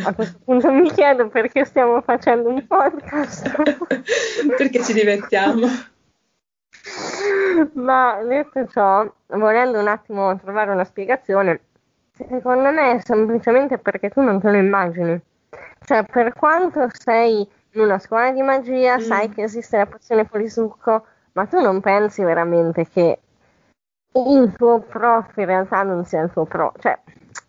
a 0.05 0.13
questo 0.13 0.41
punto 0.45 0.71
mi 0.73 0.91
chiedo 0.91 1.29
perché 1.29 1.65
stiamo 1.65 2.03
facendo 2.03 2.49
un 2.49 2.67
podcast. 2.67 3.49
perché 4.57 4.83
ci 4.83 4.93
divertiamo. 4.93 5.67
Ma 7.75 8.23
detto 8.23 8.67
ciò, 8.67 9.11
volendo 9.29 9.79
un 9.79 9.89
attimo 9.89 10.37
trovare 10.39 10.73
una 10.73 10.85
spiegazione, 10.85 11.61
secondo 12.13 12.71
me 12.71 12.97
è 12.97 13.01
semplicemente 13.03 13.79
perché 13.79 14.11
tu 14.11 14.21
non 14.21 14.41
te 14.41 14.51
lo 14.51 14.57
immagini. 14.57 15.19
Cioè, 15.85 16.05
per 16.05 16.33
quanto 16.35 16.89
sei 16.93 17.49
in 17.75 17.81
una 17.81 17.99
scuola 17.99 18.31
di 18.33 18.43
magia, 18.43 18.97
mm. 18.99 19.01
sai 19.01 19.29
che 19.31 19.43
esiste 19.43 19.77
la 19.77 19.87
pozione 19.87 20.25
polisucco, 20.25 21.07
ma 21.33 21.47
tu 21.47 21.61
non 21.61 21.81
pensi 21.81 22.23
veramente 22.23 22.87
che 22.89 23.19
il 24.13 24.53
tuo 24.57 24.81
prof 24.81 25.37
in 25.37 25.47
realtà 25.47 25.83
non 25.83 26.05
sia 26.05 26.23
il 26.23 26.31
tuo 26.33 26.45
pro. 26.45 26.73
Cioè, 26.79 26.99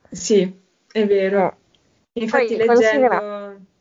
sì, 0.09 0.61
è 0.91 1.05
vero. 1.05 1.55
Eh. 2.13 2.21
Infatti 2.23 2.55
leggendo... 2.55 3.73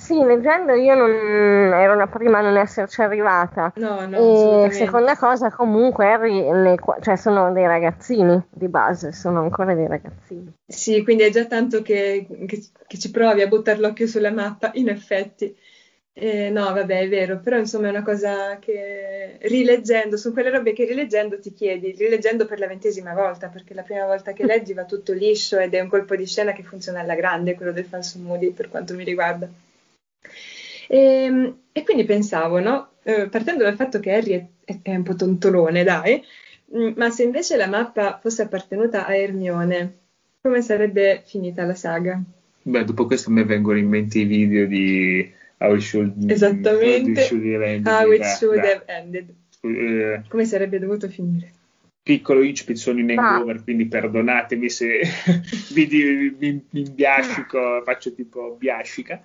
Sì, 0.00 0.24
leggendo 0.24 0.72
io 0.72 0.94
non 0.94 1.10
ero 1.10 1.94
la 1.94 2.06
prima 2.06 2.38
a 2.38 2.40
non 2.40 2.56
esserci 2.56 3.02
arrivata. 3.02 3.70
No, 3.76 4.06
no, 4.08 4.64
e 4.64 4.70
seconda 4.70 5.14
cosa, 5.14 5.50
comunque, 5.50 6.06
Harry, 6.10 6.50
le, 6.50 6.76
cioè 7.02 7.16
sono 7.16 7.52
dei 7.52 7.66
ragazzini 7.66 8.42
di 8.48 8.68
base, 8.68 9.12
sono 9.12 9.40
ancora 9.40 9.74
dei 9.74 9.86
ragazzini. 9.86 10.50
Sì, 10.66 11.04
quindi 11.04 11.24
è 11.24 11.30
già 11.30 11.44
tanto 11.44 11.82
che, 11.82 12.26
che, 12.46 12.62
che 12.86 12.98
ci 12.98 13.10
provi 13.10 13.42
a 13.42 13.46
buttare 13.46 13.78
l'occhio 13.78 14.06
sulla 14.06 14.32
mappa, 14.32 14.70
in 14.74 14.88
effetti. 14.88 15.54
Eh, 16.14 16.48
no, 16.48 16.72
vabbè, 16.72 17.00
è 17.00 17.08
vero, 17.08 17.38
però 17.38 17.58
insomma 17.58 17.88
è 17.88 17.90
una 17.90 18.02
cosa 18.02 18.58
che 18.58 19.36
rileggendo, 19.42 20.16
sono 20.16 20.32
quelle 20.32 20.50
robe 20.50 20.72
che 20.72 20.86
rileggendo 20.86 21.38
ti 21.38 21.52
chiedi, 21.52 21.92
rileggendo 21.92 22.46
per 22.46 22.58
la 22.58 22.66
ventesima 22.66 23.12
volta, 23.12 23.48
perché 23.48 23.74
la 23.74 23.82
prima 23.82 24.06
volta 24.06 24.32
che 24.32 24.46
leggi 24.46 24.72
va 24.72 24.86
tutto 24.86 25.12
liscio 25.12 25.58
ed 25.58 25.74
è 25.74 25.80
un 25.80 25.88
colpo 25.88 26.16
di 26.16 26.26
scena 26.26 26.52
che 26.52 26.62
funziona 26.62 27.00
alla 27.00 27.14
grande, 27.14 27.54
quello 27.54 27.72
del 27.72 27.84
falso 27.84 28.18
Moody 28.18 28.50
per 28.50 28.70
quanto 28.70 28.94
mi 28.94 29.04
riguarda. 29.04 29.48
E, 30.90 30.98
ehm, 30.98 31.58
e 31.70 31.84
quindi 31.84 32.04
pensavo, 32.04 32.58
no? 32.58 32.90
eh, 33.04 33.28
partendo 33.28 33.62
dal 33.64 33.76
fatto 33.76 34.00
che 34.00 34.12
Harry 34.12 34.48
è, 34.64 34.78
è, 34.82 34.94
un 34.94 35.02
po' 35.02 35.14
tontolone, 35.14 35.84
dai, 35.84 36.22
mm, 36.76 36.92
ma 36.96 37.10
se 37.10 37.22
invece 37.22 37.56
la 37.56 37.68
mappa 37.68 38.18
fosse 38.20 38.42
appartenuta 38.42 39.06
a 39.06 39.14
Hermione, 39.14 39.98
come 40.42 40.62
sarebbe 40.62 41.22
finita 41.24 41.64
la 41.64 41.74
saga? 41.74 42.20
Beh, 42.62 42.84
dopo 42.84 43.06
questo 43.06 43.30
mi 43.30 43.44
vengono 43.44 43.78
in 43.78 43.88
mente 43.88 44.18
i 44.18 44.24
video 44.24 44.66
di 44.66 45.32
How 45.58 45.74
It 45.74 45.80
Should, 45.80 46.30
Esattamente. 46.30 47.20
How 47.20 47.22
It 47.22 47.26
Should 47.26 47.44
Have 47.44 47.66
Ended. 47.66 47.86
How 47.86 48.12
it 48.12 48.24
should 48.24 48.58
have 48.58 48.82
ended. 48.86 49.34
Eh, 49.62 50.22
come 50.28 50.44
sarebbe 50.44 50.78
dovuto 50.78 51.08
finire? 51.08 51.52
piccolo 52.02 52.42
incipit 52.42 52.76
sono 52.76 52.98
in 52.98 53.10
hangover, 53.10 53.56
ah. 53.56 53.62
quindi 53.62 53.86
perdonatemi 53.86 54.68
se 54.68 55.00
vi, 55.72 55.84
vi, 55.84 56.30
vi, 56.30 56.60
vi 56.70 56.80
imbiascico, 56.80 57.82
faccio 57.84 58.12
tipo 58.12 58.56
biascica. 58.58 59.22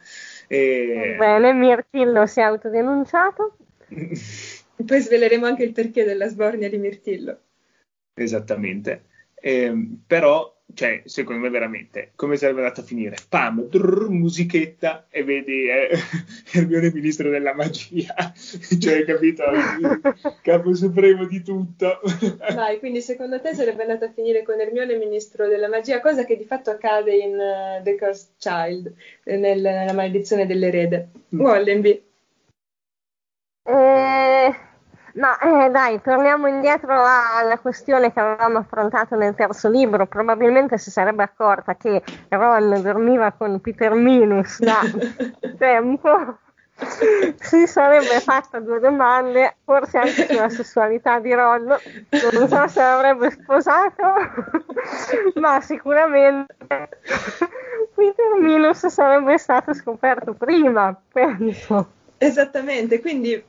E... 0.48 1.16
Bene, 1.18 1.54
Mirtillo 1.54 2.26
si 2.26 2.40
è 2.40 2.44
autodenunciato. 2.44 3.58
Poi 4.86 5.02
sveleremo 5.02 5.46
anche 5.46 5.64
il 5.64 5.72
perché 5.72 6.04
della 6.04 6.28
sbornia 6.28 6.70
di 6.70 6.78
Mirtillo. 6.78 7.40
Esattamente. 8.14 9.06
Eh, 9.36 9.74
però 10.06 10.55
cioè, 10.74 11.04
secondo 11.06 11.42
me 11.42 11.50
veramente, 11.50 12.12
come 12.16 12.38
sarebbe 12.38 12.60
andato 12.60 12.82
a 12.82 12.84
finire? 12.84 13.16
Pam, 13.30 13.68
drrr, 13.70 14.10
musichetta 14.10 15.06
e 15.10 15.24
vedi 15.24 15.70
eh, 15.70 15.90
Hermione 16.52 16.92
ministro 16.92 17.30
della 17.30 17.54
magia, 17.54 18.14
cioè, 18.36 19.06
capito? 19.06 19.44
Il 19.52 20.02
capo 20.42 20.74
supremo 20.74 21.26
di 21.26 21.42
tutto. 21.44 22.02
Vai, 22.54 22.80
quindi 22.80 23.02
secondo 23.02 23.40
te 23.40 23.54
sarebbe 23.54 23.84
andato 23.84 24.06
a 24.06 24.12
finire 24.12 24.44
con 24.44 24.60
Hermione 24.60 24.98
ministro 24.98 25.48
della 25.48 25.70
magia, 25.70 26.02
cosa 26.02 26.26
che 26.26 26.36
di 26.36 26.46
fatto 26.46 26.72
accade 26.72 27.16
in 27.16 27.34
uh, 27.36 27.84
The 27.84 27.96
Cursed 27.96 28.32
Child, 28.38 28.94
nel, 29.26 29.62
nella 29.62 29.94
maledizione 29.94 30.46
dell'erede. 30.46 31.10
Mm. 31.34 31.40
Wallenby. 31.40 32.04
Eh 33.68 34.74
ma 35.16 35.38
eh, 35.40 35.70
dai, 35.70 36.02
torniamo 36.02 36.48
indietro 36.48 36.94
alla 36.94 37.58
questione 37.58 38.12
che 38.12 38.20
avevamo 38.20 38.60
affrontato 38.60 39.16
nel 39.16 39.36
terzo 39.36 39.70
libro. 39.70 40.06
Probabilmente 40.08 40.78
si 40.78 40.92
sarebbe 40.92 41.24
accorta 41.24 41.76
che 41.76 42.04
Ron 42.30 42.82
dormiva 42.82 43.32
con 43.32 43.60
Peter 43.62 43.94
Minus 43.94 44.60
da 44.60 44.80
tempo. 45.58 46.38
Si 47.40 47.68
sarebbe 47.68 48.20
fatta 48.20 48.60
due 48.60 48.82
domande, 48.82 49.56
forse 49.64 49.98
anche 49.98 50.28
sulla 50.28 50.50
sessualità 50.50 51.20
di 51.20 51.34
Ron. 51.34 51.68
Non 51.68 52.48
so 52.50 52.68
se 52.68 52.82
l'avrebbe 52.82 53.32
sposato, 53.32 54.04
ma 55.40 55.62
sicuramente 55.62 56.54
Peter 57.96 58.34
Minus 58.42 58.88
sarebbe 58.88 59.38
stato 59.38 59.74
scoperto 59.74 60.34
prima, 60.34 60.94
penso. 61.14 61.92
Esattamente, 62.18 63.00
quindi 63.00 63.42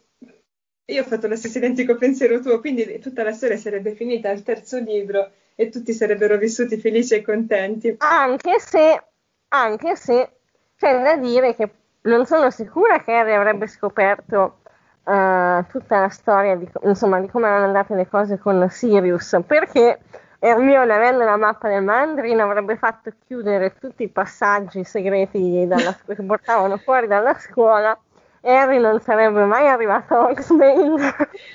io 0.87 1.03
ho 1.03 1.05
fatto 1.05 1.27
lo 1.27 1.35
stesso 1.37 1.59
identico 1.59 1.97
pensiero 1.97 2.41
tuo, 2.41 2.61
quindi 2.61 2.99
tutta 3.01 3.25
la 3.25 3.33
storia 3.33 3.57
sarebbe 3.57 3.93
finita 3.93 4.31
al 4.31 4.43
terzo 4.43 4.79
libro 4.79 5.31
e 5.57 5.69
tutti 5.69 5.93
sarebbero 5.93 6.37
vissuti 6.37 6.77
felici 6.77 7.15
e 7.15 7.23
contenti. 7.23 7.97
Anche 7.99 8.61
se, 8.61 9.03
anche 9.49 9.97
se 9.97 10.31
c'è 10.77 11.03
da 11.03 11.17
dire 11.17 11.57
che 11.57 11.71
non 12.03 12.25
sono 12.27 12.51
sicura 12.51 13.03
che 13.03 13.13
Harry 13.13 13.33
avrebbe 13.33 13.67
scoperto 13.67 14.59
uh, 15.03 15.65
tutta 15.69 15.99
la 16.01 16.09
storia 16.09 16.55
di, 16.55 16.69
insomma, 16.83 17.19
di 17.19 17.29
come 17.29 17.49
erano 17.49 17.65
andate 17.65 17.95
le 17.97 18.07
cose 18.09 18.39
con 18.39 18.69
Sirius, 18.71 19.41
perché 19.45 19.99
Hermione, 20.39 20.93
avendo 20.93 21.25
la 21.25 21.37
mappa 21.37 21.69
del 21.69 21.83
Mandrino, 21.83 22.45
avrebbe 22.45 22.77
fatto 22.77 23.11
chiudere 23.27 23.75
tutti 23.81 24.05
i 24.05 24.09
passaggi 24.09 24.85
segreti 24.85 25.67
dalla, 25.67 25.97
che 26.07 26.23
portavano 26.23 26.77
fuori 26.77 27.09
dalla 27.09 27.37
scuola 27.39 27.99
Harry 28.47 28.79
non 28.79 29.01
sarebbe 29.01 29.45
mai 29.45 29.67
arrivato 29.67 30.15
a 30.15 30.31
Oxbane. 30.31 31.15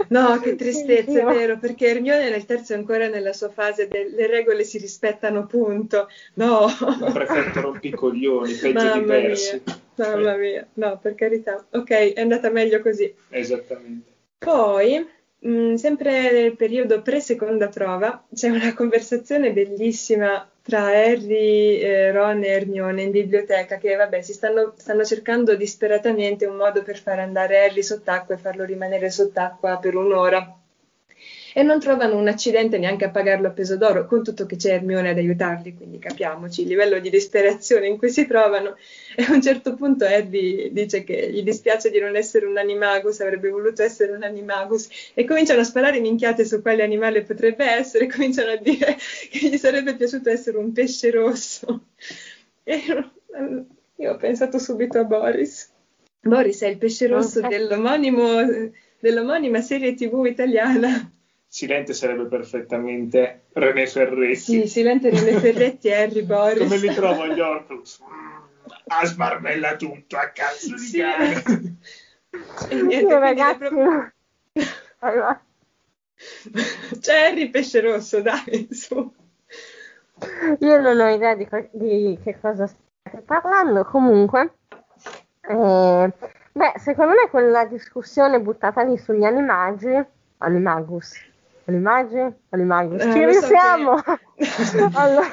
No, 0.10 0.40
che 0.40 0.56
tristezza, 0.58 1.22
è 1.22 1.24
vero, 1.24 1.58
perché 1.58 1.88
Hermione 1.88 2.30
nel 2.30 2.46
terzo 2.46 2.74
è 2.74 2.76
ancora 2.76 3.08
nella 3.08 3.34
sua 3.34 3.50
fase 3.50 3.88
delle 3.88 4.28
regole 4.28 4.64
si 4.64 4.78
rispettano, 4.78 5.46
punto. 5.46 6.08
No. 6.36 6.68
Il 6.68 7.12
prefetto 7.14 7.62
rompicoglioni, 7.62 8.54
peggio 8.54 8.80
Mamma 8.80 9.00
di 9.00 9.06
Persi. 9.06 9.62
Mia. 9.66 9.80
Mamma 9.96 10.36
mia, 10.36 10.68
no, 10.74 11.00
per 11.00 11.16
carità. 11.16 11.66
Ok, 11.72 11.90
è 11.90 12.22
andata 12.22 12.50
meglio 12.50 12.82
così. 12.82 13.14
Esattamente. 13.30 14.10
Poi, 14.38 15.08
mh, 15.40 15.76
sempre 15.76 16.32
nel 16.32 16.56
periodo 16.56 17.02
pre-seconda 17.02 17.70
prova, 17.70 18.26
c'è 18.34 18.50
una 18.50 18.74
conversazione 18.74 19.54
bellissima 19.54 20.51
tra 20.72 20.86
Harry, 20.86 21.82
eh, 21.82 22.14
Ron 22.14 22.46
e 22.46 22.48
Hermione 22.48 23.02
in 23.02 23.12
biblioteca 23.12 23.78
che 23.78 23.94
vabbè 23.96 24.22
si 24.22 24.32
stanno, 24.32 24.74
stanno, 24.78 25.04
cercando 25.04 25.54
disperatamente 25.58 26.46
un 26.46 26.56
modo 26.56 26.82
per 26.82 26.98
far 26.98 27.20
andare 27.20 27.66
Harry 27.66 27.84
sott'acqua 27.84 28.36
e 28.36 28.38
farlo 28.38 28.64
rimanere 28.64 29.10
sott'acqua 29.10 29.80
per 29.80 29.96
un'ora 29.98 30.61
e 31.54 31.64
non 31.64 31.80
trovano 31.80 32.18
un 32.18 32.28
accidente 32.28 32.78
neanche 32.78 33.06
a 33.06 33.10
pagarlo 33.10 33.48
a 33.48 33.52
peso 33.52 33.78
d'oro, 33.78 34.06
con 34.06 34.24
tutto 34.24 34.46
che 34.46 34.56
c'è 34.56 34.74
Hermione 34.74 35.10
ad 35.10 35.18
aiutarli, 35.18 35.74
quindi 35.76 36.00
capiamoci 36.00 36.62
il 36.62 36.68
livello 36.68 37.00
di 37.00 37.10
disperazione 37.10 37.88
in 37.88 37.98
cui 37.98 38.10
si 38.10 38.26
trovano. 38.26 38.78
E 39.16 39.24
a 39.24 39.34
un 39.34 39.42
certo 39.42 39.76
punto 39.76 40.06
Harry 40.06 40.72
dice 40.72 41.04
che 41.04 41.30
gli 41.32 41.44
dispiace 41.44 41.90
di 41.90 42.00
non 42.00 42.16
essere 42.16 42.46
un 42.46 42.58
animagus, 42.58 43.20
avrebbe 43.20 43.50
voluto 43.50 43.84
essere 43.84 44.14
un 44.14 44.24
animagus, 44.24 44.88
e 45.14 45.26
cominciano 45.26 45.62
a 45.62 45.66
sparare 45.66 46.00
minchiate 46.00 46.46
su 46.46 46.62
quale 46.62 46.84
animale 46.84 47.24
potrebbe 47.24 47.66
essere, 47.66 48.08
cominciano 48.12 48.52
a 48.52 48.58
dire 48.58 48.98
che 49.30 49.50
gli 49.50 49.58
sarebbe 49.58 49.96
piaciuto 49.96 50.30
essere 50.30 50.58
un 50.58 50.72
pesce 50.72 51.12
rosso. 51.12 51.86
E 52.64 52.82
io 53.96 54.12
ho 54.12 54.18
pensato 54.18 54.58
subito 54.58 55.00
a 55.00 55.04
Boris. 55.04 55.70
Boris 56.22 56.62
è 56.62 56.68
il 56.68 56.78
pesce 56.78 57.08
rosso 57.08 57.42
dell'omonimo, 57.42 58.70
dell'omonima 59.00 59.62
serie 59.62 59.96
tv 59.96 60.26
italiana. 60.26 61.12
Silente 61.52 61.94
sarebbe 61.94 62.28
perfettamente 62.28 63.48
René 63.52 63.86
Ferretti. 63.86 64.36
Sì, 64.36 64.68
Silente 64.70 65.10
René 65.10 65.38
Ferretti 65.38 65.90
e 65.90 65.96
Harry 66.02 66.24
Boris. 66.24 66.60
Come 66.60 66.78
li 66.78 66.94
trovo 66.94 67.28
gli 67.28 67.42
Orcrux? 67.42 68.02
Mm, 68.02 68.38
a 68.88 69.06
smarmella 69.06 69.76
tutto, 69.76 70.16
a 70.16 70.30
cazzo 70.30 70.76
di 70.76 70.80
sì. 70.80 71.00
cane. 71.00 71.44
e 72.70 72.82
niente, 72.82 73.20
ragazzi... 73.20 73.58
proprio... 73.58 74.14
C'è 77.02 77.28
Harry 77.28 77.50
Pesce 77.50 77.82
Rosso, 77.82 78.22
dai, 78.22 78.70
su. 78.72 79.14
Io 80.60 80.80
non 80.80 81.02
ho 81.02 81.10
idea 81.10 81.36
di, 81.36 81.46
di 81.72 82.18
che 82.24 82.40
cosa 82.40 82.66
state 82.66 83.24
parlando, 83.26 83.84
comunque... 83.84 84.54
Eh, 85.42 86.14
beh, 86.54 86.74
secondo 86.78 87.12
me 87.12 87.28
quella 87.30 87.66
discussione 87.66 88.40
buttata 88.40 88.84
lì 88.84 88.98
sugli 88.98 89.26
animagi, 89.26 90.02
animagus, 90.38 91.30
L'immagine? 91.72 92.38
L'immagine. 92.50 93.04
Eh, 93.04 93.12
Ci 93.12 93.26
riusciamo! 93.26 93.98
So 93.98 94.20
che... 94.36 94.90
allora... 94.94 95.28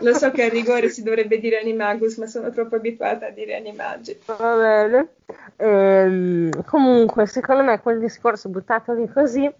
Lo 0.00 0.14
so 0.14 0.30
che 0.30 0.44
a 0.44 0.48
rigore 0.48 0.88
si 0.88 1.02
dovrebbe 1.02 1.38
dire 1.38 1.58
animagus, 1.58 2.16
ma 2.16 2.26
sono 2.26 2.50
troppo 2.50 2.76
abituata 2.76 3.26
a 3.26 3.30
dire 3.30 3.56
animagi. 3.56 4.18
Va 4.26 4.56
bene. 4.56 5.08
Ehm, 5.56 6.64
comunque, 6.64 7.26
secondo 7.26 7.62
me 7.62 7.80
quel 7.80 7.98
discorso 7.98 8.48
buttato 8.48 8.92
lì 8.92 9.08
così, 9.08 9.50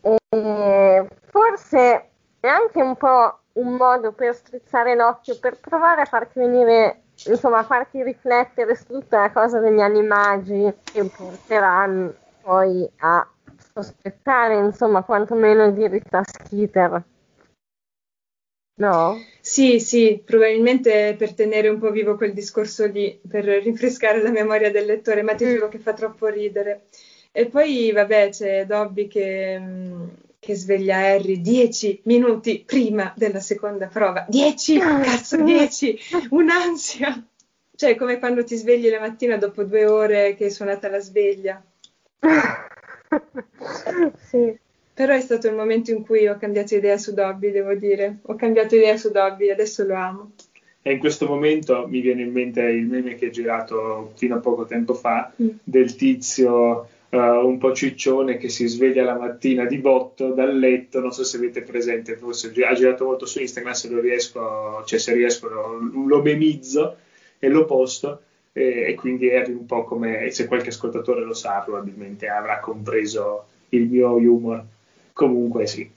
eh, 0.00 1.06
forse 1.30 2.08
è 2.40 2.46
anche 2.46 2.82
un 2.82 2.96
po' 2.96 3.38
un 3.54 3.74
modo 3.74 4.12
per 4.12 4.34
strizzare 4.34 4.94
l'occhio, 4.94 5.38
per 5.38 5.58
provare 5.58 6.02
a 6.02 6.06
farti 6.06 6.38
venire, 6.38 7.02
insomma, 7.26 7.58
a 7.58 7.64
farti 7.64 8.02
riflettere 8.02 8.74
su 8.76 8.86
tutta 8.86 9.20
la 9.20 9.30
cosa 9.30 9.58
degli 9.58 9.80
animagi 9.80 10.72
che 10.82 11.04
porteranno 11.04 12.14
poi 12.42 12.88
a 12.98 13.26
sospettare, 13.82 14.56
insomma, 14.58 15.02
quantomeno 15.02 15.70
di 15.70 15.86
Rita 15.86 16.22
Skeeter. 16.24 17.04
No? 18.78 19.20
Sì, 19.40 19.80
sì, 19.80 20.22
probabilmente 20.24 21.14
per 21.18 21.34
tenere 21.34 21.68
un 21.68 21.78
po' 21.78 21.90
vivo 21.90 22.16
quel 22.16 22.32
discorso 22.32 22.86
lì, 22.86 23.18
per 23.28 23.44
rinfrescare 23.44 24.22
la 24.22 24.30
memoria 24.30 24.70
del 24.70 24.86
lettore, 24.86 25.22
ma 25.22 25.34
ti 25.34 25.44
mm. 25.44 25.52
giuro 25.52 25.68
che 25.68 25.78
fa 25.78 25.92
troppo 25.94 26.26
ridere. 26.28 26.86
E 27.32 27.46
poi, 27.46 27.90
vabbè, 27.92 28.30
c'è 28.30 28.66
Dobby 28.66 29.08
che, 29.08 29.58
mm, 29.58 30.08
che 30.38 30.54
sveglia 30.54 30.98
Harry 30.98 31.40
dieci 31.40 32.00
minuti 32.04 32.62
prima 32.64 33.12
della 33.16 33.40
seconda 33.40 33.86
prova. 33.86 34.24
Dieci, 34.28 34.78
cazzo, 34.78 35.42
dieci, 35.42 35.98
un'ansia. 36.30 37.20
Cioè, 37.74 37.96
come 37.96 38.18
quando 38.18 38.44
ti 38.44 38.56
svegli 38.56 38.88
la 38.88 39.00
mattina 39.00 39.36
dopo 39.36 39.62
due 39.64 39.86
ore 39.86 40.34
che 40.34 40.46
è 40.46 40.50
suonata 40.50 40.88
la 40.88 41.00
sveglia. 41.00 41.62
sì. 44.28 44.56
Però 44.94 45.14
è 45.14 45.20
stato 45.20 45.46
il 45.46 45.54
momento 45.54 45.92
in 45.92 46.02
cui 46.02 46.26
ho 46.26 46.36
cambiato 46.36 46.74
idea 46.74 46.98
su 46.98 47.14
Dobby, 47.14 47.52
devo 47.52 47.74
dire. 47.74 48.18
Ho 48.22 48.34
cambiato 48.34 48.74
idea 48.74 48.96
su 48.96 49.12
Dobby 49.12 49.46
e 49.46 49.52
adesso 49.52 49.84
lo 49.84 49.94
amo. 49.94 50.32
E 50.82 50.92
in 50.92 50.98
questo 50.98 51.26
momento 51.26 51.86
mi 51.86 52.00
viene 52.00 52.22
in 52.22 52.32
mente 52.32 52.62
il 52.62 52.86
meme 52.86 53.14
che 53.14 53.26
è 53.26 53.30
girato 53.30 54.12
fino 54.16 54.36
a 54.36 54.40
poco 54.40 54.64
tempo 54.64 54.94
fa 54.94 55.32
mm. 55.40 55.48
del 55.62 55.94
tizio 55.94 56.88
uh, 57.10 57.16
un 57.16 57.58
po' 57.58 57.72
ciccione 57.74 58.38
che 58.38 58.48
si 58.48 58.66
sveglia 58.66 59.04
la 59.04 59.16
mattina 59.16 59.66
di 59.66 59.78
botto 59.78 60.32
dal 60.32 60.58
letto. 60.58 60.98
Non 60.98 61.12
so 61.12 61.22
se 61.22 61.36
avete 61.36 61.62
presente, 61.62 62.16
forse 62.16 62.52
ha 62.64 62.74
girato 62.74 63.04
molto 63.04 63.24
su 63.24 63.40
Instagram. 63.40 63.74
Se 63.74 63.88
lo 63.88 64.00
riesco, 64.00 64.82
cioè 64.84 64.98
se 64.98 65.12
riesco, 65.12 65.48
lo, 65.48 66.06
lo 66.06 66.22
memizzo 66.22 66.96
e 67.38 67.48
lo 67.48 67.66
posto 67.66 68.22
e, 68.52 68.86
e 68.88 68.94
quindi 68.94 69.28
eri 69.28 69.52
un 69.52 69.66
po' 69.66 69.84
come, 69.84 70.30
se 70.30 70.46
qualche 70.46 70.68
ascoltatore 70.68 71.22
lo 71.22 71.34
sa 71.34 71.58
probabilmente 71.60 72.28
avrà 72.28 72.58
compreso 72.60 73.46
il 73.70 73.88
mio 73.88 74.14
humor. 74.14 74.64
Comunque 75.12 75.66
sì, 75.66 75.88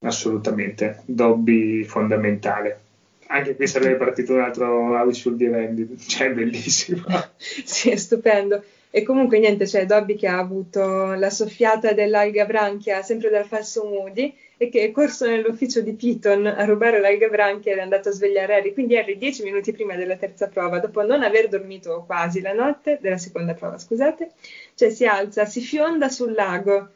assolutamente, 0.00 1.02
Dobby 1.04 1.84
fondamentale. 1.84 2.80
Anche 3.28 3.56
qui 3.56 3.66
sarebbe 3.66 3.96
partito 3.96 4.34
un 4.34 4.40
altro 4.40 4.96
Avis 4.96 5.18
sul 5.18 5.36
Divendit, 5.36 5.98
cioè 6.06 6.32
bellissimo. 6.32 7.04
sì, 7.38 7.90
è 7.90 7.96
stupendo. 7.96 8.62
E 8.96 9.02
comunque 9.02 9.38
niente, 9.38 9.66
c'è 9.66 9.84
Dobby 9.84 10.14
che 10.14 10.26
ha 10.26 10.38
avuto 10.38 11.12
la 11.12 11.28
soffiata 11.28 11.92
dell'alga 11.92 12.46
branchia 12.46 13.02
sempre 13.02 13.28
dal 13.28 13.44
falso 13.44 13.84
Moody 13.84 14.34
e 14.56 14.70
che 14.70 14.84
è 14.84 14.90
corso 14.90 15.26
nell'ufficio 15.26 15.82
di 15.82 15.92
Piton 15.92 16.46
a 16.46 16.64
rubare 16.64 16.98
l'alga 16.98 17.28
branchia 17.28 17.72
ed 17.72 17.78
è 17.78 17.82
andato 17.82 18.08
a 18.08 18.12
svegliare 18.12 18.54
Harry. 18.54 18.72
Quindi 18.72 18.96
Harry 18.96 19.18
dieci 19.18 19.42
minuti 19.42 19.72
prima 19.72 19.96
della 19.96 20.16
terza 20.16 20.48
prova, 20.48 20.78
dopo 20.78 21.04
non 21.04 21.22
aver 21.22 21.48
dormito 21.48 22.04
quasi 22.06 22.40
la 22.40 22.54
notte, 22.54 22.96
della 23.02 23.18
seconda 23.18 23.52
prova 23.52 23.76
scusate, 23.76 24.30
cioè 24.74 24.88
si 24.88 25.04
alza, 25.04 25.44
si 25.44 25.60
fionda 25.60 26.08
sul 26.08 26.32
lago, 26.32 26.88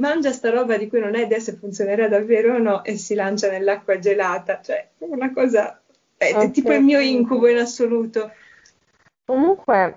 mangia 0.00 0.32
sta 0.32 0.48
roba 0.48 0.78
di 0.78 0.88
cui 0.88 1.00
non 1.00 1.14
ha 1.14 1.20
idea 1.20 1.38
se 1.38 1.52
funzionerà 1.52 2.08
davvero 2.08 2.54
o 2.54 2.58
no 2.58 2.82
e 2.82 2.96
si 2.96 3.14
lancia 3.14 3.50
nell'acqua 3.50 3.98
gelata. 3.98 4.62
Cioè, 4.62 4.88
è 4.96 5.04
una 5.04 5.30
cosa... 5.34 5.78
È, 6.16 6.30
okay. 6.32 6.46
è 6.46 6.50
tipo 6.50 6.72
il 6.72 6.82
mio 6.82 7.00
incubo 7.00 7.46
in 7.46 7.58
assoluto. 7.58 8.32
Comunque, 9.26 9.96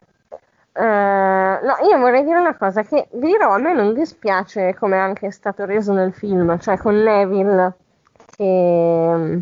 Uh, 0.77 1.65
no, 1.65 1.77
io 1.89 1.97
vorrei 1.99 2.25
dire 2.25 2.37
una 2.37 2.57
cosa, 2.57 2.83
che 2.83 3.07
vi 3.13 3.27
dirò, 3.27 3.53
a 3.53 3.57
me 3.59 3.73
non 3.73 3.93
dispiace 3.93 4.75
come 4.77 4.97
anche 4.97 5.27
è 5.27 5.31
stato 5.31 5.63
reso 5.63 5.93
nel 5.93 6.13
film, 6.13 6.59
cioè 6.59 6.77
con 6.77 6.95
Neville 6.95 7.73
che, 8.35 9.41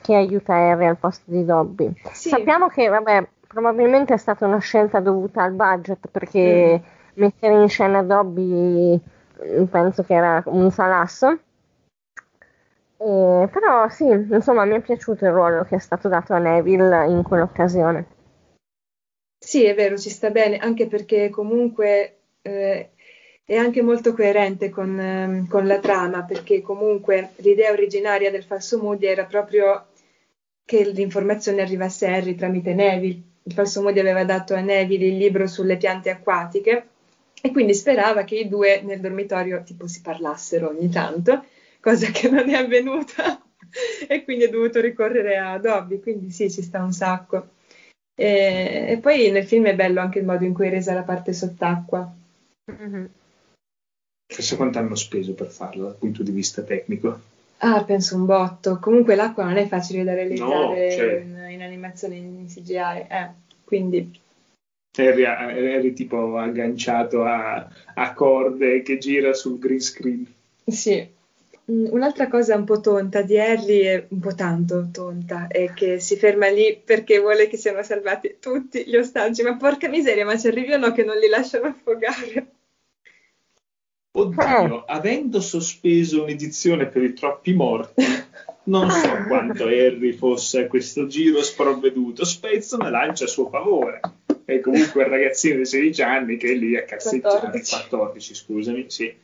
che 0.00 0.14
aiuta 0.14 0.54
Harry 0.54 0.86
al 0.86 0.96
posto 0.96 1.24
di 1.32 1.44
Dobby. 1.44 1.92
Sì. 2.12 2.28
Sappiamo 2.28 2.68
che, 2.68 2.86
vabbè, 2.86 3.26
probabilmente 3.48 4.14
è 4.14 4.16
stata 4.18 4.46
una 4.46 4.60
scelta 4.60 5.00
dovuta 5.00 5.42
al 5.42 5.52
budget, 5.52 6.06
perché 6.12 6.80
mm. 6.80 6.86
mettere 7.14 7.60
in 7.60 7.68
scena 7.68 8.04
Dobby 8.04 9.00
mm, 9.44 9.64
penso 9.64 10.04
che 10.04 10.14
era 10.14 10.40
un 10.46 10.70
salasso. 10.70 11.38
Eh, 13.00 13.48
però 13.50 13.88
sì, 13.88 14.06
insomma, 14.06 14.64
mi 14.64 14.76
è 14.76 14.80
piaciuto 14.80 15.24
il 15.24 15.32
ruolo 15.32 15.64
che 15.64 15.74
è 15.74 15.80
stato 15.80 16.06
dato 16.06 16.34
a 16.34 16.38
Neville 16.38 17.08
in 17.08 17.24
quell'occasione. 17.24 18.06
Sì, 19.48 19.64
è 19.64 19.74
vero, 19.74 19.96
ci 19.96 20.10
sta 20.10 20.28
bene, 20.28 20.58
anche 20.58 20.88
perché 20.88 21.30
comunque 21.30 22.18
eh, 22.42 22.90
è 23.42 23.56
anche 23.56 23.80
molto 23.80 24.12
coerente 24.12 24.68
con, 24.68 25.00
eh, 25.00 25.46
con, 25.48 25.66
la 25.66 25.78
trama, 25.78 26.24
perché 26.24 26.60
comunque 26.60 27.30
l'idea 27.36 27.72
originaria 27.72 28.30
del 28.30 28.44
falso 28.44 28.76
Moody 28.76 29.06
era 29.06 29.24
proprio 29.24 29.86
che 30.66 30.84
l'informazione 30.90 31.62
arrivasse 31.62 32.06
a 32.06 32.16
Harry 32.16 32.34
tramite 32.34 32.74
Neville. 32.74 33.22
Il 33.44 33.54
falso 33.54 33.80
Moody 33.80 34.00
aveva 34.00 34.22
dato 34.24 34.52
a 34.52 34.60
Neville 34.60 35.06
il 35.06 35.16
libro 35.16 35.46
sulle 35.46 35.78
piante 35.78 36.10
acquatiche 36.10 36.88
e 37.40 37.50
quindi 37.50 37.72
sperava 37.72 38.24
che 38.24 38.34
i 38.34 38.48
due 38.48 38.82
nel 38.82 39.00
dormitorio 39.00 39.62
tipo 39.62 39.86
si 39.86 40.02
parlassero 40.02 40.68
ogni 40.68 40.90
tanto, 40.90 41.46
cosa 41.80 42.10
che 42.10 42.28
non 42.28 42.50
è 42.50 42.54
avvenuta 42.54 43.42
e 44.06 44.24
quindi 44.24 44.44
è 44.44 44.50
dovuto 44.50 44.78
ricorrere 44.82 45.38
a 45.38 45.56
Dobby, 45.56 46.00
quindi 46.00 46.28
sì, 46.28 46.50
ci 46.50 46.60
sta 46.60 46.82
un 46.82 46.92
sacco. 46.92 47.56
E, 48.20 48.86
e, 48.88 48.98
poi 48.98 49.30
nel 49.30 49.46
film 49.46 49.66
è 49.66 49.76
bello 49.76 50.00
anche 50.00 50.18
il 50.18 50.24
modo 50.24 50.44
in 50.44 50.52
cui 50.52 50.66
è 50.66 50.70
resa 50.70 50.92
la 50.92 51.02
parte 51.02 51.32
sott'acqua. 51.32 52.12
Mm-hmm. 52.72 53.04
Chissà 54.26 54.56
quanto 54.56 54.80
hanno 54.80 54.96
speso 54.96 55.34
per 55.34 55.46
farlo 55.46 55.84
dal 55.84 55.94
punto 55.94 56.24
di 56.24 56.32
vista 56.32 56.62
tecnico. 56.62 57.20
Ah, 57.58 57.84
penso 57.84 58.16
un 58.16 58.24
botto. 58.24 58.80
Comunque 58.80 59.14
l'acqua 59.14 59.44
non 59.44 59.56
è 59.56 59.68
facile 59.68 60.02
da 60.02 60.14
realizzare 60.14 60.84
no, 60.84 60.90
cioè... 60.90 61.20
in, 61.20 61.46
in, 61.52 61.62
animazione 61.62 62.16
in 62.16 62.46
CGI, 62.48 63.06
eh, 63.08 63.30
quindi... 63.62 64.20
Eri, 64.96 65.22
eri 65.22 65.92
tipo 65.92 66.38
agganciato 66.38 67.22
a, 67.22 67.68
a 67.94 68.14
corde 68.14 68.82
che 68.82 68.98
gira 68.98 69.32
sul 69.32 69.60
green 69.60 69.80
screen. 69.80 70.26
Sì, 70.66 71.08
un'altra 71.68 72.28
cosa 72.28 72.56
un 72.56 72.64
po' 72.64 72.80
tonta 72.80 73.22
di 73.22 73.38
Harry, 73.38 73.80
è 73.80 74.06
un 74.08 74.20
po' 74.20 74.34
tanto 74.34 74.88
tonta, 74.90 75.46
è 75.48 75.72
che 75.74 76.00
si 76.00 76.16
ferma 76.16 76.48
lì 76.48 76.80
perché 76.82 77.18
vuole 77.18 77.46
che 77.48 77.56
siano 77.56 77.82
salvati 77.82 78.36
tutti 78.40 78.84
gli 78.86 78.96
ostaggi. 78.96 79.42
Ma 79.42 79.56
porca 79.56 79.88
miseria, 79.88 80.24
ma 80.24 80.38
ci 80.38 80.48
arrivi 80.48 80.72
o 80.72 80.78
no 80.78 80.92
che 80.92 81.04
non 81.04 81.16
li 81.18 81.28
lasciano 81.28 81.66
affogare? 81.66 82.52
Oddio, 84.12 84.84
avendo 84.84 85.40
sospeso 85.40 86.22
un'edizione 86.22 86.86
per 86.86 87.02
i 87.02 87.12
troppi 87.12 87.52
morti, 87.52 88.04
non 88.64 88.90
so 88.90 89.24
quanto 89.28 89.64
Harry 89.64 90.12
fosse 90.12 90.64
a 90.64 90.66
questo 90.66 91.06
giro 91.06 91.42
sprovveduto. 91.42 92.24
Spezzo 92.24 92.78
ne 92.78 92.90
lancia 92.90 93.24
a 93.24 93.28
suo 93.28 93.48
favore. 93.48 94.00
E 94.44 94.60
comunque 94.60 95.02
il 95.02 95.10
ragazzino 95.10 95.58
di 95.58 95.66
16 95.66 96.02
anni 96.02 96.36
che 96.38 96.50
è 96.50 96.54
lì 96.54 96.74
a 96.74 96.84
cazzeggiare, 96.84 97.50
14, 97.50 97.88
14 97.88 98.34
scusami, 98.34 98.84
sì 98.88 99.14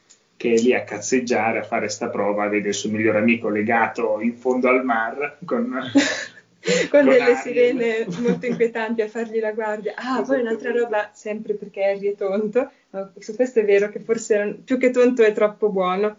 che 0.45 0.53
è 0.53 0.59
lì 0.59 0.75
a 0.75 0.85
cazzeggiare, 0.85 1.61
a 1.61 1.63
fare 1.63 1.89
sta 1.89 2.11
prova, 2.11 2.49
vede 2.49 2.69
il 2.69 2.75
suo 2.75 2.91
migliore 2.91 3.17
amico 3.17 3.49
legato 3.49 4.21
in 4.21 4.37
fondo 4.37 4.69
al 4.69 4.85
mar 4.85 5.39
con, 5.43 5.71
con, 6.91 7.05
delle 7.07 7.23
Ariel. 7.23 7.37
sirene 7.39 8.07
molto 8.19 8.45
inquietanti 8.45 9.01
a 9.01 9.09
fargli 9.09 9.41
la 9.41 9.53
guardia. 9.53 9.95
Ah, 9.97 10.23
poi 10.23 10.41
un'altra 10.41 10.71
roba, 10.71 11.09
sempre 11.15 11.55
perché 11.55 11.85
Harry 11.85 12.11
è 12.11 12.15
tonto, 12.15 12.71
no, 12.91 13.13
su 13.19 13.35
questo 13.35 13.61
è 13.61 13.65
vero 13.65 13.89
che 13.89 14.01
forse 14.01 14.59
più 14.63 14.77
che 14.77 14.91
tonto 14.91 15.23
è 15.23 15.33
troppo 15.33 15.71
buono. 15.71 16.19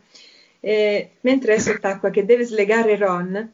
E, 0.59 1.11
mentre 1.21 1.53
è 1.53 1.59
sott'acqua 1.59 2.09
che 2.09 2.25
deve 2.25 2.45
slegare 2.45 2.95
Ron, 2.95 3.53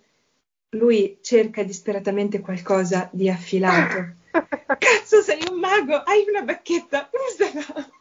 lui 0.69 1.17
cerca 1.19 1.63
disperatamente 1.63 2.39
qualcosa 2.39 3.09
di 3.11 3.29
affilato. 3.29 4.13
Cazzo, 4.79 5.21
sei 5.21 5.43
un 5.51 5.59
mago, 5.59 5.95
hai 5.97 6.23
una 6.29 6.43
bacchetta, 6.43 7.09
usala! 7.11 7.99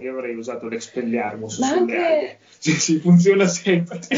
Io 0.00 0.12
avrei 0.12 0.34
usato 0.34 0.66
l'Expelliarmus 0.68 1.58
Ma 1.58 1.68
anche... 1.68 2.38
Sì, 2.58 2.72
sì, 2.72 2.98
funziona 2.98 3.46
sempre. 3.46 4.00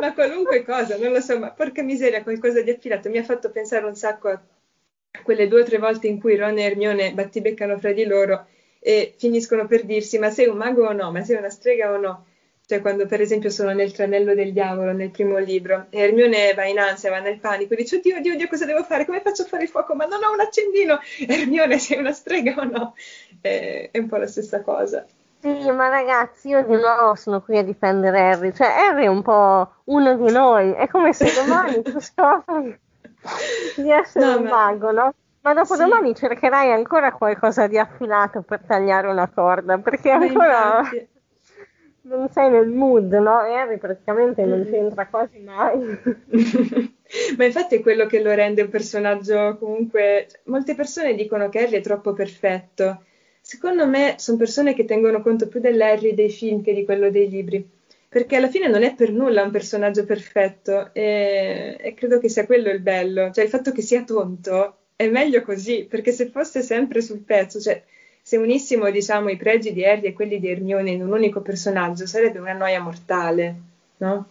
ma 0.00 0.12
qualunque 0.14 0.62
cosa, 0.64 0.96
non 0.96 1.12
lo 1.12 1.20
so, 1.20 1.38
ma 1.38 1.50
porca 1.50 1.82
miseria, 1.82 2.22
qualcosa 2.22 2.62
di 2.62 2.70
affilato. 2.70 3.08
Mi 3.08 3.18
ha 3.18 3.24
fatto 3.24 3.50
pensare 3.50 3.84
un 3.86 3.96
sacco 3.96 4.28
a 4.28 4.40
quelle 5.22 5.48
due 5.48 5.62
o 5.62 5.64
tre 5.64 5.78
volte 5.78 6.06
in 6.06 6.20
cui 6.20 6.36
Ron 6.36 6.58
e 6.58 6.62
Hermione 6.62 7.12
battibeccano 7.12 7.78
fra 7.78 7.92
di 7.92 8.04
loro 8.04 8.46
e 8.78 9.14
finiscono 9.16 9.66
per 9.66 9.84
dirsi 9.84 10.18
ma 10.18 10.30
sei 10.30 10.46
un 10.46 10.56
mago 10.56 10.86
o 10.86 10.92
no, 10.92 11.10
ma 11.12 11.22
sei 11.22 11.36
una 11.36 11.50
strega 11.50 11.92
o 11.92 11.98
no. 11.98 12.26
Cioè 12.70 12.80
quando 12.80 13.04
per 13.06 13.20
esempio 13.20 13.50
sono 13.50 13.72
nel 13.72 13.90
tranello 13.90 14.32
del 14.32 14.52
diavolo 14.52 14.92
nel 14.92 15.10
primo 15.10 15.38
libro 15.38 15.86
e 15.90 16.02
Hermione 16.02 16.54
va 16.54 16.66
in 16.66 16.78
ansia, 16.78 17.10
va 17.10 17.18
nel 17.18 17.40
panico, 17.40 17.74
dice 17.74 17.96
oddio, 17.96 18.18
oddio, 18.18 18.34
oddio, 18.34 18.46
cosa 18.46 18.64
devo 18.64 18.84
fare? 18.84 19.04
Come 19.04 19.20
faccio 19.22 19.42
a 19.42 19.46
fare 19.46 19.64
il 19.64 19.68
fuoco? 19.68 19.96
Ma 19.96 20.04
non 20.04 20.22
ho 20.22 20.32
un 20.32 20.38
accendino! 20.38 21.00
Hermione, 21.26 21.80
sei 21.80 21.98
una 21.98 22.12
strega 22.12 22.54
o 22.60 22.62
no? 22.62 22.94
È, 23.40 23.88
è 23.90 23.98
un 23.98 24.06
po' 24.06 24.18
la 24.18 24.28
stessa 24.28 24.62
cosa. 24.62 25.04
Sì, 25.40 25.48
ma 25.72 25.88
ragazzi, 25.88 26.50
io 26.50 26.62
di 26.62 26.76
nuovo 26.76 27.16
sono 27.16 27.40
qui 27.42 27.58
a 27.58 27.64
difendere 27.64 28.20
Harry. 28.20 28.54
Cioè, 28.54 28.68
Harry 28.68 29.02
è 29.02 29.08
un 29.08 29.22
po' 29.22 29.68
uno 29.86 30.14
di 30.14 30.30
noi. 30.30 30.70
È 30.70 30.86
come 30.86 31.12
se 31.12 31.26
domani 31.34 31.82
tu 31.82 31.98
scopri 31.98 32.78
di 33.78 33.90
essere 33.90 34.26
no, 34.26 34.36
un 34.36 34.42
ma... 34.44 34.50
mago, 34.50 34.92
no? 34.92 35.14
Ma 35.40 35.54
dopo 35.54 35.74
sì. 35.74 35.80
domani 35.80 36.14
cercherai 36.14 36.70
ancora 36.70 37.10
qualcosa 37.10 37.66
di 37.66 37.78
affilato 37.78 38.42
per 38.42 38.60
tagliare 38.64 39.08
una 39.08 39.28
corda, 39.28 39.76
perché 39.78 40.10
ancora... 40.10 40.78
Infatti 40.78 41.08
non 42.16 42.28
sei 42.30 42.50
nel 42.50 42.68
mood, 42.68 43.12
no? 43.12 43.38
Harry 43.38 43.78
praticamente 43.78 44.44
non 44.44 44.66
c'entra 44.68 45.06
quasi 45.06 45.38
mai. 45.38 45.78
Ma 47.36 47.44
infatti 47.44 47.76
è 47.76 47.80
quello 47.80 48.06
che 48.06 48.22
lo 48.22 48.32
rende 48.34 48.62
un 48.62 48.68
personaggio 48.68 49.56
comunque... 49.58 50.26
Molte 50.44 50.74
persone 50.74 51.14
dicono 51.14 51.48
che 51.48 51.60
Harry 51.60 51.76
è 51.76 51.80
troppo 51.80 52.12
perfetto. 52.12 53.04
Secondo 53.40 53.86
me 53.86 54.14
sono 54.18 54.36
persone 54.36 54.74
che 54.74 54.84
tengono 54.84 55.22
conto 55.22 55.48
più 55.48 55.60
dell'Harry 55.60 56.14
dei 56.14 56.30
film 56.30 56.62
che 56.62 56.74
di 56.74 56.84
quello 56.84 57.10
dei 57.10 57.28
libri. 57.28 57.68
Perché 58.08 58.36
alla 58.36 58.48
fine 58.48 58.68
non 58.68 58.82
è 58.82 58.94
per 58.94 59.12
nulla 59.12 59.42
un 59.42 59.50
personaggio 59.50 60.04
perfetto 60.04 60.90
e, 60.92 61.76
e 61.78 61.94
credo 61.94 62.18
che 62.18 62.28
sia 62.28 62.46
quello 62.46 62.70
il 62.70 62.80
bello. 62.80 63.30
Cioè 63.30 63.44
il 63.44 63.50
fatto 63.50 63.72
che 63.72 63.82
sia 63.82 64.02
tonto 64.02 64.76
è 64.96 65.08
meglio 65.08 65.42
così, 65.42 65.86
perché 65.88 66.12
se 66.12 66.26
fosse 66.26 66.60
sempre 66.60 67.00
sul 67.00 67.20
pezzo, 67.20 67.58
cioè 67.58 67.82
se 68.30 68.36
unissimo 68.36 68.92
diciamo, 68.92 69.28
i 69.28 69.36
pregi 69.36 69.72
di 69.72 69.84
Harry 69.84 70.06
e 70.06 70.12
quelli 70.12 70.38
di 70.38 70.48
Hermione 70.48 70.92
in 70.92 71.02
un 71.02 71.10
unico 71.10 71.40
personaggio 71.40 72.06
sarebbe 72.06 72.38
una 72.38 72.52
noia 72.52 72.80
mortale, 72.80 73.56
no? 73.96 74.28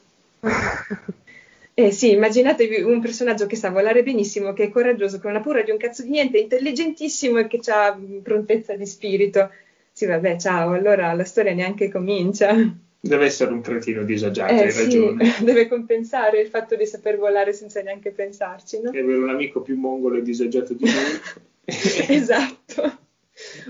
Eh 1.74 1.92
sì, 1.92 2.12
immaginatevi 2.12 2.82
un 2.82 3.02
personaggio 3.02 3.46
che 3.46 3.58
sa 3.58 3.72
volare 3.72 4.02
benissimo, 4.02 4.54
che 4.54 4.64
è 4.64 4.70
coraggioso, 4.70 5.20
che 5.20 5.28
non 5.28 5.36
ha 5.36 5.42
paura 5.42 5.64
di 5.64 5.72
un 5.72 5.78
cazzo 5.78 6.04
di 6.04 6.12
niente, 6.12 6.38
intelligentissimo 6.38 7.40
e 7.40 7.48
che 7.48 7.60
ha 7.70 8.00
prontezza 8.24 8.74
di 8.74 8.86
spirito. 8.86 9.50
Sì, 9.92 10.06
vabbè, 10.06 10.38
ciao, 10.38 10.72
allora 10.72 11.12
la 11.12 11.26
storia 11.26 11.54
neanche 11.54 11.90
comincia. 11.90 12.56
Deve 13.02 13.26
essere 13.26 13.52
un 13.52 13.60
cretino 13.60 14.04
disagiato, 14.04 14.54
eh, 14.54 14.62
hai 14.62 14.72
sì, 14.72 14.84
ragione. 14.84 15.36
Deve 15.44 15.68
compensare 15.68 16.40
il 16.40 16.48
fatto 16.48 16.78
di 16.78 16.86
saper 16.86 17.18
volare 17.18 17.52
senza 17.52 17.82
neanche 17.82 18.12
pensarci, 18.12 18.80
no? 18.82 18.94
E 18.94 19.00
avere 19.00 19.18
un 19.18 19.30
amico 19.30 19.60
più 19.60 19.78
mongolo 19.78 20.16
e 20.16 20.22
disagiato 20.22 20.74
di 20.74 20.86
lui. 20.86 21.20
esatto 22.08 23.08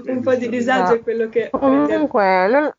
un 0.05 0.21
po' 0.21 0.35
di 0.35 0.49
disagio 0.49 0.95
è 0.95 1.01
quello 1.01 1.29
che... 1.29 1.49
Comunque, 1.51 2.47
non... 2.47 2.73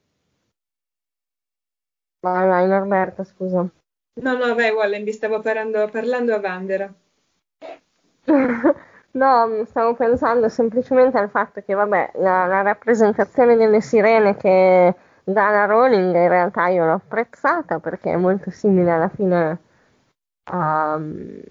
Vai, 2.21 2.47
vai, 2.47 2.67
Norberto, 2.69 3.25
scusa. 3.25 3.67
No, 4.13 4.37
no, 4.37 4.55
vai, 4.55 4.71
Wallenby, 4.71 5.13
stavo 5.13 5.41
parlando, 5.41 5.89
parlando 5.89 6.35
a 6.35 6.41
Vandera. 6.41 6.93
no, 9.13 9.65
stavo 9.67 9.95
pensando 9.95 10.49
semplicemente 10.49 11.17
al 11.19 11.31
fatto 11.31 11.63
che, 11.63 11.75
vabbè, 11.75 12.13
la, 12.17 12.47
la 12.47 12.63
rappresentazione 12.63 13.57
delle 13.57 13.81
sirene 13.81 14.37
che 14.37 14.95
dà 15.25 15.51
la 15.51 15.65
Rowling 15.65 16.15
in 16.15 16.29
realtà 16.29 16.69
io 16.69 16.85
l'ho 16.85 16.95
apprezzata 16.95 17.79
perché 17.79 18.13
è 18.13 18.17
molto 18.17 18.51
simile 18.51 18.91
alla 18.91 19.09
fine 19.09 19.59
a, 20.51 20.99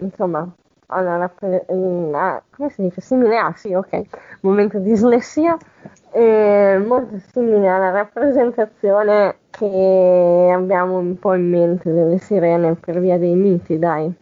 insomma, 0.00 0.48
alla, 0.90 1.14
alla, 1.14 2.42
come 2.50 2.70
si 2.70 2.82
dice? 2.82 3.00
Simile 3.00 3.38
a, 3.38 3.54
sì, 3.56 3.72
ok, 3.72 4.02
momento 4.40 4.78
di 4.78 4.90
dislessia, 4.90 5.56
eh, 6.12 6.82
molto 6.84 7.20
simile 7.32 7.68
alla 7.68 7.90
rappresentazione 7.90 9.36
che 9.50 10.50
abbiamo 10.52 10.98
un 10.98 11.18
po' 11.18 11.34
in 11.34 11.48
mente 11.48 11.92
delle 11.92 12.18
sirene 12.18 12.74
per 12.74 13.00
via 13.00 13.18
dei 13.18 13.34
miti, 13.34 13.78
dai. 13.78 14.12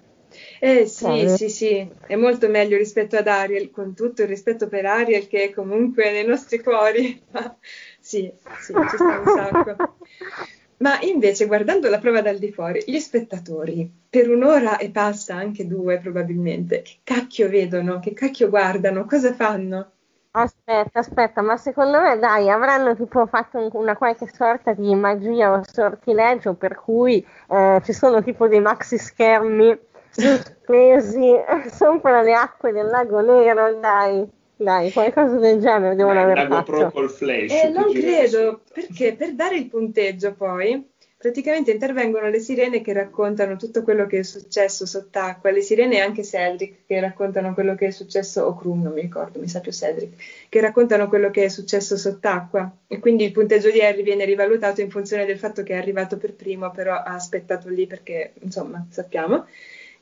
Eh 0.60 0.86
sì, 0.86 1.04
cioè, 1.04 1.28
sì, 1.28 1.48
sì, 1.48 1.90
è 2.06 2.16
molto 2.16 2.48
meglio 2.48 2.76
rispetto 2.76 3.16
ad 3.16 3.26
Ariel, 3.26 3.70
con 3.70 3.94
tutto 3.94 4.22
il 4.22 4.28
rispetto 4.28 4.68
per 4.68 4.84
Ariel 4.86 5.26
che 5.26 5.44
è 5.44 5.50
comunque 5.50 6.10
nei 6.10 6.26
nostri 6.26 6.60
cuori. 6.62 7.20
sì, 7.98 8.30
sì, 8.60 8.72
ci 8.72 8.96
sta 8.96 9.18
un 9.18 9.26
sacco. 9.26 9.76
Ma 10.78 11.00
invece, 11.02 11.46
guardando 11.46 11.88
la 11.88 11.98
prova 11.98 12.20
dal 12.20 12.38
di 12.38 12.50
fuori, 12.52 12.82
gli 12.86 12.98
spettatori, 12.98 13.88
per 14.08 14.28
un'ora 14.28 14.78
e 14.78 14.90
passa, 14.90 15.34
anche 15.36 15.66
due 15.66 15.98
probabilmente, 16.00 16.82
che 16.82 16.98
cacchio 17.04 17.48
vedono, 17.48 18.00
che 18.00 18.12
cacchio 18.12 18.48
guardano, 18.48 19.04
cosa 19.04 19.32
fanno? 19.34 19.92
Aspetta, 20.30 21.00
aspetta, 21.00 21.42
ma 21.42 21.56
secondo 21.56 22.00
me 22.00 22.16
dai, 22.18 22.48
avranno 22.48 22.94
tipo 22.94 23.26
fatto 23.26 23.58
un, 23.58 23.70
una 23.72 23.96
qualche 23.96 24.28
sorta 24.32 24.72
di 24.72 24.94
magia 24.94 25.52
o 25.52 25.62
sortileggio 25.64 26.54
per 26.54 26.76
cui 26.76 27.26
eh, 27.48 27.80
ci 27.82 27.92
sono 27.92 28.22
tipo 28.22 28.46
dei 28.46 28.60
maxi 28.60 28.98
schermi 28.98 29.76
sospesi 30.10 31.34
sopra 31.72 32.22
le 32.22 32.34
acque 32.34 32.72
del 32.72 32.86
lago 32.86 33.20
nero, 33.20 33.74
dai. 33.80 34.30
Dai, 34.60 34.90
qualcosa 34.90 35.36
del 35.36 35.60
genere 35.60 35.94
devono 35.94 36.20
aver 36.20 36.48
fatto. 36.48 36.72
Pro 36.72 36.90
col 36.90 37.10
flash. 37.10 37.52
Eh, 37.52 37.68
non 37.68 37.92
credo, 37.92 38.62
perché 38.72 39.14
per 39.14 39.34
dare 39.34 39.56
il 39.56 39.66
punteggio 39.66 40.34
poi 40.34 40.84
praticamente 41.16 41.70
intervengono 41.70 42.28
le 42.28 42.40
sirene 42.40 42.80
che 42.80 42.92
raccontano 42.92 43.56
tutto 43.56 43.82
quello 43.84 44.06
che 44.06 44.20
è 44.20 44.22
successo 44.24 44.84
sott'acqua, 44.84 45.50
le 45.50 45.62
sirene 45.62 45.96
e 45.96 46.00
anche 46.00 46.24
Cedric 46.24 46.86
che 46.86 46.98
raccontano 46.98 47.54
quello 47.54 47.76
che 47.76 47.86
è 47.86 47.90
successo, 47.90 48.42
o 48.44 48.56
Krum 48.56 48.82
non 48.82 48.92
mi 48.92 49.00
ricordo, 49.02 49.38
mi 49.38 49.48
sa 49.48 49.60
più 49.60 49.70
Cedric, 49.70 50.46
che 50.48 50.60
raccontano 50.60 51.08
quello 51.08 51.30
che 51.30 51.44
è 51.44 51.48
successo 51.48 51.96
sott'acqua 51.96 52.68
e 52.88 52.98
quindi 52.98 53.24
il 53.24 53.32
punteggio 53.32 53.70
di 53.70 53.80
Harry 53.80 54.02
viene 54.02 54.24
rivalutato 54.24 54.80
in 54.80 54.90
funzione 54.90 55.24
del 55.24 55.38
fatto 55.38 55.62
che 55.62 55.74
è 55.74 55.76
arrivato 55.76 56.16
per 56.16 56.34
primo, 56.34 56.72
però 56.72 56.94
ha 56.94 57.14
aspettato 57.14 57.68
lì 57.68 57.86
perché 57.86 58.32
insomma 58.40 58.84
sappiamo. 58.90 59.46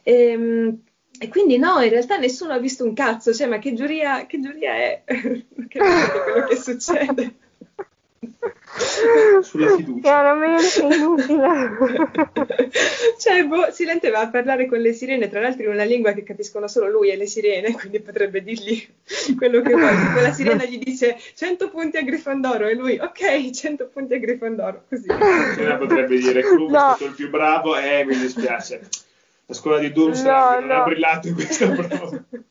E, 0.02 0.12
ehm, 0.12 0.78
e 1.18 1.28
quindi 1.28 1.58
no, 1.58 1.80
in 1.80 1.90
realtà 1.90 2.16
nessuno 2.16 2.52
ha 2.52 2.58
visto 2.58 2.84
un 2.84 2.94
cazzo, 2.94 3.32
cioè 3.32 3.46
ma 3.46 3.58
che 3.58 3.74
giuria, 3.74 4.26
che 4.26 4.40
giuria 4.40 4.74
è? 4.74 5.02
che 5.06 5.78
quello 5.78 6.46
che 6.48 6.56
succede? 6.56 7.34
sulla 9.42 9.76
fiducia. 9.76 10.00
Chiaramente 10.00 10.94
inutile. 10.94 12.70
cioè, 13.18 13.44
boh, 13.44 13.70
Silente 13.70 14.10
va 14.10 14.20
a 14.20 14.28
parlare 14.28 14.66
con 14.66 14.78
le 14.78 14.92
sirene, 14.92 15.28
tra 15.28 15.40
l'altro 15.40 15.64
in 15.64 15.70
una 15.70 15.84
lingua 15.84 16.12
che 16.12 16.22
capiscono 16.22 16.68
solo 16.68 16.88
lui 16.90 17.10
e 17.10 17.16
le 17.16 17.26
sirene, 17.26 17.72
quindi 17.72 18.00
potrebbe 18.00 18.42
dirgli 18.42 18.86
quello 19.36 19.62
che 19.62 19.72
vuole. 19.72 19.96
Tipo 19.96 20.20
la 20.20 20.32
sirena 20.32 20.64
gli 20.64 20.78
dice 20.78 21.18
100 21.34 21.70
punti 21.70 21.96
a 21.96 22.02
Grifondoro 22.02 22.66
e 22.66 22.74
lui, 22.74 22.98
ok, 22.98 23.50
100 23.50 23.88
punti 23.92 24.14
a 24.14 24.18
Grifondoro, 24.18 24.84
così. 24.88 25.06
La 25.06 25.52
sirena 25.54 25.76
potrebbe 25.76 26.18
dire, 26.18 26.42
Club 26.42 26.70
no. 26.70 26.92
è 26.92 26.94
stato 26.94 27.04
il 27.06 27.14
più 27.14 27.30
bravo, 27.30 27.76
eh, 27.76 28.04
mi 28.04 28.16
dispiace. 28.16 28.88
La 29.48 29.54
scuola 29.54 29.78
di 29.78 29.92
Durmstrang 29.92 30.54
no, 30.54 30.58
non 30.60 30.68
no. 30.68 30.82
ha 30.82 30.84
brillato 30.84 31.28
in 31.28 31.34
questa 31.34 31.68
prova. 31.70 32.24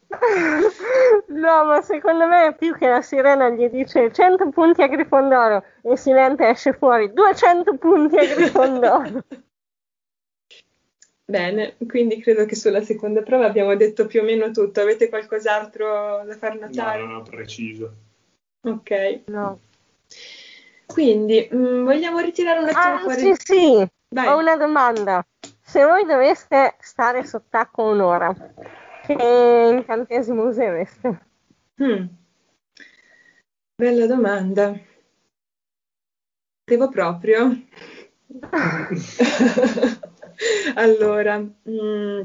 No, 1.27 1.65
ma 1.65 1.81
secondo 1.81 2.25
me 2.25 2.47
è 2.47 2.55
più 2.55 2.73
che 2.77 2.87
la 2.87 3.01
sirena 3.01 3.49
gli 3.49 3.67
dice 3.67 4.13
100 4.13 4.49
punti 4.49 4.81
a 4.81 4.87
Grifondoro 4.87 5.63
e 5.81 5.97
Silente 5.97 6.47
esce 6.47 6.71
fuori 6.71 7.11
200 7.11 7.75
punti 7.77 8.17
a 8.17 8.25
Grifondoro. 8.33 9.23
Bene, 11.27 11.75
quindi 11.87 12.21
credo 12.21 12.45
che 12.45 12.55
sulla 12.55 12.81
seconda 12.81 13.23
prova 13.23 13.45
abbiamo 13.45 13.75
detto 13.75 14.05
più 14.05 14.21
o 14.21 14.23
meno 14.23 14.51
tutto. 14.51 14.81
Avete 14.81 15.09
qualcos'altro 15.09 16.23
da 16.23 16.37
far 16.37 16.57
notare? 16.59 17.01
No, 17.01 17.07
non 17.07 17.15
ho 17.15 17.23
preciso. 17.23 17.93
Ok. 18.61 19.21
No. 19.25 19.59
Quindi, 20.85 21.47
mh, 21.51 21.57
mm, 21.57 21.83
vogliamo 21.83 22.19
ritirare 22.19 22.59
un 22.59 22.67
attimo 22.67 22.95
ah, 22.95 22.99
fuori? 22.99 23.19
Sì, 23.19 23.33
sì, 23.37 23.87
Vai. 24.09 24.27
ho 24.27 24.37
una 24.37 24.55
domanda. 24.55 25.25
Se 25.75 25.83
voi 25.83 26.05
doveste 26.05 26.77
stare 26.79 27.25
sott'acqua 27.25 27.83
un'ora, 27.83 28.33
che 29.05 29.71
incantesimo 29.73 30.45
usereste? 30.45 31.25
Hmm. 31.75 32.05
Bella 33.75 34.07
domanda. 34.07 34.73
Devo 36.63 36.87
proprio. 36.87 37.61
allora, 40.75 41.39
mm, 41.39 42.21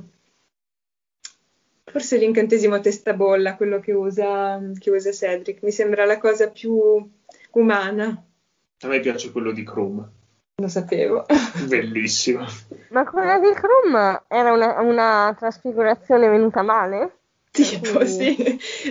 forse 1.86 2.18
l'incantesimo 2.18 2.78
testabolla, 2.78 3.56
quello 3.56 3.80
che 3.80 3.90
usa, 3.90 4.60
che 4.78 4.90
usa 4.90 5.10
Cedric, 5.10 5.60
mi 5.64 5.72
sembra 5.72 6.04
la 6.04 6.18
cosa 6.18 6.52
più 6.52 6.78
umana. 7.50 8.24
A 8.82 8.86
me 8.86 9.00
piace 9.00 9.32
quello 9.32 9.50
di 9.50 9.64
Chrome. 9.64 10.19
Lo 10.61 10.68
sapevo. 10.68 11.25
Bellissimo. 11.66 12.44
Ma 12.90 13.05
quella 13.05 13.38
di 13.38 13.49
Chrome 13.55 14.23
era 14.29 14.53
una, 14.53 14.81
una 14.81 15.35
trasfigurazione 15.38 16.29
venuta 16.29 16.62
male? 16.62 17.14
Tipo, 17.51 18.05
sì, 18.05 18.37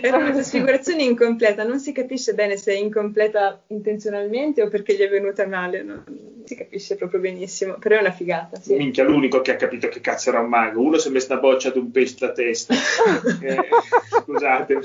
era 0.02 0.18
una 0.18 0.32
trasfigurazione 0.32 1.04
incompleta, 1.04 1.64
non 1.64 1.80
si 1.80 1.94
capisce 1.94 2.34
bene 2.34 2.58
se 2.58 2.74
è 2.74 2.76
incompleta 2.76 3.64
intenzionalmente 3.68 4.62
o 4.62 4.68
perché 4.68 4.96
gli 4.96 5.02
è 5.02 5.10
venuta 5.10 5.48
male, 5.48 5.82
non 5.82 6.04
si 6.50 6.56
capisce 6.56 6.96
proprio 6.96 7.20
benissimo, 7.20 7.76
però 7.78 7.98
è 7.98 8.00
una 8.00 8.12
figata. 8.12 8.60
Sì. 8.60 8.76
Minchia, 8.76 9.04
l'unico 9.04 9.40
che 9.42 9.52
ha 9.52 9.56
capito 9.56 9.88
che 9.88 10.02
cazzo 10.02 10.30
era 10.30 10.40
un 10.40 10.50
mago, 10.50 10.82
uno 10.82 10.98
si 10.98 11.08
è 11.08 11.12
messo 11.12 11.32
una 11.32 11.42
boccia 11.42 11.70
di 11.70 11.78
un 11.78 11.92
pesce 11.92 12.26
a 12.26 12.32
testa, 12.32 12.74
eh, 13.42 13.68
scusate, 14.24 14.80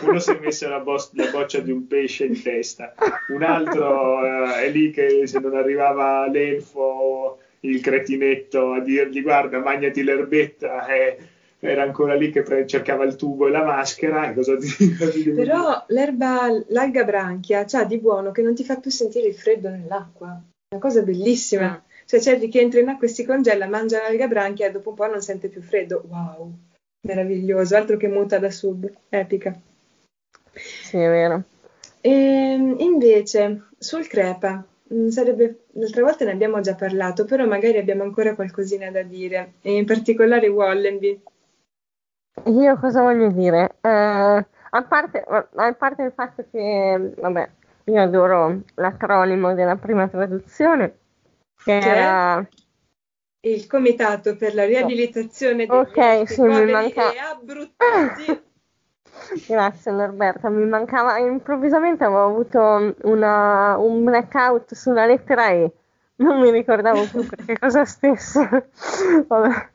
uno 0.00 0.18
si 0.18 0.30
è 0.30 0.38
messo 0.40 0.68
la, 0.70 0.80
bo- 0.80 1.10
la, 1.12 1.30
boccia 1.30 1.58
di 1.58 1.70
un 1.70 1.86
pesce 1.86 2.24
in 2.24 2.42
testa, 2.42 2.94
un 3.28 3.42
altro 3.42 4.24
eh, 4.24 4.64
è 4.64 4.70
lì 4.70 4.90
che 4.90 5.26
se 5.26 5.40
non 5.40 5.54
arrivava 5.54 6.26
l'elfo, 6.26 7.38
il 7.60 7.80
cretinetto 7.82 8.72
a 8.72 8.80
dirgli 8.80 9.20
guarda, 9.20 9.58
magnati 9.58 10.02
l'erbetta, 10.02 10.86
eh, 10.86 11.18
era 11.58 11.82
ancora 11.82 12.14
lì 12.14 12.30
che 12.30 12.40
pre- 12.40 12.66
cercava 12.66 13.04
il 13.04 13.14
tubo 13.14 13.46
e 13.46 13.50
la 13.50 13.62
maschera. 13.62 14.32
Cosa 14.32 14.56
ti, 14.56 14.68
cosa 14.96 15.10
ti 15.10 15.30
Però 15.30 15.84
l'erba, 15.88 16.48
l'alga 16.68 17.04
branchia 17.04 17.64
c'ha 17.66 17.84
di 17.84 17.98
buono 17.98 18.32
che 18.32 18.42
non 18.42 18.54
ti 18.54 18.64
fa 18.64 18.76
più 18.76 18.90
sentire 18.90 19.28
il 19.28 19.34
freddo 19.34 19.68
nell'acqua. 19.68 20.42
Una 20.72 20.80
cosa 20.80 21.02
bellissima. 21.02 21.70
Mm. 21.70 21.90
Cioè 22.06 22.20
c'è 22.20 22.38
di 22.38 22.48
che 22.48 22.60
entra 22.60 22.80
in 22.80 22.88
acqua 22.88 23.06
e 23.06 23.10
si 23.10 23.24
congela, 23.24 23.66
mangia 23.66 24.00
l'alga 24.00 24.26
branchia 24.26 24.66
e 24.66 24.70
dopo 24.70 24.90
un 24.90 24.94
po' 24.96 25.06
non 25.06 25.20
sente 25.20 25.48
più 25.48 25.62
freddo. 25.62 26.02
Wow, 26.08 26.52
meraviglioso, 27.06 27.76
altro 27.76 27.96
che 27.96 28.08
muta 28.08 28.38
da 28.38 28.50
sub, 28.50 28.90
epica. 29.10 29.54
Sì, 30.52 30.96
è 30.96 31.08
vero. 31.08 31.42
E, 32.00 32.10
ehm, 32.10 32.76
invece, 32.80 33.68
sul 33.78 34.06
crepa, 34.08 34.64
mm, 34.92 35.08
sarebbe, 35.08 35.64
l'altra 35.72 36.02
volta 36.02 36.24
ne 36.24 36.32
abbiamo 36.32 36.60
già 36.60 36.74
parlato, 36.74 37.24
però 37.24 37.46
magari 37.46 37.78
abbiamo 37.78 38.02
ancora 38.02 38.34
qualcosina 38.34 38.90
da 38.90 39.02
dire, 39.02 39.54
e 39.60 39.76
in 39.76 39.84
particolare 39.84 40.48
Wallenby. 40.48 41.22
Io 42.46 42.78
cosa 42.78 43.02
voglio 43.02 43.30
dire? 43.30 43.76
Eh, 43.80 43.88
a, 43.88 44.82
parte, 44.88 45.22
a 45.22 45.72
parte 45.74 46.02
il 46.02 46.12
fatto 46.12 46.44
che, 46.50 47.12
vabbè, 47.16 47.48
io 47.84 48.00
adoro 48.00 48.60
l'acronimo 48.74 49.54
della 49.54 49.76
prima 49.76 50.08
traduzione, 50.08 50.98
che, 51.62 51.78
che 51.78 51.88
era... 51.88 52.46
Il 53.44 53.66
Comitato 53.66 54.36
per 54.36 54.54
la 54.54 54.64
riabilitazione 54.64 55.66
degli 55.66 55.76
okay, 55.76 56.26
sì, 56.26 56.42
mi 56.42 56.70
manca... 56.70 57.12
e 57.12 57.18
abbruttiti. 57.18 58.50
Grazie 59.46 59.92
Norberta, 59.92 60.48
mi 60.48 60.64
mancava 60.64 61.18
improvvisamente 61.18 62.04
avevo 62.04 62.24
avuto 62.24 62.94
una, 63.02 63.76
un 63.78 64.04
blackout 64.04 64.74
sulla 64.74 65.06
lettera 65.06 65.50
E, 65.50 65.72
non 66.16 66.40
mi 66.40 66.50
ricordavo 66.50 67.04
più 67.08 67.26
perché 67.26 67.58
cosa 67.58 67.84
stesse. 67.84 68.70
Vabbè. 69.26 69.70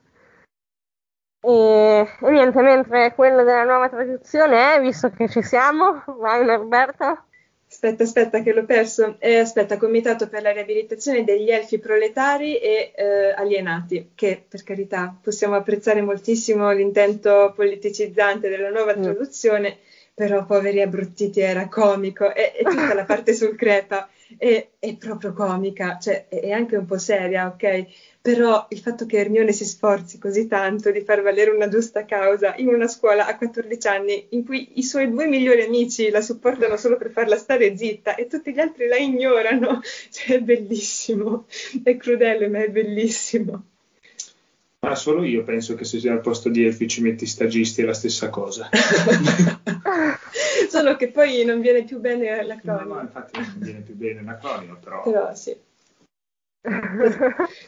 E, 1.40 2.08
e, 2.20 2.30
niente, 2.30 2.60
mentre 2.62 3.14
quello 3.14 3.44
della 3.44 3.64
nuova 3.64 3.88
traduzione 3.88 4.74
è, 4.74 4.80
visto 4.80 5.10
che 5.10 5.28
ci 5.28 5.42
siamo, 5.42 6.02
vai 6.18 6.44
Norberta. 6.44 7.24
Aspetta, 7.80 8.02
aspetta, 8.02 8.42
che 8.42 8.52
l'ho 8.52 8.64
perso. 8.64 9.14
Eh, 9.20 9.36
aspetta, 9.36 9.76
Comitato 9.76 10.28
per 10.28 10.42
la 10.42 10.50
riabilitazione 10.50 11.22
degli 11.22 11.48
elfi 11.48 11.78
proletari 11.78 12.58
e 12.58 12.90
eh, 12.92 13.30
alienati, 13.30 14.10
che 14.16 14.42
per 14.48 14.64
carità 14.64 15.16
possiamo 15.22 15.54
apprezzare 15.54 16.02
moltissimo 16.02 16.72
l'intento 16.72 17.52
politicizzante 17.54 18.48
della 18.48 18.70
nuova 18.70 18.96
mm. 18.96 19.02
traduzione, 19.02 19.78
però 20.12 20.44
poveri 20.44 20.82
abbruttiti 20.82 21.38
era 21.38 21.68
comico 21.68 22.34
e, 22.34 22.52
e 22.56 22.64
tutta 22.64 22.94
la 22.94 23.04
parte 23.04 23.32
sul 23.32 23.54
crepa 23.54 24.08
è, 24.36 24.68
è 24.78 24.96
proprio 24.96 25.32
comica, 25.32 25.98
cioè 25.98 26.28
è, 26.28 26.50
anche 26.50 26.76
un 26.76 26.86
po' 26.86 26.98
seria, 26.98 27.46
ok? 27.46 27.86
però 28.20 28.66
il 28.68 28.78
fatto 28.80 29.06
che 29.06 29.18
Hermione 29.18 29.52
si 29.52 29.64
sforzi 29.64 30.18
così 30.18 30.46
tanto 30.46 30.90
di 30.90 31.00
far 31.00 31.22
valere 31.22 31.50
una 31.50 31.68
giusta 31.68 32.04
causa 32.04 32.54
in 32.56 32.68
una 32.68 32.86
scuola 32.86 33.26
a 33.26 33.36
14 33.36 33.88
anni 33.88 34.26
in 34.30 34.44
cui 34.44 34.72
i 34.74 34.82
suoi 34.82 35.08
due 35.08 35.26
migliori 35.26 35.62
amici 35.62 36.10
la 36.10 36.20
supportano 36.20 36.76
solo 36.76 36.98
per 36.98 37.10
farla 37.10 37.38
stare 37.38 37.74
zitta 37.74 38.16
e 38.16 38.26
tutti 38.26 38.52
gli 38.52 38.60
altri 38.60 38.86
la 38.86 38.96
ignorano, 38.96 39.80
cioè 40.10 40.36
è 40.36 40.40
bellissimo, 40.40 41.46
è 41.82 41.96
crudele 41.96 42.48
ma 42.48 42.58
è 42.58 42.68
bellissimo. 42.68 43.77
Ma 44.86 44.94
solo 44.94 45.24
io 45.24 45.42
penso 45.42 45.74
che 45.74 45.84
se 45.84 46.08
al 46.08 46.20
posto 46.20 46.48
di 46.48 46.64
Elfi 46.64 46.86
ci 46.86 47.02
metti 47.02 47.26
stagisti 47.26 47.82
è 47.82 47.84
la 47.84 47.94
stessa 47.94 48.30
cosa. 48.30 48.68
Solo 50.68 50.96
che 50.96 51.10
poi 51.10 51.44
non 51.44 51.60
viene 51.60 51.82
più 51.82 51.98
bene 51.98 52.44
l'acronimo. 52.44 52.94
No, 52.94 52.94
no, 52.94 53.00
infatti 53.00 53.40
non 53.40 53.54
viene 53.56 53.80
più 53.80 53.94
bene 53.94 54.22
l'acronimo, 54.22 54.76
però... 54.76 55.02
Però 55.02 55.34
sì. 55.34 55.56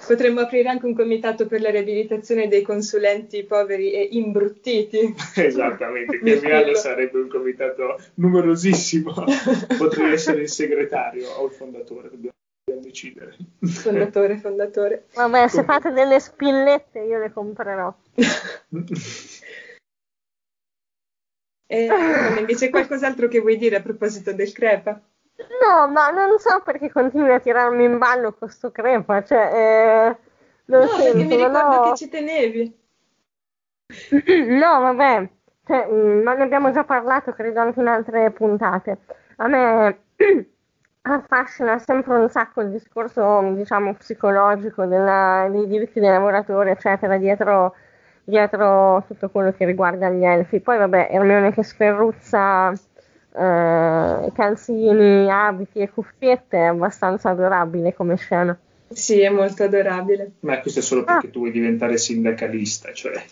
Potremmo 0.06 0.40
aprire 0.40 0.68
anche 0.68 0.86
un 0.86 0.94
comitato 0.94 1.46
per 1.46 1.60
la 1.60 1.70
riabilitazione 1.70 2.48
dei 2.48 2.62
consulenti 2.62 3.44
poveri 3.44 3.92
e 3.92 4.08
imbruttiti. 4.12 5.14
Esattamente, 5.34 6.20
Milano 6.22 6.74
sarebbe 6.74 7.18
un 7.18 7.28
comitato 7.28 7.98
numerosissimo. 8.14 9.14
Potrei 9.78 10.12
essere 10.12 10.42
il 10.42 10.48
segretario 10.48 11.28
o 11.28 11.46
il 11.46 11.52
fondatore, 11.52 12.10
dobbiamo 12.10 12.34
decidere. 12.76 13.36
Fondatore, 13.60 14.36
fondatore. 14.38 15.06
Vabbè, 15.14 15.48
se 15.48 15.64
fate 15.64 15.90
delle 15.92 16.20
spillette 16.20 17.00
io 17.00 17.18
le 17.18 17.32
comprerò. 17.32 17.94
e 21.66 21.88
invece 22.38 22.70
qualcos'altro 22.70 23.28
che 23.28 23.40
vuoi 23.40 23.56
dire 23.56 23.76
a 23.76 23.82
proposito 23.82 24.32
del 24.32 24.52
crepa? 24.52 25.00
No, 25.62 25.88
ma 25.88 26.10
non 26.10 26.38
so 26.38 26.60
perché 26.64 26.90
continui 26.90 27.32
a 27.32 27.40
tirarmi 27.40 27.84
in 27.84 27.98
ballo 27.98 28.32
questo 28.34 28.70
crepa, 28.70 29.24
cioè... 29.24 29.50
Eh, 29.52 30.16
no, 30.66 30.86
sento, 30.86 31.02
perché 31.02 31.24
mi 31.24 31.36
ricordo 31.36 31.58
no. 31.58 31.90
che 31.90 31.96
ci 31.96 32.08
tenevi. 32.08 32.78
No, 34.60 34.80
vabbè, 34.80 35.28
cioè, 35.66 35.88
mm, 35.88 36.22
ma 36.22 36.34
ne 36.34 36.42
abbiamo 36.42 36.72
già 36.72 36.84
parlato, 36.84 37.32
credo, 37.32 37.60
anche 37.60 37.80
in 37.80 37.86
altre 37.86 38.30
puntate. 38.30 38.98
A 39.36 39.46
me 39.48 39.98
affascina 41.02 41.78
sempre 41.78 42.16
un 42.16 42.28
sacco 42.28 42.60
il 42.60 42.70
discorso, 42.70 43.52
diciamo, 43.54 43.94
psicologico 43.94 44.84
della, 44.84 45.48
dei 45.50 45.66
diritti 45.66 46.00
dei 46.00 46.10
lavoratori, 46.10 46.70
eccetera, 46.70 47.16
dietro, 47.16 47.74
dietro 48.24 49.04
tutto 49.06 49.30
quello 49.30 49.52
che 49.52 49.64
riguarda 49.64 50.10
gli 50.10 50.24
elfi. 50.24 50.60
Poi, 50.60 50.78
vabbè, 50.78 51.08
Ermione 51.10 51.52
che 51.52 51.62
sferruzza 51.62 52.70
eh, 52.70 54.32
calzini, 54.34 55.30
abiti 55.30 55.78
e 55.78 55.90
cuffiette 55.90 56.58
è 56.58 56.64
abbastanza 56.66 57.30
adorabile 57.30 57.94
come 57.94 58.16
scena. 58.16 58.58
Sì, 58.92 59.20
è 59.20 59.30
molto 59.30 59.62
adorabile. 59.64 60.32
Ma 60.40 60.58
questo 60.60 60.80
è 60.80 60.82
solo 60.82 61.04
perché 61.04 61.28
ah. 61.28 61.30
tu 61.30 61.38
vuoi 61.40 61.52
diventare 61.52 61.96
sindacalista, 61.96 62.92
cioè 62.92 63.22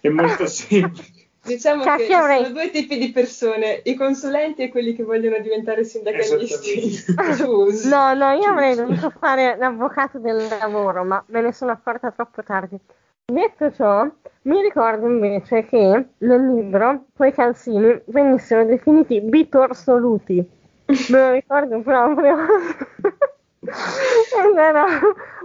è 0.00 0.08
molto 0.08 0.46
semplice. 0.46 1.25
Diciamo 1.46 1.84
Cacchio 1.84 2.26
che 2.26 2.38
ci 2.38 2.42
sono 2.42 2.48
due 2.50 2.70
tipi 2.70 2.98
di 2.98 3.10
persone, 3.12 3.80
i 3.84 3.94
consulenti 3.94 4.62
e 4.62 4.68
quelli 4.68 4.94
che 4.94 5.04
vogliono 5.04 5.38
diventare 5.38 5.84
sindacalisti. 5.84 7.04
no, 7.88 8.14
no, 8.14 8.32
io 8.32 8.50
avrei 8.50 8.74
dovuto 8.74 9.10
fare 9.10 9.56
l'avvocato 9.56 10.18
del 10.18 10.48
lavoro, 10.58 11.04
ma 11.04 11.22
me 11.28 11.40
ne 11.40 11.52
sono 11.52 11.70
accorta 11.70 12.10
troppo 12.10 12.42
tardi. 12.42 12.76
Detto 13.24 13.72
ciò, 13.72 14.08
mi 14.42 14.60
ricordo 14.60 15.06
invece 15.06 15.64
che 15.66 16.06
nel 16.18 16.54
libro 16.54 17.06
quei 17.14 17.32
calzini 17.32 18.00
venissero 18.06 18.64
definiti 18.64 19.20
bitorsoluti. 19.20 20.48
Me 20.86 21.18
lo 21.18 21.32
ricordo 21.32 21.80
proprio. 21.80 22.36
Era 24.56 24.84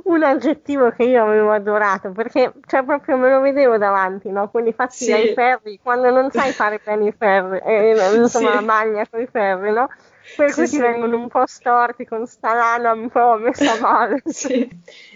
un 0.04 0.24
aggettivo 0.24 0.92
che 0.92 1.04
io 1.04 1.24
avevo 1.24 1.52
adorato 1.52 2.12
perché 2.12 2.54
cioè, 2.68 2.84
proprio 2.84 3.18
me 3.18 3.30
lo 3.30 3.40
vedevo 3.42 3.78
davanti, 3.78 4.30
no? 4.30 4.50
quelli 4.50 4.74
fatti 4.74 5.06
sì. 5.06 5.12
dai 5.12 5.34
ferri, 5.34 5.80
quando 5.82 6.10
non 6.10 6.32
sai 6.32 6.52
fare 6.54 6.80
bene 6.84 7.08
i 7.08 7.14
ferri, 7.18 7.60
eh, 7.60 8.16
insomma 8.16 8.50
sì. 8.50 8.56
la 8.56 8.62
maglia 8.62 9.08
con 9.10 9.22
i 9.22 9.28
ferri, 9.28 9.72
no? 9.72 9.90
Per 10.36 10.54
cui 10.54 10.68
sì, 10.68 10.76
ti 10.76 10.82
vengono 10.82 11.18
un 11.18 11.28
po' 11.28 11.46
storti 11.46 12.06
con 12.06 12.26
sta 12.26 12.54
lana 12.54 12.94
un 12.94 13.10
po' 13.10 13.38
messa 13.38 13.80
male. 13.80 14.22
Sì. 14.32 14.70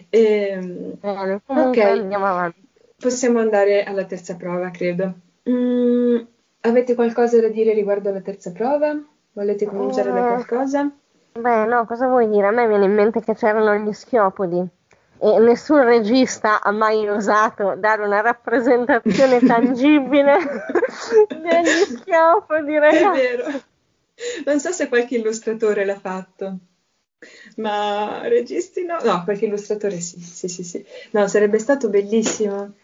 Ehm, 0.09 0.93
Bene, 0.99 1.41
comunque 1.45 1.83
okay. 1.83 1.99
andiamo 1.99 2.25
avanti. 2.25 2.67
Possiamo 2.97 3.39
andare 3.39 3.83
alla 3.83 4.05
terza 4.05 4.35
prova, 4.35 4.71
credo. 4.71 5.13
Mm, 5.49 6.17
avete 6.61 6.95
qualcosa 6.95 7.39
da 7.39 7.49
dire 7.49 7.73
riguardo 7.73 8.09
alla 8.09 8.21
terza 8.21 8.51
prova? 8.51 8.97
Volete 9.33 9.65
cominciare 9.65 10.11
da 10.11 10.25
eh, 10.25 10.27
qualcosa? 10.27 10.91
Beh, 11.37 11.65
no, 11.65 11.85
cosa 11.85 12.07
vuoi 12.07 12.29
dire? 12.29 12.47
A 12.47 12.51
me 12.51 12.65
viene 12.67 12.85
in 12.85 12.93
mente 12.93 13.21
che 13.21 13.35
c'erano 13.35 13.75
gli 13.75 13.91
schiopodi 13.91 14.65
e 15.17 15.39
nessun 15.39 15.83
regista 15.83 16.61
ha 16.61 16.71
mai 16.71 17.07
osato 17.07 17.75
dare 17.77 18.05
una 18.05 18.21
rappresentazione 18.21 19.39
tangibile 19.45 20.37
degli 21.27 21.97
schiopodi, 21.97 22.77
ragazzi. 22.77 23.19
È 23.19 23.35
vero. 23.35 23.61
Non 24.45 24.59
so 24.61 24.71
se 24.71 24.87
qualche 24.87 25.17
illustratore 25.17 25.83
l'ha 25.83 25.99
fatto. 25.99 26.57
Ma 27.57 28.27
registi 28.27 28.85
no? 28.85 28.99
No, 29.03 29.23
qualche 29.23 29.45
illustratore 29.45 29.99
sì, 29.99 30.21
sì, 30.21 30.47
sì, 30.47 30.63
sì. 30.63 30.85
No, 31.11 31.27
sarebbe 31.27 31.59
stato 31.59 31.89
bellissimo. 31.89 32.75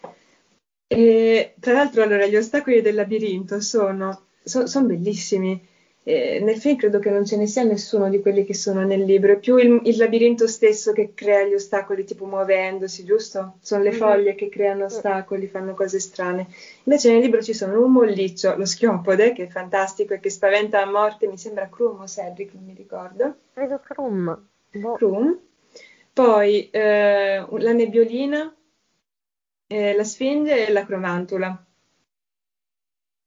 E, 0.86 1.54
tra 1.58 1.72
l'altro, 1.72 2.02
allora, 2.02 2.26
gli 2.26 2.36
ostacoli 2.36 2.82
del 2.82 2.96
labirinto 2.96 3.60
sono, 3.62 4.26
so, 4.42 4.66
sono 4.66 4.86
bellissimi. 4.88 5.70
E 6.04 6.40
nel 6.40 6.56
film 6.56 6.76
credo 6.76 6.98
che 6.98 7.10
non 7.10 7.24
ce 7.24 7.36
ne 7.36 7.46
sia 7.46 7.62
nessuno 7.62 8.10
di 8.10 8.20
quelli 8.20 8.44
che 8.44 8.54
sono 8.54 8.82
nel 8.82 9.04
libro, 9.04 9.32
è 9.32 9.38
più 9.38 9.56
il, 9.56 9.82
il 9.84 9.96
labirinto 9.96 10.48
stesso 10.48 10.92
che 10.92 11.12
crea 11.14 11.44
gli 11.44 11.54
ostacoli, 11.54 12.04
tipo 12.04 12.24
muovendosi, 12.24 13.04
giusto? 13.04 13.58
Sono 13.60 13.84
le 13.84 13.90
mm-hmm. 13.90 13.98
foglie 13.98 14.34
che 14.34 14.48
creano 14.48 14.86
ostacoli, 14.86 15.46
fanno 15.46 15.74
cose 15.74 16.00
strane. 16.00 16.48
Invece 16.84 17.12
nel 17.12 17.20
libro 17.20 17.40
ci 17.40 17.54
sono 17.54 17.84
un 17.84 17.92
molliccio, 17.92 18.56
lo 18.56 18.64
schiopode, 18.64 19.32
che 19.32 19.44
è 19.44 19.48
fantastico 19.48 20.14
e 20.14 20.18
che 20.18 20.30
spaventa 20.30 20.82
a 20.82 20.90
morte, 20.90 21.28
mi 21.28 21.38
sembra 21.38 21.68
Krum 21.68 22.00
o 22.00 22.06
Cedric, 22.08 22.52
non 22.54 22.64
mi 22.64 22.74
ricordo. 22.74 23.36
Credo 23.54 23.78
Krum. 23.78 24.46
Boh. 24.72 24.94
Krum. 24.94 25.38
Poi 26.12 26.68
eh, 26.70 27.46
la 27.48 27.72
nebbiolina, 27.72 28.52
eh, 29.68 29.94
la 29.94 30.04
sfinge 30.04 30.66
e 30.66 30.72
la 30.72 30.84
cromantula 30.84 31.64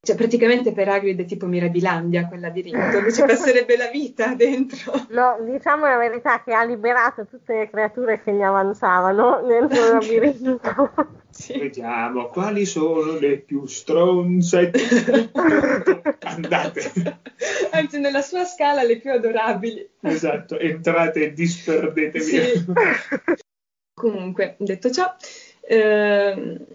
cioè 0.06 0.16
praticamente 0.16 0.72
per 0.72 0.88
Hagrid 0.88 1.20
è 1.20 1.26
tipo 1.26 1.48
Mirabilandia 1.48 2.28
quella 2.28 2.50
di 2.50 2.62
Ringo, 2.62 2.92
dove 2.92 3.12
ci 3.12 3.24
passerebbe 3.26 3.76
la 3.76 3.88
vita 3.88 4.36
dentro. 4.36 4.94
No, 5.10 5.38
diciamo 5.42 5.88
la 5.88 5.98
verità 5.98 6.44
che 6.44 6.54
ha 6.54 6.64
liberato 6.64 7.26
tutte 7.26 7.58
le 7.58 7.70
creature 7.72 8.22
che 8.22 8.32
gli 8.32 8.44
avanzavano 8.44 9.42
dentro 9.48 9.84
il 9.84 9.92
labirinto. 9.94 10.92
sì. 11.32 11.58
Vediamo 11.58 12.28
quali 12.28 12.66
sono 12.66 13.18
le 13.18 13.40
più 13.40 13.66
stronze. 13.66 14.70
Andate. 16.22 16.92
Anzi, 17.72 18.00
nella 18.00 18.22
sua 18.22 18.46
scala 18.46 18.84
le 18.84 19.00
più 19.00 19.12
adorabili. 19.12 19.90
Esatto, 20.02 20.60
entrate 20.60 21.24
e 21.24 21.34
disperdetevi. 21.34 22.24
Sì. 22.24 22.66
Comunque, 23.96 24.56
detto 24.60 24.92
ciò, 24.92 25.16
ehm, 25.68 26.66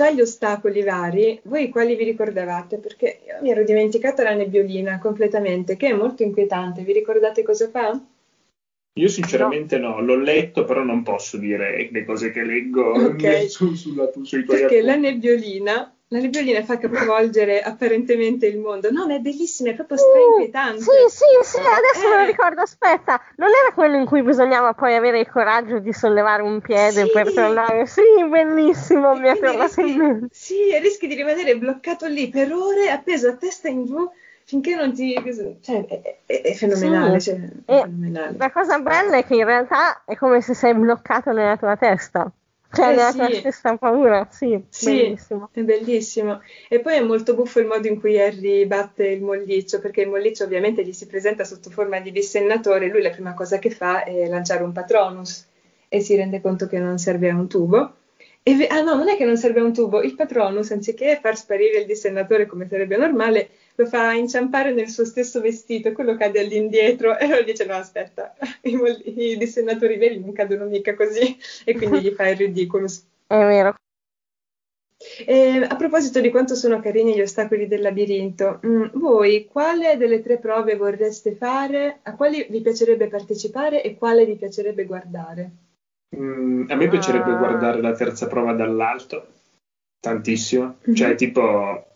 tra 0.00 0.10
gli 0.10 0.22
ostacoli 0.22 0.82
vari, 0.82 1.38
voi 1.42 1.68
quali 1.68 1.94
vi 1.94 2.04
ricordavate? 2.04 2.78
Perché 2.78 3.20
io 3.26 3.34
mi 3.42 3.50
ero 3.50 3.62
dimenticata 3.64 4.22
la 4.22 4.32
nebbiolina 4.32 4.98
completamente, 4.98 5.76
che 5.76 5.88
è 5.88 5.92
molto 5.92 6.22
inquietante. 6.22 6.84
Vi 6.84 6.94
ricordate 6.94 7.42
cosa 7.42 7.68
fa? 7.68 8.02
Io 8.94 9.08
sinceramente 9.08 9.76
no, 9.76 9.96
no 9.96 10.00
l'ho 10.00 10.16
letto, 10.16 10.64
però 10.64 10.82
non 10.82 11.02
posso 11.02 11.36
dire 11.36 11.86
le 11.92 12.04
cose 12.06 12.30
che 12.30 12.42
leggo 12.42 12.92
okay. 12.92 13.46
su, 13.52 13.74
sulla, 13.74 14.10
sui 14.22 14.42
tuoi 14.42 14.60
Perché 14.60 14.78
appunti. 14.78 14.86
la 14.86 14.96
nebbiolina 14.96 15.94
la 16.12 16.18
nebbiolina 16.18 16.62
fa 16.64 16.76
capovolgere 16.76 17.60
apparentemente 17.62 18.46
il 18.46 18.58
mondo. 18.58 18.90
No, 18.90 19.06
ma 19.06 19.14
è 19.14 19.20
bellissima, 19.20 19.70
è 19.70 19.74
proprio 19.74 19.96
strainquietante. 19.96 20.78
Uh, 20.78 21.08
sì, 21.08 21.22
sì, 21.42 21.50
sì, 21.50 21.58
adesso 21.58 22.06
eh. 22.06 22.08
me 22.08 22.20
lo 22.22 22.26
ricordo. 22.26 22.60
Aspetta, 22.62 23.20
non 23.36 23.48
era 23.48 23.72
quello 23.72 23.96
in 23.96 24.06
cui 24.06 24.22
bisognava 24.22 24.74
poi 24.74 24.94
avere 24.94 25.20
il 25.20 25.28
coraggio 25.28 25.78
di 25.78 25.92
sollevare 25.92 26.42
un 26.42 26.60
piede 26.60 27.04
sì. 27.04 27.10
per 27.12 27.32
tornare? 27.32 27.86
Sì, 27.86 28.02
bellissimo, 28.28 29.14
mi 29.14 29.28
ha 29.28 29.36
tornato 29.36 29.80
in 29.80 29.96
mente. 29.96 30.28
Sì, 30.32 30.70
e 30.70 30.80
rischi 30.80 31.06
di 31.06 31.14
rimanere 31.14 31.56
bloccato 31.56 32.06
lì 32.06 32.28
per 32.28 32.52
ore, 32.52 32.90
appeso 32.90 33.28
a 33.28 33.34
testa 33.34 33.68
in 33.68 33.86
giù, 33.86 34.10
finché 34.44 34.74
non 34.74 34.92
ti... 34.92 35.14
Cioè, 35.60 35.86
è, 35.86 36.18
è, 36.26 36.40
è 36.42 36.54
fenomenale. 36.54 37.20
Sì. 37.20 37.30
Cioè, 37.30 37.38
è 37.66 37.82
fenomenale. 37.82 38.36
La 38.36 38.50
cosa 38.50 38.80
bella 38.80 39.16
è 39.16 39.24
che 39.24 39.36
in 39.36 39.44
realtà 39.44 40.02
è 40.04 40.16
come 40.16 40.40
se 40.40 40.54
sei 40.54 40.74
bloccato 40.74 41.30
nella 41.30 41.56
tua 41.56 41.76
testa. 41.76 42.32
Cioè, 42.72 42.90
eh, 42.90 42.94
la 42.94 43.10
sì. 43.10 43.34
stessa 43.36 43.76
paura, 43.76 44.28
sì, 44.30 44.62
sì, 44.68 44.94
bellissimo. 44.94 45.48
È 45.52 45.60
bellissimo. 45.60 46.40
E 46.68 46.80
poi 46.80 46.94
è 46.96 47.00
molto 47.00 47.34
buffo 47.34 47.58
il 47.58 47.66
modo 47.66 47.88
in 47.88 47.98
cui 47.98 48.20
Harry 48.20 48.64
batte 48.66 49.08
il 49.08 49.22
molliccio, 49.22 49.80
perché 49.80 50.02
il 50.02 50.08
molliccio 50.08 50.44
ovviamente 50.44 50.84
gli 50.84 50.92
si 50.92 51.06
presenta 51.06 51.44
sotto 51.44 51.70
forma 51.70 51.98
di 51.98 52.12
dissennatore, 52.12 52.88
lui 52.88 53.02
la 53.02 53.10
prima 53.10 53.34
cosa 53.34 53.58
che 53.58 53.70
fa 53.70 54.04
è 54.04 54.28
lanciare 54.28 54.62
un 54.62 54.72
patronus 54.72 55.48
e 55.88 56.00
si 56.00 56.14
rende 56.14 56.40
conto 56.40 56.68
che 56.68 56.78
non 56.78 56.98
serve 56.98 57.30
a 57.30 57.34
un 57.34 57.48
tubo. 57.48 57.94
E, 58.42 58.66
ah 58.70 58.82
no, 58.82 58.94
non 58.94 59.08
è 59.08 59.16
che 59.16 59.24
non 59.24 59.36
serve 59.36 59.60
a 59.60 59.64
un 59.64 59.74
tubo, 59.74 60.00
il 60.02 60.14
patronus, 60.14 60.70
anziché 60.70 61.18
far 61.20 61.36
sparire 61.36 61.78
il 61.78 61.86
dissennatore 61.86 62.46
come 62.46 62.68
sarebbe 62.68 62.96
normale, 62.96 63.50
lo 63.80 63.86
fa 63.86 64.12
inciampare 64.12 64.72
nel 64.72 64.88
suo 64.88 65.04
stesso 65.04 65.40
vestito 65.40 65.88
e 65.88 65.92
quello 65.92 66.16
cade 66.16 66.40
all'indietro 66.40 67.18
e 67.18 67.24
allora 67.24 67.42
dice 67.42 67.64
no 67.64 67.74
aspetta, 67.74 68.34
i, 68.62 68.78
i 69.04 69.36
dissennatori 69.36 69.96
veri 69.96 70.20
non 70.20 70.32
cadono 70.32 70.66
mica 70.66 70.94
così 70.94 71.36
e 71.64 71.74
quindi 71.74 72.00
gli 72.00 72.10
fa 72.10 72.28
il 72.28 72.36
ridicolo. 72.36 72.86
È 73.26 73.34
vero. 73.34 73.74
E, 75.26 75.66
a 75.66 75.76
proposito 75.76 76.20
di 76.20 76.30
quanto 76.30 76.54
sono 76.54 76.80
carini 76.80 77.14
gli 77.14 77.22
ostacoli 77.22 77.66
del 77.66 77.80
labirinto, 77.80 78.58
mh, 78.60 78.68
mm, 78.68 78.84
voi 78.94 79.46
quale 79.46 79.96
delle 79.96 80.20
tre 80.20 80.36
prove 80.36 80.76
vorreste 80.76 81.34
fare, 81.34 82.00
a 82.02 82.14
quali 82.14 82.46
vi 82.50 82.60
piacerebbe 82.60 83.08
partecipare 83.08 83.82
e 83.82 83.96
quale 83.96 84.26
vi 84.26 84.36
piacerebbe 84.36 84.84
guardare? 84.84 85.50
Mm, 86.14 86.68
a 86.68 86.74
me 86.74 86.88
piacerebbe 86.88 87.30
uh... 87.30 87.38
guardare 87.38 87.80
la 87.80 87.92
terza 87.92 88.26
prova 88.26 88.52
dall'alto 88.52 89.28
tantissimo, 90.00 90.64
mm-hmm. 90.64 90.94
cioè 90.94 91.14
tipo 91.14 91.89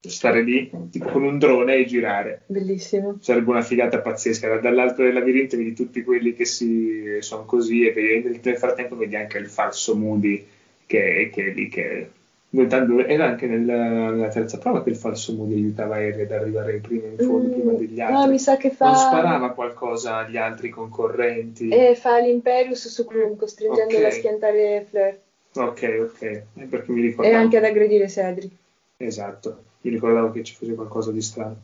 stare 0.00 0.42
lì 0.42 0.70
tipo 0.90 1.08
con 1.08 1.24
un 1.24 1.38
drone 1.38 1.76
e 1.76 1.84
girare. 1.84 2.42
Bellissimo. 2.46 3.16
Sarebbe 3.20 3.50
una 3.50 3.62
figata 3.62 4.00
pazzesca. 4.00 4.58
Dall'alto 4.58 5.02
del 5.02 5.12
labirinto 5.12 5.56
vedi 5.56 5.74
tutti 5.74 6.02
quelli 6.02 6.34
che 6.34 6.44
si, 6.44 7.18
sono 7.20 7.44
così 7.44 7.86
e 7.86 7.92
vedi, 7.92 8.40
nel 8.42 8.56
frattempo 8.56 8.96
vedi 8.96 9.16
anche 9.16 9.38
il 9.38 9.48
falso 9.48 9.96
Moody 9.96 10.46
che, 10.86 11.30
che 11.32 11.46
è 11.46 11.50
lì 11.50 11.68
che 11.68 12.10
era 12.50 13.26
anche 13.26 13.46
nella, 13.46 14.10
nella, 14.10 14.28
terza 14.28 14.56
prova 14.56 14.82
che 14.82 14.88
il 14.88 14.96
falso 14.96 15.34
Moody 15.34 15.54
aiutava 15.54 15.96
Harry 15.96 16.22
ad 16.22 16.32
arrivare 16.32 16.78
prima 16.78 17.08
in 17.08 17.18
fondo, 17.18 17.48
mm, 17.48 17.60
prima 17.60 17.72
degli 17.72 18.00
altri. 18.00 18.16
No, 18.16 18.26
mi 18.28 18.38
sa 18.38 18.56
che 18.56 18.70
fa... 18.70 18.86
Non 18.86 18.96
sparava 18.96 19.50
qualcosa 19.50 20.16
agli 20.18 20.36
altri 20.38 20.70
concorrenti. 20.70 21.68
E 21.68 21.94
fa 21.94 22.20
l'Imperius 22.20 22.88
su 22.88 23.04
Krum, 23.04 23.36
costringendolo 23.36 23.98
okay. 23.98 24.10
a 24.10 24.12
schiantare 24.12 24.86
Fleur. 24.88 25.18
Ok, 25.56 26.08
ok. 26.08 26.42
Perché 26.68 26.92
mi 26.92 27.02
ricordavo... 27.02 27.34
E 27.34 27.38
anche 27.38 27.56
ad 27.58 27.64
aggredire 27.64 28.08
Cedric. 28.08 28.52
Esatto 28.96 29.64
mi 29.80 29.90
ricordavo 29.90 30.30
che 30.30 30.44
ci 30.44 30.54
fosse 30.54 30.74
qualcosa 30.74 31.12
di 31.12 31.22
strano. 31.22 31.56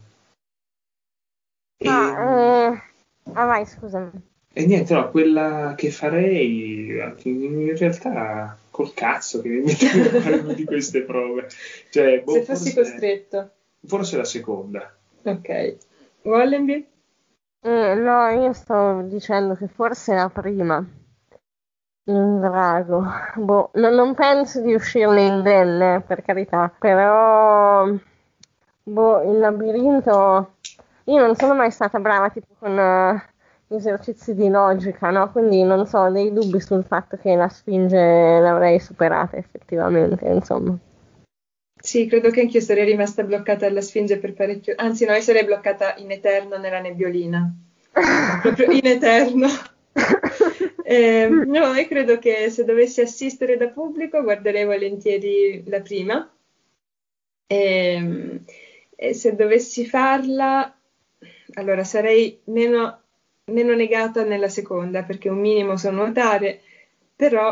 E... 1.76 1.88
Ah, 1.88 2.72
eh... 2.72 2.82
ah, 3.32 3.44
vai, 3.46 3.66
scusami. 3.66 4.10
E 4.56 4.66
niente, 4.66 4.94
no, 4.94 5.10
quella 5.10 5.74
che 5.76 5.90
farei 5.90 6.86
in 7.24 7.76
realtà 7.76 8.56
col 8.70 8.94
cazzo 8.94 9.40
che 9.40 9.48
mi 9.48 9.62
mettevo 9.62 10.16
a 10.16 10.20
fare 10.20 10.54
di 10.54 10.64
queste 10.64 11.02
prove. 11.02 11.48
Cioè, 11.90 12.22
boh, 12.22 12.32
Se 12.32 12.42
fossi 12.44 12.70
forse, 12.70 12.90
costretto. 12.90 13.50
Forse 13.84 14.16
la 14.16 14.24
seconda. 14.24 14.96
Ok. 15.22 15.76
Wallenby? 16.22 16.86
Eh, 17.60 17.94
no, 17.94 18.28
io 18.28 18.52
sto 18.52 19.02
dicendo 19.02 19.54
che 19.54 19.66
forse 19.66 20.14
la 20.14 20.28
prima. 20.28 20.86
In 22.07 22.40
drago. 22.40 23.02
Boh, 23.36 23.70
non, 23.74 23.94
non 23.94 24.14
penso 24.14 24.61
di 24.61 24.74
uscirne 24.74 25.22
indenne, 25.22 26.02
per 26.07 26.22
carità, 26.22 26.70
però... 26.78 27.88
Boh, 28.82 29.22
il 29.22 29.38
labirinto... 29.38 30.57
Io 31.05 31.18
non 31.18 31.34
sono 31.34 31.55
mai 31.55 31.70
stata 31.70 31.98
brava 32.00 32.28
tipo 32.30 32.55
con 32.59 32.76
uh, 32.76 33.74
esercizi 33.74 34.34
di 34.34 34.48
logica, 34.48 35.11
no? 35.11 35.30
Quindi 35.32 35.62
non 35.62 35.86
so, 35.86 35.98
ho 35.98 36.11
dei 36.11 36.32
dubbi 36.32 36.61
sul 36.61 36.84
fatto 36.84 37.16
che 37.16 37.34
la 37.34 37.48
Sfinge 37.48 37.96
l'avrei 38.40 38.78
superata 38.80 39.36
effettivamente, 39.36 40.26
insomma. 40.26 40.76
Sì, 41.80 42.07
credo 42.07 42.30
che 42.30 42.40
anch'io 42.40 42.61
sarei 42.61 42.84
rimasta 42.84 43.22
bloccata 43.22 43.66
alla 43.66 43.82
Sfinge 43.82 44.18
per 44.18 44.34
parecchio... 44.34 44.74
Anzi, 44.76 45.07
no, 45.07 45.12
io 45.12 45.20
sarei 45.20 45.44
bloccata 45.44 45.94
in 45.96 46.11
eterno 46.11 46.57
nella 46.59 46.80
nebbiolina. 46.80 47.50
Proprio 48.42 48.70
in 48.70 48.86
eterno. 48.86 49.48
Eh, 50.87 51.28
no, 51.28 51.72
io 51.72 51.87
credo 51.87 52.18
che 52.18 52.51
se 52.51 52.64
dovessi 52.64 53.01
assistere 53.01 53.57
da 53.57 53.68
pubblico 53.68 54.22
guarderei 54.22 54.66
volentieri 54.66 55.64
la 55.66 55.80
prima 55.80 56.30
e, 57.47 57.57
ehm, 57.95 58.45
e 58.97 59.14
se 59.14 59.35
dovessi 59.35 59.87
farla, 59.87 60.76
allora 61.55 61.85
sarei 61.85 62.39
meno, 62.45 63.01
meno, 63.47 63.74
negata 63.74 64.24
nella 64.24 64.49
seconda 64.49 65.05
perché 65.05 65.28
un 65.28 65.39
minimo 65.41 65.76
so 65.76 65.91
nuotare, 65.91 66.61
però 67.16 67.51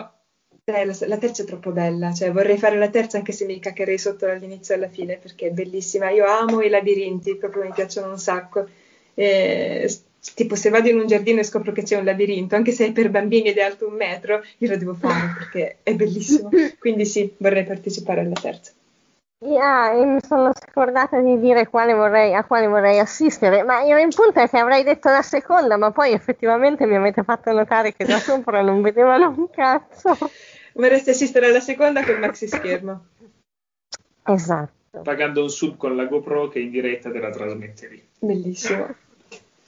eh, 0.64 0.84
la, 0.84 0.96
la, 1.06 1.18
terza 1.18 1.42
è 1.42 1.46
troppo 1.46 1.70
bella, 1.72 2.12
cioè 2.12 2.32
vorrei 2.32 2.58
fare 2.58 2.76
la 2.78 2.90
terza 2.90 3.16
anche 3.16 3.32
se 3.32 3.44
mi 3.46 3.58
caccherei 3.58 3.98
sotto 3.98 4.26
dall'inizio 4.26 4.74
alla 4.74 4.88
fine 4.88 5.16
perché 5.16 5.48
è 5.48 5.50
bellissima. 5.50 6.10
Io 6.10 6.26
amo 6.26 6.60
i 6.60 6.68
labirinti, 6.68 7.36
proprio 7.36 7.64
mi 7.64 7.72
piacciono 7.72 8.10
un 8.10 8.18
sacco. 8.18 8.68
E, 9.14 9.88
tipo 10.34 10.54
se 10.54 10.70
vado 10.70 10.88
in 10.88 10.98
un 10.98 11.06
giardino 11.06 11.40
e 11.40 11.44
scopro 11.44 11.72
che 11.72 11.82
c'è 11.82 11.96
un 11.96 12.04
labirinto, 12.04 12.54
anche 12.54 12.72
se 12.72 12.86
è 12.86 12.92
per 12.92 13.10
bambini 13.10 13.48
ed 13.48 13.58
è 13.58 13.62
alto 13.62 13.88
un 13.88 13.94
metro, 13.94 14.42
io 14.58 14.68
lo 14.68 14.76
devo 14.76 14.94
fare 14.94 15.34
perché 15.36 15.78
è 15.82 15.94
bellissimo. 15.94 16.48
Quindi 16.78 17.04
sì, 17.04 17.34
vorrei 17.38 17.64
partecipare 17.64 18.20
alla 18.20 18.34
terza. 18.40 18.72
Yeah, 19.44 19.92
mi 20.04 20.20
sono 20.24 20.52
scordata 20.54 21.20
di 21.20 21.40
dire 21.40 21.66
quale 21.66 21.94
vorrei, 21.94 22.32
a 22.32 22.44
quale 22.44 22.68
vorrei 22.68 23.00
assistere, 23.00 23.64
ma 23.64 23.82
io 23.82 23.98
in 23.98 24.10
punto 24.14 24.38
è 24.38 24.48
che 24.48 24.58
avrei 24.58 24.84
detto 24.84 25.10
la 25.10 25.22
seconda, 25.22 25.76
ma 25.76 25.90
poi 25.90 26.12
effettivamente 26.12 26.86
mi 26.86 26.94
avete 26.94 27.24
fatto 27.24 27.50
notare 27.50 27.92
che 27.92 28.04
da 28.04 28.20
sopra 28.20 28.62
non 28.62 28.82
vedevano 28.82 29.34
un 29.36 29.50
cazzo. 29.50 30.16
Vorresti 30.74 31.10
assistere 31.10 31.46
alla 31.46 31.58
seconda 31.58 32.04
col 32.04 32.20
maxi 32.20 32.46
schermo. 32.46 33.06
Esatto. 34.24 35.00
Pagando 35.02 35.42
un 35.42 35.50
sub 35.50 35.76
con 35.76 35.96
la 35.96 36.04
GoPro 36.04 36.48
che 36.48 36.60
in 36.60 36.70
diretta 36.70 37.10
te 37.10 37.18
la 37.18 37.30
trasmettevi. 37.30 38.08
Bellissimo. 38.20 38.94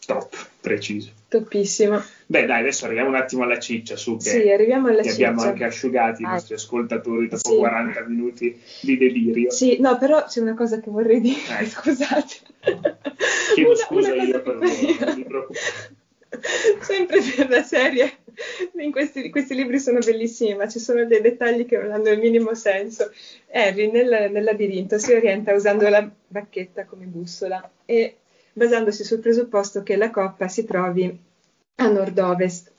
Top, 0.06 0.34
preciso. 0.60 1.10
Topissimo. 1.28 2.02
Beh, 2.26 2.46
dai, 2.46 2.60
adesso 2.60 2.84
arriviamo 2.84 3.08
un 3.08 3.14
attimo 3.14 3.42
alla 3.42 3.58
ciccia, 3.58 3.96
su 3.96 4.16
che 4.16 4.30
sì, 4.30 4.50
arriviamo 4.50 4.88
alla 4.88 5.02
ciccia. 5.02 5.14
abbiamo 5.14 5.42
anche 5.42 5.64
asciugati 5.64 6.22
i 6.22 6.26
nostri 6.26 6.54
ascoltatori 6.54 7.28
dopo 7.28 7.50
sì. 7.50 7.56
40 7.56 8.04
minuti 8.06 8.60
di 8.82 8.98
delirio. 8.98 9.50
Sì, 9.50 9.80
no, 9.80 9.96
però 9.98 10.24
c'è 10.24 10.40
una 10.40 10.54
cosa 10.54 10.80
che 10.80 10.90
vorrei 10.90 11.20
dire, 11.20 11.60
eh. 11.60 11.66
scusate. 11.66 12.34
Chiedo 13.54 13.70
una, 13.70 13.78
scusa 13.78 14.12
una 14.12 14.22
io 14.22 14.42
per 14.42 14.56
voi, 14.58 14.96
non 15.00 15.14
mi 15.16 15.24
preoccupate. 15.26 16.02
Sempre 16.80 17.20
per 17.20 17.48
la 17.48 17.62
serie, 17.62 18.18
in 18.78 18.90
questi, 18.90 19.30
questi, 19.30 19.54
libri 19.54 19.78
sono 19.78 20.00
bellissimi, 20.00 20.54
ma 20.54 20.68
ci 20.68 20.80
sono 20.80 21.04
dei 21.06 21.20
dettagli 21.20 21.64
che 21.64 21.78
non 21.78 21.92
hanno 21.92 22.10
il 22.10 22.18
minimo 22.18 22.54
senso. 22.54 23.10
Harry 23.52 23.90
nel, 23.90 24.30
nel 24.32 24.44
labirinto 24.44 24.98
si 24.98 25.12
orienta 25.12 25.54
usando 25.54 25.88
la 25.88 26.08
bacchetta 26.26 26.84
come 26.84 27.04
bussola 27.04 27.70
e 27.84 28.16
basandosi 28.54 29.04
sul 29.04 29.18
presupposto 29.18 29.82
che 29.82 29.96
la 29.96 30.10
coppa 30.10 30.48
si 30.48 30.64
trovi 30.64 31.20
a 31.76 31.88
nord-ovest. 31.88 32.72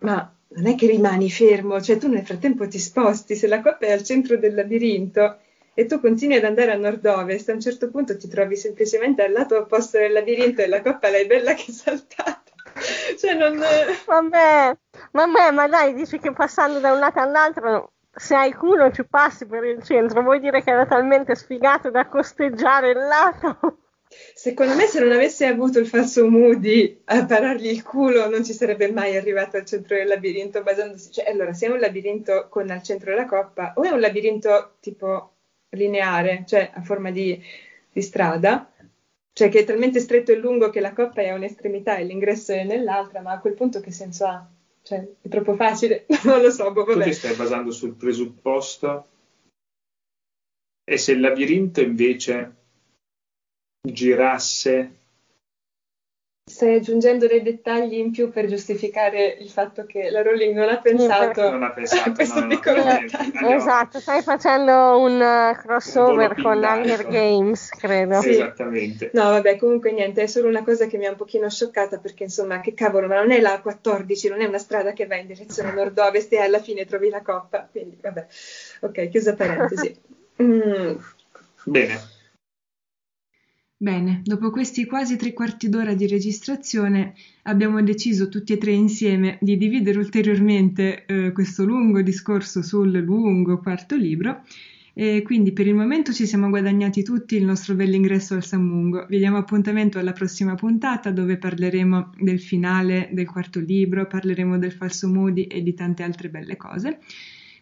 Ma 0.00 0.34
non 0.48 0.66
è 0.66 0.74
che 0.74 0.86
rimani 0.86 1.30
fermo, 1.30 1.80
cioè 1.80 1.98
tu 1.98 2.08
nel 2.08 2.24
frattempo 2.24 2.66
ti 2.66 2.78
sposti, 2.78 3.36
se 3.36 3.46
la 3.46 3.60
coppa 3.60 3.86
è 3.86 3.92
al 3.92 4.02
centro 4.02 4.38
del 4.38 4.54
labirinto 4.54 5.38
e 5.74 5.86
tu 5.86 6.00
continui 6.00 6.36
ad 6.36 6.44
andare 6.44 6.72
a 6.72 6.76
nord-ovest, 6.76 7.48
a 7.50 7.52
un 7.52 7.60
certo 7.60 7.90
punto 7.90 8.16
ti 8.16 8.28
trovi 8.28 8.56
semplicemente 8.56 9.22
al 9.22 9.32
lato 9.32 9.58
opposto 9.58 9.98
del 9.98 10.12
labirinto 10.12 10.62
e 10.62 10.68
la 10.68 10.80
coppa 10.80 11.10
l'hai 11.10 11.26
bella 11.26 11.54
che 11.54 11.70
saltata. 11.70 12.42
cioè 13.18 13.34
non... 13.34 13.58
Vabbè, 14.06 14.76
vabbè, 15.12 15.50
ma 15.52 15.68
dai, 15.68 15.94
dici 15.94 16.18
che 16.18 16.32
passando 16.32 16.78
da 16.78 16.92
un 16.92 16.98
lato 16.98 17.20
all'altro 17.20 17.92
se 18.12 18.34
hai 18.34 18.52
culo 18.52 18.90
ci 18.90 19.04
passi 19.04 19.46
per 19.46 19.64
il 19.64 19.82
centro, 19.82 20.22
vuoi 20.22 20.40
dire 20.40 20.62
che 20.62 20.70
era 20.70 20.86
talmente 20.86 21.34
sfigato 21.34 21.90
da 21.90 22.06
costeggiare 22.06 22.90
il 22.90 22.98
lato? 22.98 23.78
Secondo 24.34 24.74
me, 24.74 24.86
se 24.86 24.98
non 24.98 25.12
avesse 25.12 25.46
avuto 25.46 25.78
il 25.78 25.86
falso 25.86 26.28
Moody 26.28 27.02
a 27.04 27.24
parargli 27.24 27.68
il 27.68 27.82
culo, 27.84 28.28
non 28.28 28.44
ci 28.44 28.52
sarebbe 28.52 28.90
mai 28.90 29.16
arrivato 29.16 29.56
al 29.56 29.64
centro 29.64 29.96
del 29.96 30.08
labirinto 30.08 30.62
basandosi. 30.62 31.12
Cioè, 31.12 31.30
allora, 31.30 31.52
se 31.52 31.66
è 31.66 31.70
un 31.70 31.78
labirinto 31.78 32.48
con 32.48 32.70
al 32.70 32.82
centro 32.82 33.14
la 33.14 33.26
coppa, 33.26 33.74
o 33.76 33.82
è 33.82 33.90
un 33.90 34.00
labirinto 34.00 34.76
tipo 34.80 35.34
lineare, 35.70 36.44
cioè 36.46 36.70
a 36.74 36.82
forma 36.82 37.12
di, 37.12 37.40
di 37.92 38.02
strada, 38.02 38.72
cioè 39.32 39.48
che 39.48 39.60
è 39.60 39.64
talmente 39.64 40.00
stretto 40.00 40.32
e 40.32 40.36
lungo 40.36 40.70
che 40.70 40.80
la 40.80 40.92
coppa 40.92 41.22
è 41.22 41.28
a 41.28 41.34
un'estremità 41.34 41.96
e 41.96 42.04
l'ingresso 42.04 42.52
è 42.52 42.64
nell'altra, 42.64 43.20
ma 43.20 43.32
a 43.32 43.38
quel 43.38 43.54
punto 43.54 43.80
che 43.80 43.92
senso 43.92 44.26
ha? 44.26 44.44
Cioè, 44.82 45.06
è 45.20 45.28
troppo 45.28 45.54
facile, 45.54 46.06
non 46.24 46.40
lo 46.40 46.50
so. 46.50 46.72
Boh, 46.72 46.84
vabbè. 46.84 47.04
Tu 47.04 47.10
ti 47.10 47.14
stai 47.14 47.36
basando 47.36 47.70
sul 47.70 47.94
presupposto 47.94 49.06
e 50.84 50.96
se 50.96 51.12
il 51.12 51.20
labirinto 51.20 51.80
invece 51.80 52.56
girasse. 53.80 54.94
Stai 56.50 56.74
aggiungendo 56.74 57.28
dei 57.28 57.42
dettagli 57.42 57.94
in 57.94 58.10
più 58.10 58.28
per 58.32 58.46
giustificare 58.46 59.36
il 59.38 59.48
fatto 59.48 59.86
che 59.86 60.10
la 60.10 60.20
Rowling 60.20 60.52
non 60.52 60.68
ha 60.68 60.78
pensato, 60.78 61.48
non 61.48 61.62
ha 61.62 61.70
pensato 61.70 62.10
a 62.10 62.12
questo 62.12 62.40
no, 62.40 62.48
piccolo 62.48 62.82
no, 62.82 62.98
dettaglio. 62.98 63.48
Esatto, 63.50 64.00
stai 64.00 64.20
facendo 64.20 64.98
un 64.98 65.20
uh, 65.20 65.56
crossover 65.56 66.34
un 66.36 66.42
con 66.42 66.60
Hunger 66.60 67.06
Games, 67.06 67.68
credo. 67.68 68.20
Sì. 68.20 68.30
Esattamente. 68.30 69.10
No, 69.12 69.30
vabbè, 69.30 69.58
comunque 69.58 69.92
niente, 69.92 70.22
è 70.22 70.26
solo 70.26 70.48
una 70.48 70.64
cosa 70.64 70.86
che 70.86 70.98
mi 70.98 71.06
ha 71.06 71.10
un 71.10 71.16
pochino 71.16 71.48
scioccata 71.48 71.98
perché 71.98 72.24
insomma, 72.24 72.58
che 72.58 72.74
cavolo, 72.74 73.06
ma 73.06 73.20
non 73.20 73.30
è 73.30 73.40
la 73.40 73.60
14, 73.60 74.28
non 74.28 74.40
è 74.40 74.46
una 74.46 74.58
strada 74.58 74.92
che 74.92 75.06
va 75.06 75.14
in 75.16 75.28
direzione 75.28 75.72
nord-ovest 75.72 76.32
e 76.32 76.38
alla 76.38 76.60
fine 76.60 76.84
trovi 76.84 77.10
la 77.10 77.22
coppa, 77.22 77.68
quindi 77.70 77.96
vabbè. 78.00 78.26
Ok, 78.80 79.08
chiusa 79.08 79.34
parentesi. 79.34 79.96
Mm. 80.40 80.96
Bene. 81.64 82.00
Bene, 83.82 84.20
dopo 84.22 84.50
questi 84.50 84.84
quasi 84.84 85.16
tre 85.16 85.32
quarti 85.32 85.70
d'ora 85.70 85.94
di 85.94 86.06
registrazione 86.06 87.14
abbiamo 87.44 87.82
deciso 87.82 88.28
tutti 88.28 88.52
e 88.52 88.58
tre 88.58 88.72
insieme 88.72 89.38
di 89.40 89.56
dividere 89.56 89.96
ulteriormente 89.96 91.06
eh, 91.06 91.32
questo 91.32 91.64
lungo 91.64 92.02
discorso 92.02 92.60
sul 92.62 92.90
lungo 92.90 93.58
quarto 93.58 93.96
libro 93.96 94.42
e 94.92 95.22
quindi 95.22 95.52
per 95.52 95.66
il 95.66 95.74
momento 95.74 96.12
ci 96.12 96.26
siamo 96.26 96.50
guadagnati 96.50 97.02
tutti 97.02 97.36
il 97.36 97.44
nostro 97.46 97.74
bell'ingresso 97.74 98.34
al 98.34 98.44
Sammungo. 98.44 99.06
Vi 99.08 99.16
diamo 99.16 99.38
appuntamento 99.38 99.98
alla 99.98 100.12
prossima 100.12 100.54
puntata 100.56 101.10
dove 101.10 101.38
parleremo 101.38 102.10
del 102.18 102.38
finale 102.38 103.08
del 103.12 103.24
quarto 103.24 103.60
libro, 103.60 104.06
parleremo 104.06 104.58
del 104.58 104.72
falso 104.72 105.08
Moody 105.08 105.44
e 105.44 105.62
di 105.62 105.72
tante 105.72 106.02
altre 106.02 106.28
belle 106.28 106.58
cose. 106.58 106.98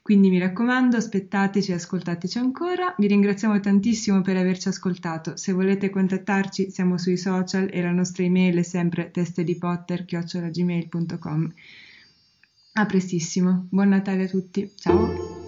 Quindi 0.08 0.30
mi 0.30 0.38
raccomando, 0.38 0.96
aspettateci 0.96 1.70
e 1.70 1.74
ascoltateci 1.74 2.38
ancora. 2.38 2.94
Vi 2.96 3.06
ringraziamo 3.06 3.60
tantissimo 3.60 4.22
per 4.22 4.38
averci 4.38 4.68
ascoltato. 4.68 5.36
Se 5.36 5.52
volete 5.52 5.90
contattarci, 5.90 6.70
siamo 6.70 6.96
sui 6.96 7.18
social 7.18 7.68
e 7.70 7.82
la 7.82 7.90
nostra 7.90 8.22
email 8.22 8.56
è 8.56 8.62
sempre 8.62 9.10
testedipotter.gmail.com. 9.10 11.52
A 12.72 12.86
prestissimo. 12.86 13.66
Buon 13.68 13.88
Natale 13.88 14.24
a 14.24 14.28
tutti. 14.28 14.72
Ciao! 14.76 15.47